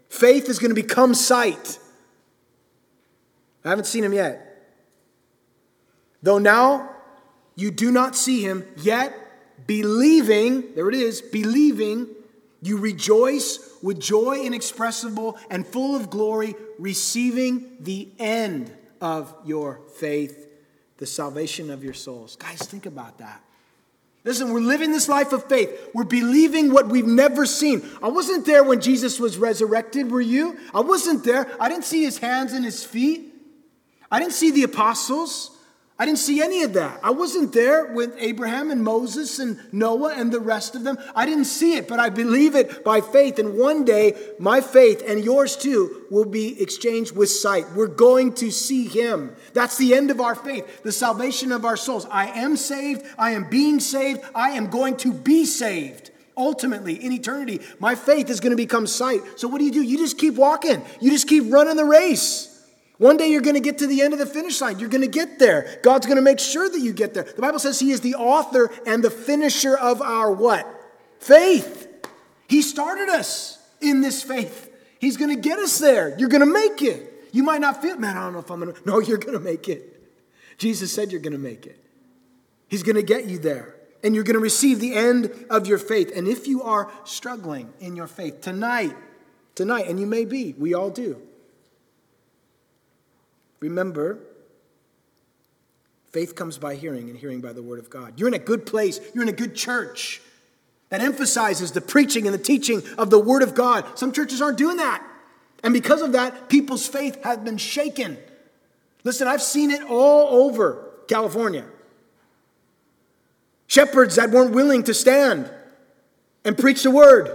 faith 0.09 0.47
is 0.47 0.59
going 0.59 0.69
to 0.69 0.79
become 0.79 1.15
sight. 1.15 1.79
I 3.65 3.69
haven't 3.69 3.85
seen 3.85 4.03
him 4.03 4.13
yet. 4.13 4.63
Though 6.21 6.37
now 6.37 6.91
you 7.55 7.71
do 7.71 7.89
not 7.89 8.15
see 8.15 8.43
him, 8.43 8.63
yet 8.77 9.11
believing, 9.65 10.75
there 10.75 10.87
it 10.87 10.93
is, 10.93 11.19
believing, 11.19 12.09
you 12.61 12.77
rejoice 12.77 13.57
with 13.83 13.99
joy 13.99 14.39
inexpressible 14.41 15.37
and 15.51 15.67
full 15.67 15.95
of 15.95 16.09
glory, 16.09 16.55
receiving 16.79 17.77
the 17.81 18.09
end 18.17 18.71
of 19.01 19.35
your 19.45 19.81
faith, 19.97 20.47
the 20.97 21.05
salvation 21.05 21.69
of 21.69 21.83
your 21.83 21.93
souls. 21.93 22.37
Guys, 22.37 22.59
think 22.59 22.87
about 22.87 23.19
that. 23.19 23.43
Listen, 24.23 24.53
we're 24.53 24.61
living 24.61 24.93
this 24.93 25.09
life 25.09 25.33
of 25.33 25.49
faith. 25.49 25.89
We're 25.93 26.05
believing 26.05 26.71
what 26.71 26.87
we've 26.87 27.05
never 27.05 27.45
seen. 27.45 27.83
I 28.01 28.07
wasn't 28.07 28.45
there 28.45 28.63
when 28.63 28.79
Jesus 28.79 29.19
was 29.19 29.37
resurrected, 29.37 30.09
were 30.09 30.21
you? 30.21 30.57
I 30.73 30.79
wasn't 30.79 31.25
there. 31.25 31.51
I 31.59 31.67
didn't 31.67 31.83
see 31.83 32.03
his 32.03 32.17
hands 32.17 32.53
and 32.53 32.63
his 32.63 32.85
feet. 32.85 33.33
I 34.09 34.19
didn't 34.19 34.31
see 34.31 34.51
the 34.51 34.63
apostles. 34.63 35.52
I 35.99 36.05
didn't 36.05 36.19
see 36.19 36.41
any 36.41 36.63
of 36.63 36.73
that. 36.73 36.99
I 37.03 37.11
wasn't 37.11 37.53
there 37.53 37.93
with 37.93 38.15
Abraham 38.17 38.71
and 38.71 38.83
Moses 38.83 39.37
and 39.37 39.59
Noah 39.71 40.15
and 40.15 40.31
the 40.31 40.39
rest 40.39 40.73
of 40.73 40.83
them. 40.83 40.97
I 41.15 41.27
didn't 41.27 41.45
see 41.45 41.75
it, 41.75 41.87
but 41.87 41.99
I 41.99 42.09
believe 42.09 42.55
it 42.55 42.83
by 42.83 42.99
faith. 42.99 43.37
And 43.37 43.59
one 43.59 43.85
day, 43.85 44.15
my 44.39 44.59
faith 44.59 45.03
and 45.07 45.23
yours 45.23 45.55
too 45.55 46.05
will 46.09 46.25
be 46.25 46.59
exchanged 46.59 47.15
with 47.15 47.29
sight. 47.29 47.65
We're 47.75 47.85
going 47.85 48.33
to 48.35 48.49
see 48.49 48.87
him. 48.87 49.35
That's 49.53 49.77
the 49.77 49.93
end 49.93 50.09
of 50.09 50.19
our 50.19 50.33
faith, 50.33 50.81
the 50.81 50.91
salvation 50.91 51.51
of 51.51 51.63
our 51.63 51.77
souls. 51.77 52.07
I 52.09 52.27
am 52.39 52.57
saved. 52.57 53.05
I 53.19 53.31
am 53.31 53.47
being 53.47 53.79
saved. 53.79 54.21
I 54.33 54.51
am 54.51 54.71
going 54.71 54.97
to 54.97 55.13
be 55.13 55.45
saved. 55.45 56.09
Ultimately, 56.35 56.95
in 56.95 57.11
eternity, 57.11 57.61
my 57.79 57.93
faith 57.93 58.31
is 58.31 58.39
going 58.39 58.49
to 58.49 58.57
become 58.57 58.87
sight. 58.87 59.21
So, 59.35 59.47
what 59.47 59.59
do 59.59 59.65
you 59.65 59.71
do? 59.71 59.83
You 59.83 59.99
just 59.99 60.17
keep 60.17 60.33
walking, 60.33 60.83
you 60.99 61.11
just 61.11 61.27
keep 61.27 61.53
running 61.53 61.77
the 61.77 61.85
race. 61.85 62.52
One 62.97 63.17
day 63.17 63.31
you're 63.31 63.41
going 63.41 63.55
to 63.55 63.61
get 63.61 63.79
to 63.79 63.87
the 63.87 64.01
end 64.01 64.13
of 64.13 64.19
the 64.19 64.25
finish 64.25 64.61
line. 64.61 64.79
You're 64.79 64.89
going 64.89 65.01
to 65.01 65.07
get 65.07 65.39
there. 65.39 65.79
God's 65.83 66.05
going 66.05 66.17
to 66.17 66.21
make 66.21 66.39
sure 66.39 66.69
that 66.69 66.79
you 66.79 66.93
get 66.93 67.13
there. 67.13 67.23
The 67.23 67.41
Bible 67.41 67.59
says 67.59 67.79
he 67.79 67.91
is 67.91 68.01
the 68.01 68.15
author 68.15 68.71
and 68.85 69.03
the 69.03 69.09
finisher 69.09 69.75
of 69.75 70.01
our 70.01 70.31
what? 70.31 70.67
Faith. 71.19 71.87
He 72.47 72.61
started 72.61 73.09
us 73.09 73.57
in 73.81 74.01
this 74.01 74.21
faith. 74.21 74.69
He's 74.99 75.17
going 75.17 75.35
to 75.35 75.41
get 75.41 75.59
us 75.59 75.79
there. 75.79 76.17
You're 76.19 76.29
going 76.29 76.41
to 76.41 76.45
make 76.45 76.81
it. 76.81 77.29
You 77.31 77.43
might 77.43 77.61
not 77.61 77.81
feel, 77.81 77.97
man, 77.97 78.15
I 78.15 78.21
don't 78.21 78.33
know 78.33 78.39
if 78.39 78.51
I'm 78.51 78.59
going 78.59 78.73
to. 78.75 78.81
No, 78.85 78.99
you're 78.99 79.17
going 79.17 79.33
to 79.33 79.43
make 79.43 79.67
it. 79.67 79.89
Jesus 80.57 80.93
said 80.93 81.11
you're 81.11 81.21
going 81.21 81.33
to 81.33 81.39
make 81.39 81.65
it. 81.65 81.83
He's 82.67 82.83
going 82.83 82.95
to 82.95 83.03
get 83.03 83.25
you 83.25 83.39
there. 83.39 83.75
And 84.03 84.13
you're 84.13 84.23
going 84.23 84.35
to 84.35 84.39
receive 84.39 84.79
the 84.79 84.93
end 84.93 85.45
of 85.49 85.65
your 85.65 85.77
faith. 85.77 86.11
And 86.15 86.27
if 86.27 86.47
you 86.47 86.61
are 86.63 86.91
struggling 87.05 87.73
in 87.79 87.95
your 87.95 88.07
faith 88.07 88.41
tonight, 88.41 88.95
tonight, 89.55 89.87
and 89.87 89.99
you 89.99 90.05
may 90.05 90.25
be, 90.25 90.53
we 90.57 90.73
all 90.73 90.89
do. 90.89 91.21
Remember, 93.63 94.19
faith 96.11 96.35
comes 96.35 96.57
by 96.57 96.75
hearing, 96.75 97.09
and 97.09 97.17
hearing 97.17 97.39
by 97.39 97.53
the 97.53 97.63
word 97.63 97.79
of 97.79 97.89
God. 97.89 98.19
You're 98.19 98.27
in 98.27 98.33
a 98.33 98.37
good 98.37 98.65
place, 98.65 98.99
you're 99.13 99.23
in 99.23 99.29
a 99.29 99.31
good 99.31 99.55
church 99.55 100.21
that 100.89 100.99
emphasizes 100.99 101.71
the 101.71 101.79
preaching 101.79 102.27
and 102.27 102.33
the 102.33 102.43
teaching 102.43 102.83
of 102.97 103.09
the 103.09 103.17
word 103.17 103.41
of 103.41 103.55
God. 103.55 103.97
Some 103.97 104.11
churches 104.11 104.41
aren't 104.41 104.57
doing 104.57 104.75
that. 104.77 105.01
And 105.63 105.73
because 105.73 106.01
of 106.01 106.11
that, 106.11 106.49
people's 106.49 106.85
faith 106.85 107.23
has 107.23 107.37
been 107.37 107.55
shaken. 107.55 108.17
Listen, 109.05 109.29
I've 109.29 109.41
seen 109.41 109.71
it 109.71 109.81
all 109.81 110.43
over 110.43 110.91
California. 111.07 111.63
Shepherds 113.67 114.17
that 114.17 114.29
weren't 114.29 114.53
willing 114.53 114.83
to 114.83 114.93
stand 114.93 115.49
and 116.43 116.57
preach 116.57 116.83
the 116.83 116.91
word 116.91 117.31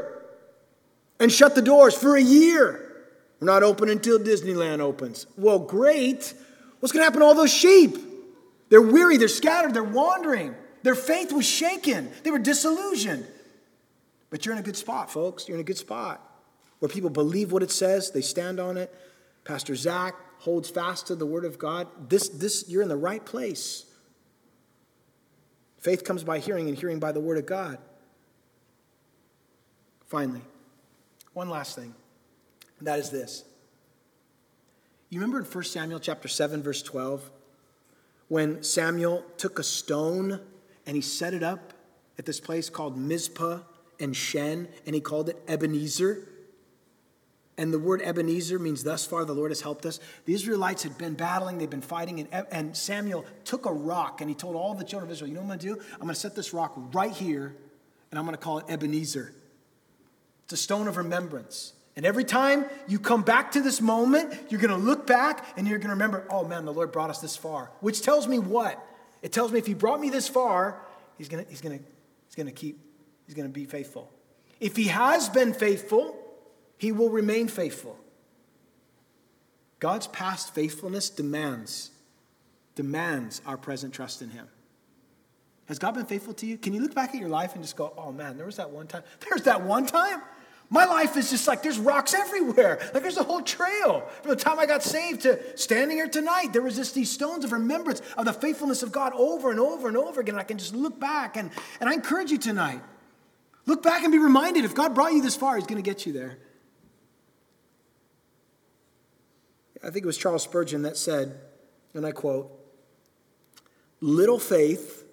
and 1.19 1.33
shut 1.33 1.55
the 1.55 1.63
doors 1.63 1.95
for 1.95 2.17
a 2.17 2.23
year. 2.23 2.88
We're 3.41 3.47
not 3.47 3.63
open 3.63 3.89
until 3.89 4.19
Disneyland 4.19 4.81
opens. 4.81 5.27
Well, 5.37 5.59
great. 5.59 6.35
What's 6.81 6.93
going 6.93 7.01
to 7.01 7.05
happen 7.05 7.21
to 7.21 7.27
all 7.27 7.35
those 7.35 7.53
sheep? 7.53 7.97
They're 8.69 8.83
weary, 8.83 9.17
they're 9.17 9.29
scattered, 9.29 9.75
they're 9.75 9.83
wandering. 9.83 10.55
Their 10.83 10.95
faith 10.95 11.33
was 11.33 11.47
shaken, 11.47 12.11
they 12.23 12.31
were 12.31 12.39
disillusioned. 12.39 13.27
But 14.31 14.45
you're 14.45 14.55
in 14.55 14.61
a 14.61 14.65
good 14.65 14.77
spot, 14.77 15.11
folks. 15.11 15.49
You're 15.49 15.57
in 15.57 15.63
a 15.63 15.65
good 15.65 15.79
spot 15.79 16.21
where 16.79 16.89
people 16.89 17.11
believe 17.11 17.51
what 17.51 17.63
it 17.63 17.71
says, 17.71 18.11
they 18.11 18.21
stand 18.21 18.61
on 18.61 18.77
it. 18.77 18.95
Pastor 19.45 19.75
Zach 19.75 20.15
holds 20.39 20.69
fast 20.69 21.09
to 21.09 21.15
the 21.15 21.27
word 21.27 21.45
of 21.45 21.59
God. 21.59 21.89
This, 22.09 22.29
this, 22.29 22.69
you're 22.69 22.83
in 22.83 22.89
the 22.89 22.97
right 22.97 23.25
place. 23.25 23.85
Faith 25.79 26.05
comes 26.05 26.23
by 26.23 26.39
hearing, 26.39 26.69
and 26.69 26.77
hearing 26.77 26.99
by 26.99 27.13
the 27.13 27.21
word 27.21 27.39
of 27.39 27.47
God. 27.47 27.79
Finally, 30.07 30.43
one 31.33 31.49
last 31.49 31.75
thing. 31.77 31.95
And 32.79 32.87
that 32.87 32.99
is 32.99 33.11
this. 33.11 33.45
You 35.11 35.21
remember 35.21 35.39
in 35.39 35.45
1 35.45 35.65
Samuel 35.65 36.01
chapter 36.01 36.29
7 36.29 36.63
verse 36.63 36.83
12 36.83 37.31
when 38.29 38.63
Samuel 38.63 39.25
took 39.39 39.59
a 39.59 39.63
stone 39.63 40.41
and 40.87 40.95
he 40.95 41.03
set 41.03 41.33
it 41.35 41.43
up 41.43 41.73
at 42.19 42.27
this 42.27 42.41
place 42.41 42.69
called 42.69 42.97
Mizpah 42.97 43.61
and 44.01 44.15
Shen 44.15 44.69
and 44.87 44.95
he 44.95 45.01
called 45.01 45.31
it 45.31 45.43
Ebenezer. 45.49 46.29
And 47.57 47.73
the 47.73 47.79
word 47.79 48.03
Ebenezer 48.03 48.59
means 48.59 48.85
thus 48.85 49.05
far 49.05 49.25
the 49.25 49.35
Lord 49.35 49.51
has 49.51 49.63
helped 49.63 49.85
us. 49.87 49.99
The 50.27 50.35
Israelites 50.35 50.85
had 50.85 50.97
been 50.97 51.15
battling, 51.15 51.59
they've 51.59 51.69
been 51.69 51.81
fighting, 51.81 52.21
and, 52.21 52.47
and 52.53 52.77
Samuel 52.77 53.25
took 53.45 53.67
a 53.67 53.73
rock 53.73 54.21
and 54.21 54.31
he 54.31 54.37
told 54.37 54.55
all 54.55 54.75
the 54.75 54.85
children 54.85 55.11
of 55.11 55.13
Israel, 55.13 55.29
You 55.29 55.35
know 55.35 55.43
what 55.43 55.55
I'm 55.55 55.59
to 55.59 55.75
do? 55.75 55.81
I'm 56.01 56.07
to 56.07 56.15
set 56.15 56.37
this 56.37 56.53
rock 56.53 56.75
right 56.93 57.11
here 57.11 57.57
and 58.11 58.19
I'm 58.19 58.27
to 58.29 58.37
call 58.37 58.59
it 58.59 58.67
Ebenezer. 58.69 59.33
It's 60.45 60.53
a 60.53 60.57
stone 60.57 60.87
of 60.87 60.97
remembrance. 60.97 61.73
And 61.99 62.07
every 62.07 62.23
time 62.23 62.65
you 62.87 63.01
come 63.01 63.23
back 63.23 63.51
to 63.53 63.61
this 63.61 63.81
moment, 63.81 64.33
you're 64.51 64.61
going 64.61 64.71
to 64.71 64.77
look 64.77 65.05
back 65.05 65.45
and 65.57 65.67
you're 65.67 65.79
going 65.79 65.89
to 65.89 65.95
remember, 65.95 66.25
oh 66.31 66.47
man, 66.47 66.65
the 66.65 66.73
Lord 66.73 66.93
brought 66.93 67.11
us 67.11 67.19
this 67.19 67.37
far. 67.37 67.73
Which 67.81 68.03
tells 68.03 68.29
me 68.29 68.39
what? 68.39 68.81
It 69.21 69.33
tells 69.33 69.51
me 69.51 69.59
if 69.59 69.67
He 69.67 69.75
brought 69.75 69.99
me 69.99 70.09
this 70.09 70.29
far, 70.29 70.81
He's 71.17 71.29
going 71.29 71.45
to, 71.45 71.51
he's 71.51 71.61
going 71.61 71.77
to, 71.77 71.85
he's 72.27 72.37
going 72.37 72.47
to 72.47 72.53
keep, 72.53 72.79
He's 73.27 73.35
going 73.35 73.49
to 73.49 73.53
be 73.53 73.65
faithful. 73.65 74.13
If 74.61 74.77
He 74.77 74.85
has 74.85 75.29
been 75.29 75.53
faithful, 75.53 76.17
He 76.77 76.93
will 76.93 77.11
remain 77.11 77.49
faithful. 77.49 77.99
God's 79.81 80.07
past 80.07 80.55
faithfulness 80.55 81.11
demands, 81.11 81.91
demands 82.77 83.43
our 83.45 83.57
present 83.57 83.93
trust 83.93 84.23
in 84.23 84.31
Him. 84.31 84.47
Has 85.67 85.81
God 85.81 85.95
been 85.97 86.07
faithful 86.07 86.35
to 86.35 86.47
you? 86.47 86.59
Can 86.59 86.75
you 86.75 86.81
look 86.81 86.95
back 86.95 87.09
at 87.09 87.17
your 87.17 87.29
life 87.29 87.55
and 87.55 87.65
just 87.65 87.75
go, 87.75 87.93
oh 87.99 88.13
man, 88.13 88.37
there 88.37 88.47
was 88.47 88.57
that 88.59 88.71
one 88.71 88.87
time? 88.87 89.03
There's 89.29 89.43
that 89.43 89.63
one 89.63 89.85
time? 89.85 90.23
My 90.71 90.85
life 90.85 91.17
is 91.17 91.31
just 91.31 91.49
like 91.49 91.63
there's 91.63 91.79
rocks 91.79 92.13
everywhere. 92.13 92.79
Like 92.93 93.03
there's 93.03 93.17
a 93.17 93.23
whole 93.23 93.41
trail. 93.41 94.07
From 94.23 94.31
the 94.31 94.37
time 94.37 94.59
I 94.59 94.67
got 94.67 94.83
saved 94.83 95.23
to 95.23 95.57
standing 95.57 95.97
here 95.97 96.09
tonight, 96.09 96.53
there 96.53 96.61
was 96.61 96.77
just 96.77 96.95
these 96.95 97.11
stones 97.11 97.45
of 97.45 97.53
remembrance 97.53 98.03
of 98.19 98.27
the 98.27 98.35
faithfulness 98.35 98.83
of 98.83 98.93
God 98.93 99.15
over 99.15 99.51
and 99.51 99.59
over 99.59 99.89
and 99.89 99.97
over 99.97 100.21
again. 100.21 100.37
I 100.37 100.43
can 100.43 100.59
just 100.59 100.75
look 100.75 101.01
back 101.01 101.37
and, 101.39 101.51
and 101.81 101.89
I 101.89 101.95
encourage 101.95 102.31
you 102.31 102.37
tonight. 102.37 102.83
Look 103.65 103.83
back 103.83 104.03
and 104.03 104.13
be 104.13 104.19
reminded 104.19 104.65
if 104.65 104.75
God 104.75 104.95
brought 104.95 105.13
you 105.13 105.23
this 105.23 105.37
far, 105.37 105.57
He's 105.57 105.67
going 105.67 105.83
to 105.83 105.89
get 105.89 106.05
you 106.05 106.13
there. 106.13 106.39
I 109.83 109.91
think 109.91 110.05
it 110.05 110.07
was 110.07 110.19
Charles 110.19 110.43
Spurgeon 110.43 110.83
that 110.83 110.97
said, 110.97 111.39
and 111.95 112.05
I 112.05 112.13
quote, 112.13 112.51
Little 114.01 114.39
faith 114.39 115.05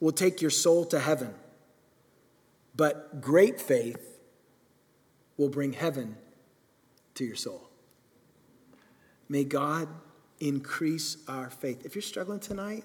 will 0.00 0.12
take 0.12 0.40
your 0.40 0.50
soul 0.50 0.84
to 0.86 0.98
heaven, 0.98 1.34
but 2.74 3.20
great 3.20 3.60
faith 3.60 4.15
will 5.36 5.48
bring 5.48 5.72
heaven 5.72 6.16
to 7.14 7.24
your 7.24 7.36
soul. 7.36 7.68
May 9.28 9.44
God 9.44 9.88
increase 10.40 11.16
our 11.28 11.50
faith. 11.50 11.84
If 11.84 11.94
you're 11.94 12.02
struggling 12.02 12.40
tonight, 12.40 12.84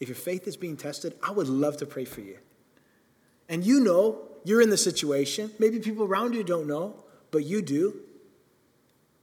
if 0.00 0.08
your 0.08 0.16
faith 0.16 0.46
is 0.46 0.56
being 0.56 0.76
tested, 0.76 1.14
I 1.22 1.30
would 1.30 1.48
love 1.48 1.76
to 1.78 1.86
pray 1.86 2.04
for 2.04 2.20
you. 2.20 2.38
And 3.48 3.64
you 3.64 3.80
know 3.80 4.18
you're 4.44 4.62
in 4.62 4.70
the 4.70 4.76
situation. 4.76 5.50
Maybe 5.58 5.78
people 5.78 6.04
around 6.04 6.34
you 6.34 6.42
don't 6.42 6.66
know, 6.66 6.94
but 7.30 7.44
you 7.44 7.62
do. 7.62 7.94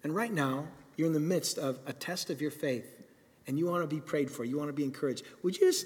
And 0.04 0.16
right 0.16 0.32
now, 0.32 0.68
you're 0.96 1.08
in 1.08 1.14
the 1.14 1.20
midst 1.20 1.58
of 1.58 1.80
a 1.86 1.94
test 1.94 2.30
of 2.30 2.42
your 2.42 2.52
faith 2.52 2.94
and 3.48 3.58
you 3.58 3.66
want 3.66 3.82
to 3.82 3.88
be 3.88 4.02
prayed 4.02 4.30
for, 4.30 4.44
you 4.44 4.58
want 4.58 4.70
to 4.70 4.74
be 4.74 4.84
encouraged. 4.84 5.24
Would 5.42 5.58
you 5.58 5.68
just 5.68 5.86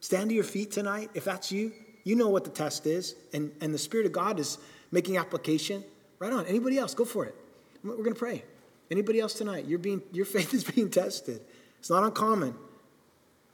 stand 0.00 0.30
to 0.30 0.34
your 0.34 0.44
feet 0.44 0.70
tonight? 0.70 1.10
If 1.14 1.24
that's 1.24 1.50
you, 1.50 1.72
you 2.04 2.14
know 2.14 2.28
what 2.28 2.44
the 2.44 2.50
test 2.50 2.86
is, 2.86 3.16
and, 3.32 3.50
and 3.60 3.74
the 3.74 3.78
Spirit 3.78 4.06
of 4.06 4.12
God 4.12 4.38
is 4.38 4.58
making 4.90 5.16
application, 5.16 5.84
right 6.18 6.32
on. 6.32 6.46
Anybody 6.46 6.78
else, 6.78 6.94
go 6.94 7.04
for 7.04 7.24
it. 7.24 7.34
We're 7.82 7.96
going 7.96 8.14
to 8.14 8.18
pray. 8.18 8.44
Anybody 8.90 9.20
else 9.20 9.34
tonight? 9.34 9.66
You're 9.66 9.78
being, 9.78 10.02
your 10.12 10.26
faith 10.26 10.54
is 10.54 10.64
being 10.64 10.90
tested. 10.90 11.40
It's 11.78 11.90
not 11.90 12.04
uncommon. 12.04 12.54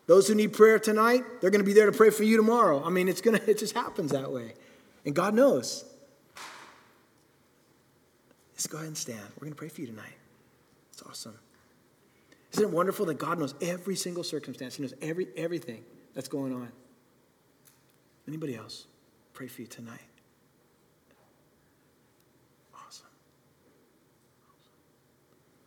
Those 0.06 0.28
who 0.28 0.34
need 0.34 0.52
prayer 0.52 0.78
tonight, 0.78 1.22
they're 1.40 1.50
going 1.50 1.60
to 1.60 1.66
be 1.66 1.72
there 1.72 1.86
to 1.86 1.96
pray 1.96 2.10
for 2.10 2.24
you 2.24 2.36
tomorrow. 2.36 2.82
I 2.84 2.90
mean, 2.90 3.08
it's 3.08 3.20
going 3.20 3.38
to, 3.40 3.50
it 3.50 3.58
just 3.58 3.74
happens 3.74 4.12
that 4.12 4.30
way. 4.30 4.54
And 5.04 5.14
God 5.14 5.34
knows. 5.34 5.84
Just 8.54 8.70
go 8.70 8.78
ahead 8.78 8.88
and 8.88 8.96
stand. 8.96 9.20
We're 9.36 9.46
going 9.46 9.52
to 9.52 9.58
pray 9.58 9.68
for 9.68 9.80
you 9.80 9.88
tonight. 9.88 10.16
It's 10.92 11.02
awesome. 11.02 11.38
Isn't 12.52 12.64
it 12.64 12.70
wonderful 12.70 13.06
that 13.06 13.18
God 13.18 13.38
knows 13.38 13.54
every 13.62 13.96
single 13.96 14.22
circumstance? 14.22 14.76
He 14.76 14.82
knows 14.82 14.94
every, 15.00 15.28
everything 15.36 15.82
that's 16.14 16.28
going 16.28 16.52
on. 16.52 16.70
Anybody 18.28 18.56
else? 18.56 18.86
Pray 19.32 19.48
for 19.48 19.62
you 19.62 19.66
tonight. 19.66 20.00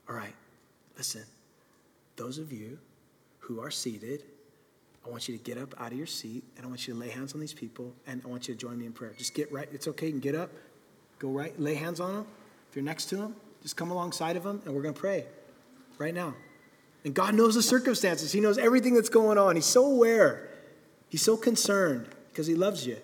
All 0.09 0.15
right, 0.15 0.35
listen. 0.97 1.23
Those 2.15 2.37
of 2.37 2.51
you 2.51 2.77
who 3.39 3.59
are 3.59 3.71
seated, 3.71 4.23
I 5.05 5.09
want 5.09 5.27
you 5.27 5.37
to 5.37 5.43
get 5.43 5.57
up 5.57 5.73
out 5.79 5.91
of 5.91 5.97
your 5.97 6.07
seat 6.07 6.43
and 6.55 6.65
I 6.65 6.69
want 6.69 6.87
you 6.87 6.93
to 6.93 6.99
lay 6.99 7.09
hands 7.09 7.33
on 7.33 7.39
these 7.39 7.53
people 7.53 7.93
and 8.07 8.21
I 8.23 8.27
want 8.27 8.47
you 8.47 8.53
to 8.53 8.59
join 8.59 8.79
me 8.79 8.85
in 8.85 8.93
prayer. 8.93 9.13
Just 9.17 9.33
get 9.33 9.51
right. 9.51 9.67
It's 9.71 9.87
okay. 9.89 10.07
You 10.07 10.13
can 10.13 10.21
get 10.21 10.35
up, 10.35 10.49
go 11.19 11.29
right, 11.29 11.57
lay 11.59 11.75
hands 11.75 11.99
on 11.99 12.13
them. 12.13 12.25
If 12.69 12.75
you're 12.75 12.85
next 12.85 13.05
to 13.05 13.17
them, 13.17 13.35
just 13.61 13.75
come 13.75 13.91
alongside 13.91 14.35
of 14.35 14.43
them 14.43 14.61
and 14.65 14.73
we're 14.73 14.81
going 14.81 14.93
to 14.93 14.99
pray 14.99 15.25
right 15.97 16.13
now. 16.13 16.33
And 17.03 17.13
God 17.13 17.35
knows 17.35 17.53
the 17.53 17.61
circumstances, 17.61 18.31
He 18.31 18.39
knows 18.39 18.57
everything 18.57 18.95
that's 18.95 19.09
going 19.09 19.37
on. 19.37 19.55
He's 19.55 19.65
so 19.65 19.85
aware, 19.85 20.49
He's 21.09 21.21
so 21.21 21.37
concerned 21.37 22.07
because 22.31 22.47
He 22.47 22.55
loves 22.55 22.87
you. 22.87 22.97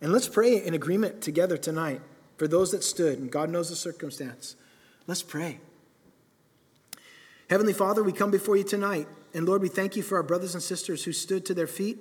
And 0.00 0.12
let's 0.12 0.28
pray 0.28 0.62
in 0.62 0.74
agreement 0.74 1.22
together 1.22 1.56
tonight 1.56 2.00
for 2.36 2.46
those 2.46 2.70
that 2.70 2.84
stood, 2.84 3.18
and 3.18 3.32
God 3.32 3.50
knows 3.50 3.70
the 3.70 3.76
circumstance. 3.76 4.54
Let's 5.08 5.22
pray. 5.22 5.58
Heavenly 7.48 7.72
Father, 7.72 8.02
we 8.02 8.12
come 8.12 8.30
before 8.30 8.58
you 8.58 8.62
tonight. 8.62 9.08
And 9.32 9.46
Lord, 9.46 9.62
we 9.62 9.68
thank 9.68 9.96
you 9.96 10.02
for 10.02 10.18
our 10.18 10.22
brothers 10.22 10.52
and 10.52 10.62
sisters 10.62 11.02
who 11.02 11.12
stood 11.12 11.46
to 11.46 11.54
their 11.54 11.66
feet. 11.66 11.98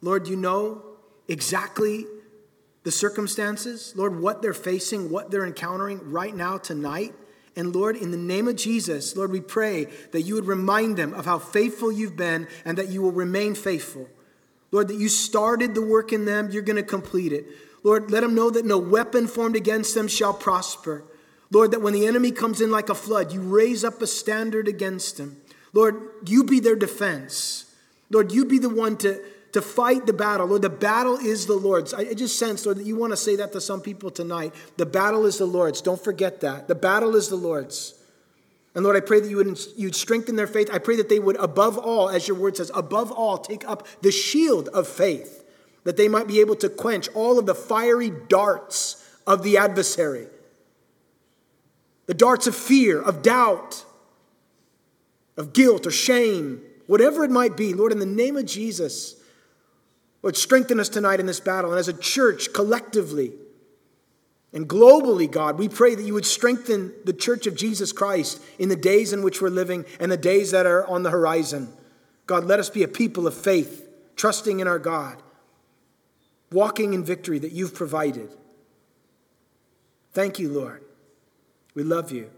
Lord, 0.00 0.26
you 0.26 0.34
know 0.34 0.82
exactly 1.28 2.04
the 2.82 2.90
circumstances, 2.90 3.92
Lord, 3.94 4.18
what 4.20 4.42
they're 4.42 4.52
facing, 4.52 5.08
what 5.08 5.30
they're 5.30 5.46
encountering 5.46 6.10
right 6.10 6.34
now, 6.34 6.58
tonight. 6.58 7.14
And 7.54 7.72
Lord, 7.76 7.94
in 7.94 8.10
the 8.10 8.16
name 8.16 8.48
of 8.48 8.56
Jesus, 8.56 9.14
Lord, 9.16 9.30
we 9.30 9.40
pray 9.40 9.86
that 10.10 10.22
you 10.22 10.34
would 10.34 10.46
remind 10.46 10.96
them 10.96 11.14
of 11.14 11.26
how 11.26 11.38
faithful 11.38 11.92
you've 11.92 12.16
been 12.16 12.48
and 12.64 12.76
that 12.76 12.88
you 12.88 13.02
will 13.02 13.12
remain 13.12 13.54
faithful. 13.54 14.08
Lord, 14.72 14.88
that 14.88 14.96
you 14.96 15.08
started 15.08 15.76
the 15.76 15.82
work 15.82 16.12
in 16.12 16.24
them, 16.24 16.50
you're 16.50 16.62
going 16.62 16.74
to 16.74 16.82
complete 16.82 17.32
it. 17.32 17.46
Lord, 17.84 18.10
let 18.10 18.22
them 18.22 18.34
know 18.34 18.50
that 18.50 18.64
no 18.64 18.78
weapon 18.78 19.28
formed 19.28 19.54
against 19.54 19.94
them 19.94 20.08
shall 20.08 20.34
prosper. 20.34 21.04
Lord, 21.52 21.72
that 21.72 21.82
when 21.82 21.92
the 21.92 22.06
enemy 22.06 22.32
comes 22.32 22.62
in 22.62 22.70
like 22.70 22.88
a 22.88 22.94
flood, 22.94 23.30
you 23.30 23.42
raise 23.42 23.84
up 23.84 24.00
a 24.00 24.06
standard 24.06 24.68
against 24.68 25.20
him. 25.20 25.36
Lord, 25.74 26.00
you 26.26 26.44
be 26.44 26.60
their 26.60 26.76
defense. 26.76 27.66
Lord, 28.10 28.32
you 28.32 28.46
be 28.46 28.58
the 28.58 28.70
one 28.70 28.96
to, 28.98 29.22
to 29.52 29.60
fight 29.60 30.06
the 30.06 30.14
battle. 30.14 30.46
Lord, 30.46 30.62
the 30.62 30.70
battle 30.70 31.18
is 31.18 31.44
the 31.44 31.54
Lord's. 31.54 31.92
I 31.92 32.14
just 32.14 32.38
sense, 32.38 32.64
Lord, 32.64 32.78
that 32.78 32.86
you 32.86 32.96
want 32.96 33.12
to 33.12 33.18
say 33.18 33.36
that 33.36 33.52
to 33.52 33.60
some 33.60 33.82
people 33.82 34.10
tonight. 34.10 34.54
The 34.78 34.86
battle 34.86 35.26
is 35.26 35.38
the 35.38 35.46
Lord's. 35.46 35.82
Don't 35.82 36.02
forget 36.02 36.40
that. 36.40 36.68
The 36.68 36.74
battle 36.74 37.16
is 37.16 37.28
the 37.28 37.36
Lord's. 37.36 37.94
And 38.74 38.82
Lord, 38.82 38.96
I 38.96 39.00
pray 39.00 39.20
that 39.20 39.28
you 39.28 39.36
would 39.36 39.58
you'd 39.76 39.94
strengthen 39.94 40.36
their 40.36 40.46
faith. 40.46 40.70
I 40.72 40.78
pray 40.78 40.96
that 40.96 41.10
they 41.10 41.18
would, 41.18 41.36
above 41.36 41.76
all, 41.76 42.08
as 42.08 42.26
your 42.26 42.38
word 42.38 42.56
says, 42.56 42.70
above 42.74 43.12
all, 43.12 43.36
take 43.36 43.68
up 43.68 43.86
the 44.00 44.10
shield 44.10 44.68
of 44.68 44.88
faith, 44.88 45.44
that 45.84 45.98
they 45.98 46.08
might 46.08 46.28
be 46.28 46.40
able 46.40 46.56
to 46.56 46.70
quench 46.70 47.10
all 47.12 47.38
of 47.38 47.44
the 47.44 47.54
fiery 47.54 48.10
darts 48.28 49.06
of 49.26 49.42
the 49.42 49.58
adversary 49.58 50.28
the 52.12 52.18
darts 52.18 52.46
of 52.46 52.54
fear, 52.54 53.00
of 53.00 53.22
doubt, 53.22 53.86
of 55.38 55.54
guilt 55.54 55.86
or 55.86 55.90
shame, 55.90 56.60
whatever 56.86 57.24
it 57.24 57.30
might 57.30 57.56
be. 57.56 57.72
Lord, 57.72 57.90
in 57.90 58.00
the 58.00 58.04
name 58.04 58.36
of 58.36 58.44
Jesus, 58.44 59.14
Lord, 60.22 60.36
strengthen 60.36 60.78
us 60.78 60.90
tonight 60.90 61.20
in 61.20 61.24
this 61.24 61.40
battle. 61.40 61.70
And 61.70 61.80
as 61.80 61.88
a 61.88 61.94
church, 61.94 62.52
collectively 62.52 63.32
and 64.52 64.68
globally, 64.68 65.30
God, 65.30 65.58
we 65.58 65.70
pray 65.70 65.94
that 65.94 66.02
you 66.02 66.12
would 66.12 66.26
strengthen 66.26 66.92
the 67.06 67.14
church 67.14 67.46
of 67.46 67.56
Jesus 67.56 67.92
Christ 67.92 68.42
in 68.58 68.68
the 68.68 68.76
days 68.76 69.14
in 69.14 69.22
which 69.22 69.40
we're 69.40 69.48
living 69.48 69.86
and 69.98 70.12
the 70.12 70.18
days 70.18 70.50
that 70.50 70.66
are 70.66 70.86
on 70.86 71.04
the 71.04 71.10
horizon. 71.10 71.72
God, 72.26 72.44
let 72.44 72.60
us 72.60 72.68
be 72.68 72.82
a 72.82 72.88
people 72.88 73.26
of 73.26 73.32
faith, 73.32 73.88
trusting 74.16 74.60
in 74.60 74.68
our 74.68 74.78
God, 74.78 75.22
walking 76.50 76.92
in 76.92 77.04
victory 77.04 77.38
that 77.38 77.52
you've 77.52 77.74
provided. 77.74 78.28
Thank 80.12 80.38
you, 80.38 80.50
Lord. 80.50 80.84
We 81.74 81.82
love 81.82 82.12
you. 82.12 82.30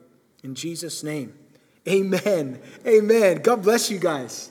In 0.42 0.54
Jesus' 0.54 1.02
name, 1.02 1.34
amen. 1.88 2.60
Amen. 2.86 3.42
God 3.42 3.62
bless 3.62 3.90
you 3.90 3.98
guys. 3.98 4.50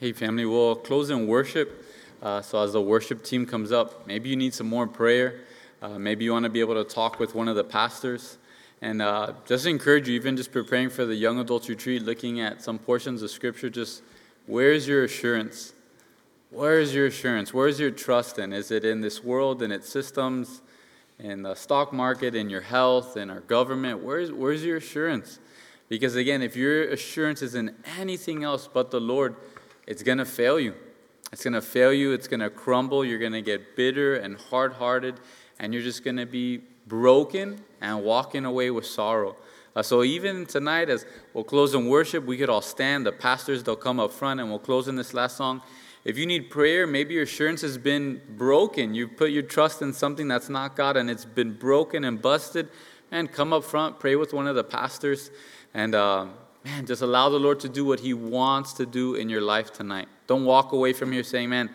Hey, 0.00 0.12
family, 0.12 0.46
we'll 0.46 0.76
close 0.76 1.10
in 1.10 1.26
worship. 1.26 1.84
Uh, 2.22 2.40
so, 2.40 2.62
as 2.62 2.72
the 2.72 2.80
worship 2.80 3.22
team 3.22 3.44
comes 3.44 3.70
up, 3.70 4.06
maybe 4.06 4.30
you 4.30 4.36
need 4.36 4.54
some 4.54 4.66
more 4.66 4.86
prayer. 4.86 5.40
Uh, 5.82 5.98
maybe 5.98 6.24
you 6.24 6.32
want 6.32 6.44
to 6.44 6.48
be 6.48 6.60
able 6.60 6.82
to 6.82 6.84
talk 6.84 7.18
with 7.18 7.34
one 7.34 7.48
of 7.48 7.56
the 7.56 7.64
pastors. 7.64 8.38
And 8.82 9.02
uh, 9.02 9.34
just 9.46 9.66
encourage 9.66 10.08
you, 10.08 10.14
even 10.14 10.36
just 10.36 10.52
preparing 10.52 10.88
for 10.88 11.04
the 11.04 11.14
young 11.14 11.38
adults 11.38 11.68
retreat, 11.68 12.02
looking 12.02 12.40
at 12.40 12.62
some 12.62 12.78
portions 12.78 13.22
of 13.22 13.30
scripture, 13.30 13.68
just 13.68 14.02
where's 14.46 14.88
your 14.88 15.04
assurance? 15.04 15.74
Where 16.50 16.80
is 16.80 16.94
your 16.94 17.06
assurance? 17.06 17.52
Where 17.52 17.68
is 17.68 17.78
your 17.78 17.90
trust 17.90 18.38
in? 18.38 18.52
Is 18.52 18.70
it 18.70 18.84
in 18.84 19.02
this 19.02 19.22
world 19.22 19.62
and 19.62 19.72
its 19.72 19.88
systems, 19.88 20.62
in 21.18 21.42
the 21.42 21.54
stock 21.54 21.92
market, 21.92 22.34
in 22.34 22.48
your 22.48 22.62
health, 22.62 23.16
in 23.16 23.30
our 23.30 23.40
government? 23.40 24.02
Where's, 24.02 24.32
where's 24.32 24.64
your 24.64 24.78
assurance? 24.78 25.38
Because 25.88 26.16
again, 26.16 26.40
if 26.40 26.56
your 26.56 26.88
assurance 26.90 27.42
is 27.42 27.54
in 27.54 27.74
anything 27.98 28.44
else 28.44 28.68
but 28.72 28.90
the 28.90 29.00
Lord, 29.00 29.36
it's 29.86 30.02
going 30.02 30.18
to 30.18 30.24
fail 30.24 30.58
you. 30.58 30.74
It's 31.32 31.44
going 31.44 31.54
to 31.54 31.62
fail 31.62 31.92
you. 31.92 32.12
It's 32.12 32.28
going 32.28 32.40
to 32.40 32.50
crumble. 32.50 33.04
You're 33.04 33.18
going 33.18 33.32
to 33.32 33.42
get 33.42 33.76
bitter 33.76 34.16
and 34.16 34.36
hard 34.36 34.74
hearted, 34.74 35.20
and 35.60 35.72
you're 35.72 35.82
just 35.82 36.02
going 36.02 36.16
to 36.16 36.26
be 36.26 36.62
broken 36.86 37.60
and 37.80 38.02
walking 38.02 38.44
away 38.44 38.70
with 38.70 38.86
sorrow. 38.86 39.36
Uh, 39.76 39.82
so 39.82 40.02
even 40.02 40.46
tonight, 40.46 40.88
as 40.88 41.06
we'll 41.32 41.44
close 41.44 41.74
in 41.74 41.86
worship, 41.86 42.24
we 42.24 42.36
could 42.36 42.48
all 42.48 42.62
stand. 42.62 43.06
The 43.06 43.12
pastors, 43.12 43.62
they'll 43.62 43.76
come 43.76 44.00
up 44.00 44.10
front, 44.10 44.40
and 44.40 44.48
we'll 44.48 44.58
close 44.58 44.88
in 44.88 44.96
this 44.96 45.14
last 45.14 45.36
song. 45.36 45.62
If 46.02 46.18
you 46.18 46.26
need 46.26 46.50
prayer, 46.50 46.86
maybe 46.86 47.14
your 47.14 47.24
assurance 47.24 47.60
has 47.60 47.78
been 47.78 48.20
broken. 48.36 48.94
You've 48.94 49.16
put 49.16 49.30
your 49.30 49.42
trust 49.42 49.82
in 49.82 49.92
something 49.92 50.26
that's 50.26 50.48
not 50.48 50.74
God, 50.74 50.96
and 50.96 51.10
it's 51.10 51.26
been 51.26 51.52
broken 51.52 52.04
and 52.04 52.20
busted. 52.20 52.68
And 53.12 53.30
come 53.30 53.52
up 53.52 53.64
front, 53.64 54.00
pray 54.00 54.16
with 54.16 54.32
one 54.32 54.46
of 54.46 54.56
the 54.56 54.64
pastors, 54.64 55.30
and 55.74 55.94
uh, 55.94 56.26
man, 56.64 56.86
just 56.86 57.02
allow 57.02 57.28
the 57.28 57.38
Lord 57.38 57.60
to 57.60 57.68
do 57.68 57.84
what 57.84 58.00
He 58.00 58.14
wants 58.14 58.72
to 58.74 58.86
do 58.86 59.14
in 59.14 59.28
your 59.28 59.40
life 59.40 59.72
tonight. 59.72 60.08
Don't 60.28 60.44
walk 60.44 60.72
away 60.72 60.92
from 60.92 61.10
here 61.10 61.24
saying, 61.24 61.50
"Man, 61.50 61.70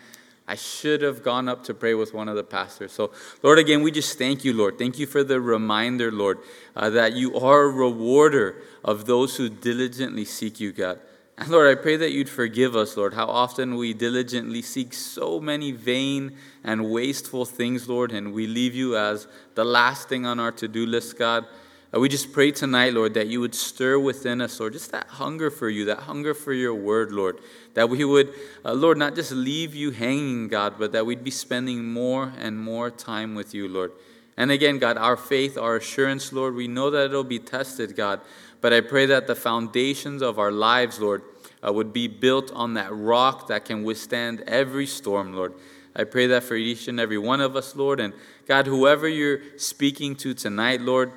I 0.48 0.56
should 0.56 1.02
have 1.02 1.24
gone 1.24 1.50
up 1.50 1.64
to 1.64 1.74
pray 1.74 1.96
with 1.96 2.14
one 2.14 2.30
of 2.30 2.36
the 2.36 2.44
pastors. 2.44 2.92
So, 2.92 3.12
Lord, 3.42 3.58
again, 3.58 3.82
we 3.82 3.92
just 3.92 4.18
thank 4.18 4.46
you, 4.46 4.54
Lord. 4.54 4.78
Thank 4.78 5.00
you 5.00 5.08
for 5.08 5.24
the 5.24 5.42
reminder, 5.42 6.12
Lord, 6.12 6.38
uh, 6.76 6.92
that 6.92 7.14
you 7.14 7.36
are 7.40 7.64
a 7.64 7.70
rewarder 7.70 8.62
of 8.84 9.06
those 9.06 9.38
who 9.38 9.50
diligently 9.50 10.24
seek 10.24 10.60
you, 10.60 10.72
God. 10.72 11.00
And 11.38 11.50
Lord, 11.50 11.68
I 11.68 11.82
pray 11.82 11.98
that 11.98 12.12
you'd 12.12 12.30
forgive 12.30 12.76
us, 12.76 12.96
Lord, 12.96 13.14
how 13.14 13.26
often 13.26 13.76
we 13.76 13.94
diligently 13.94 14.62
seek 14.62 14.94
so 14.94 15.40
many 15.40 15.72
vain 15.72 16.38
and 16.64 16.90
wasteful 16.90 17.44
things, 17.44 17.90
Lord, 17.90 18.12
and 18.12 18.32
we 18.32 18.48
leave 18.48 18.74
you 18.74 18.96
as 18.96 19.28
the 19.56 19.66
last 19.66 20.08
thing 20.08 20.26
on 20.26 20.40
our 20.40 20.52
to 20.54 20.68
do 20.68 20.86
list, 20.86 21.18
God. 21.18 21.46
Uh, 21.94 22.00
we 22.00 22.10
just 22.10 22.34
pray 22.34 22.52
tonight, 22.52 22.94
Lord, 22.94 23.14
that 23.14 23.28
you 23.28 23.40
would 23.40 23.56
stir 23.56 24.00
within 24.00 24.42
us, 24.42 24.60
Lord, 24.60 24.74
just 24.74 24.92
that 24.92 25.08
hunger 25.08 25.50
for 25.50 25.70
you, 25.70 25.86
that 25.86 26.00
hunger 26.00 26.34
for 26.34 26.54
your 26.54 26.74
word, 26.74 27.12
Lord. 27.12 27.40
That 27.74 27.90
we 27.90 28.04
would, 28.04 28.34
uh, 28.64 28.74
Lord, 28.74 28.98
not 28.98 29.16
just 29.16 29.32
leave 29.32 29.76
you 29.76 29.92
hanging, 29.92 30.48
God, 30.48 30.76
but 30.80 30.92
that 30.94 31.06
we'd 31.06 31.24
be 31.24 31.32
spending 31.32 31.86
more 31.86 32.34
and 32.38 32.60
more 32.60 32.90
time 32.90 33.36
with 33.36 33.54
you, 33.54 33.68
Lord. 33.68 33.92
And 34.38 34.52
again, 34.52 34.80
God, 34.80 34.98
our 34.98 35.16
faith, 35.16 35.58
our 35.58 35.78
assurance, 35.78 36.34
Lord, 36.34 36.56
we 36.56 36.68
know 36.68 36.90
that 36.90 37.06
it'll 37.06 37.24
be 37.24 37.40
tested, 37.40 37.96
God. 37.96 38.20
But 38.62 38.74
I 38.74 38.82
pray 38.82 39.06
that 39.06 39.28
the 39.28 39.36
foundations 39.36 40.22
of 40.22 40.40
our 40.40 40.52
lives, 40.52 41.00
Lord, 41.00 41.22
uh, 41.66 41.72
would 41.72 41.94
be 41.94 42.08
built 42.08 42.52
on 42.52 42.74
that 42.74 42.92
rock 42.92 43.48
that 43.48 43.66
can 43.66 43.84
withstand 43.84 44.42
every 44.48 44.88
storm, 44.88 45.34
Lord. 45.34 45.54
I 45.96 46.04
pray 46.04 46.28
that 46.28 46.44
for 46.44 46.56
each 46.56 46.88
and 46.88 47.00
every 47.00 47.18
one 47.18 47.40
of 47.40 47.56
us, 47.56 47.76
Lord. 47.76 48.00
And 48.02 48.14
God, 48.48 48.68
whoever 48.68 49.08
you're 49.08 49.40
speaking 49.58 50.16
to 50.18 50.34
tonight, 50.34 50.82
Lord, 50.82 51.12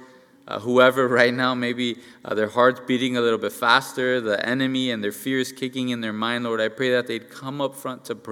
uh, 0.49 0.59
whoever 0.61 1.07
right 1.07 1.33
now, 1.33 1.55
maybe 1.55 1.99
uh, 2.25 2.35
their 2.35 2.49
heart's 2.49 2.81
beating 2.81 3.19
a 3.19 3.21
little 3.21 3.39
bit 3.39 3.53
faster, 3.53 4.19
the 4.21 4.45
enemy 4.45 4.91
and 4.91 5.05
their 5.05 5.13
fears 5.13 5.53
kicking 5.53 5.91
in 5.91 6.01
their 6.01 6.13
mind, 6.13 6.45
Lord, 6.45 6.59
I 6.61 6.69
pray 6.69 6.91
that 6.93 7.07
they'd 7.07 7.31
come 7.31 7.61
up 7.61 7.75
front 7.75 8.07
to 8.07 8.15
pray. 8.15 8.25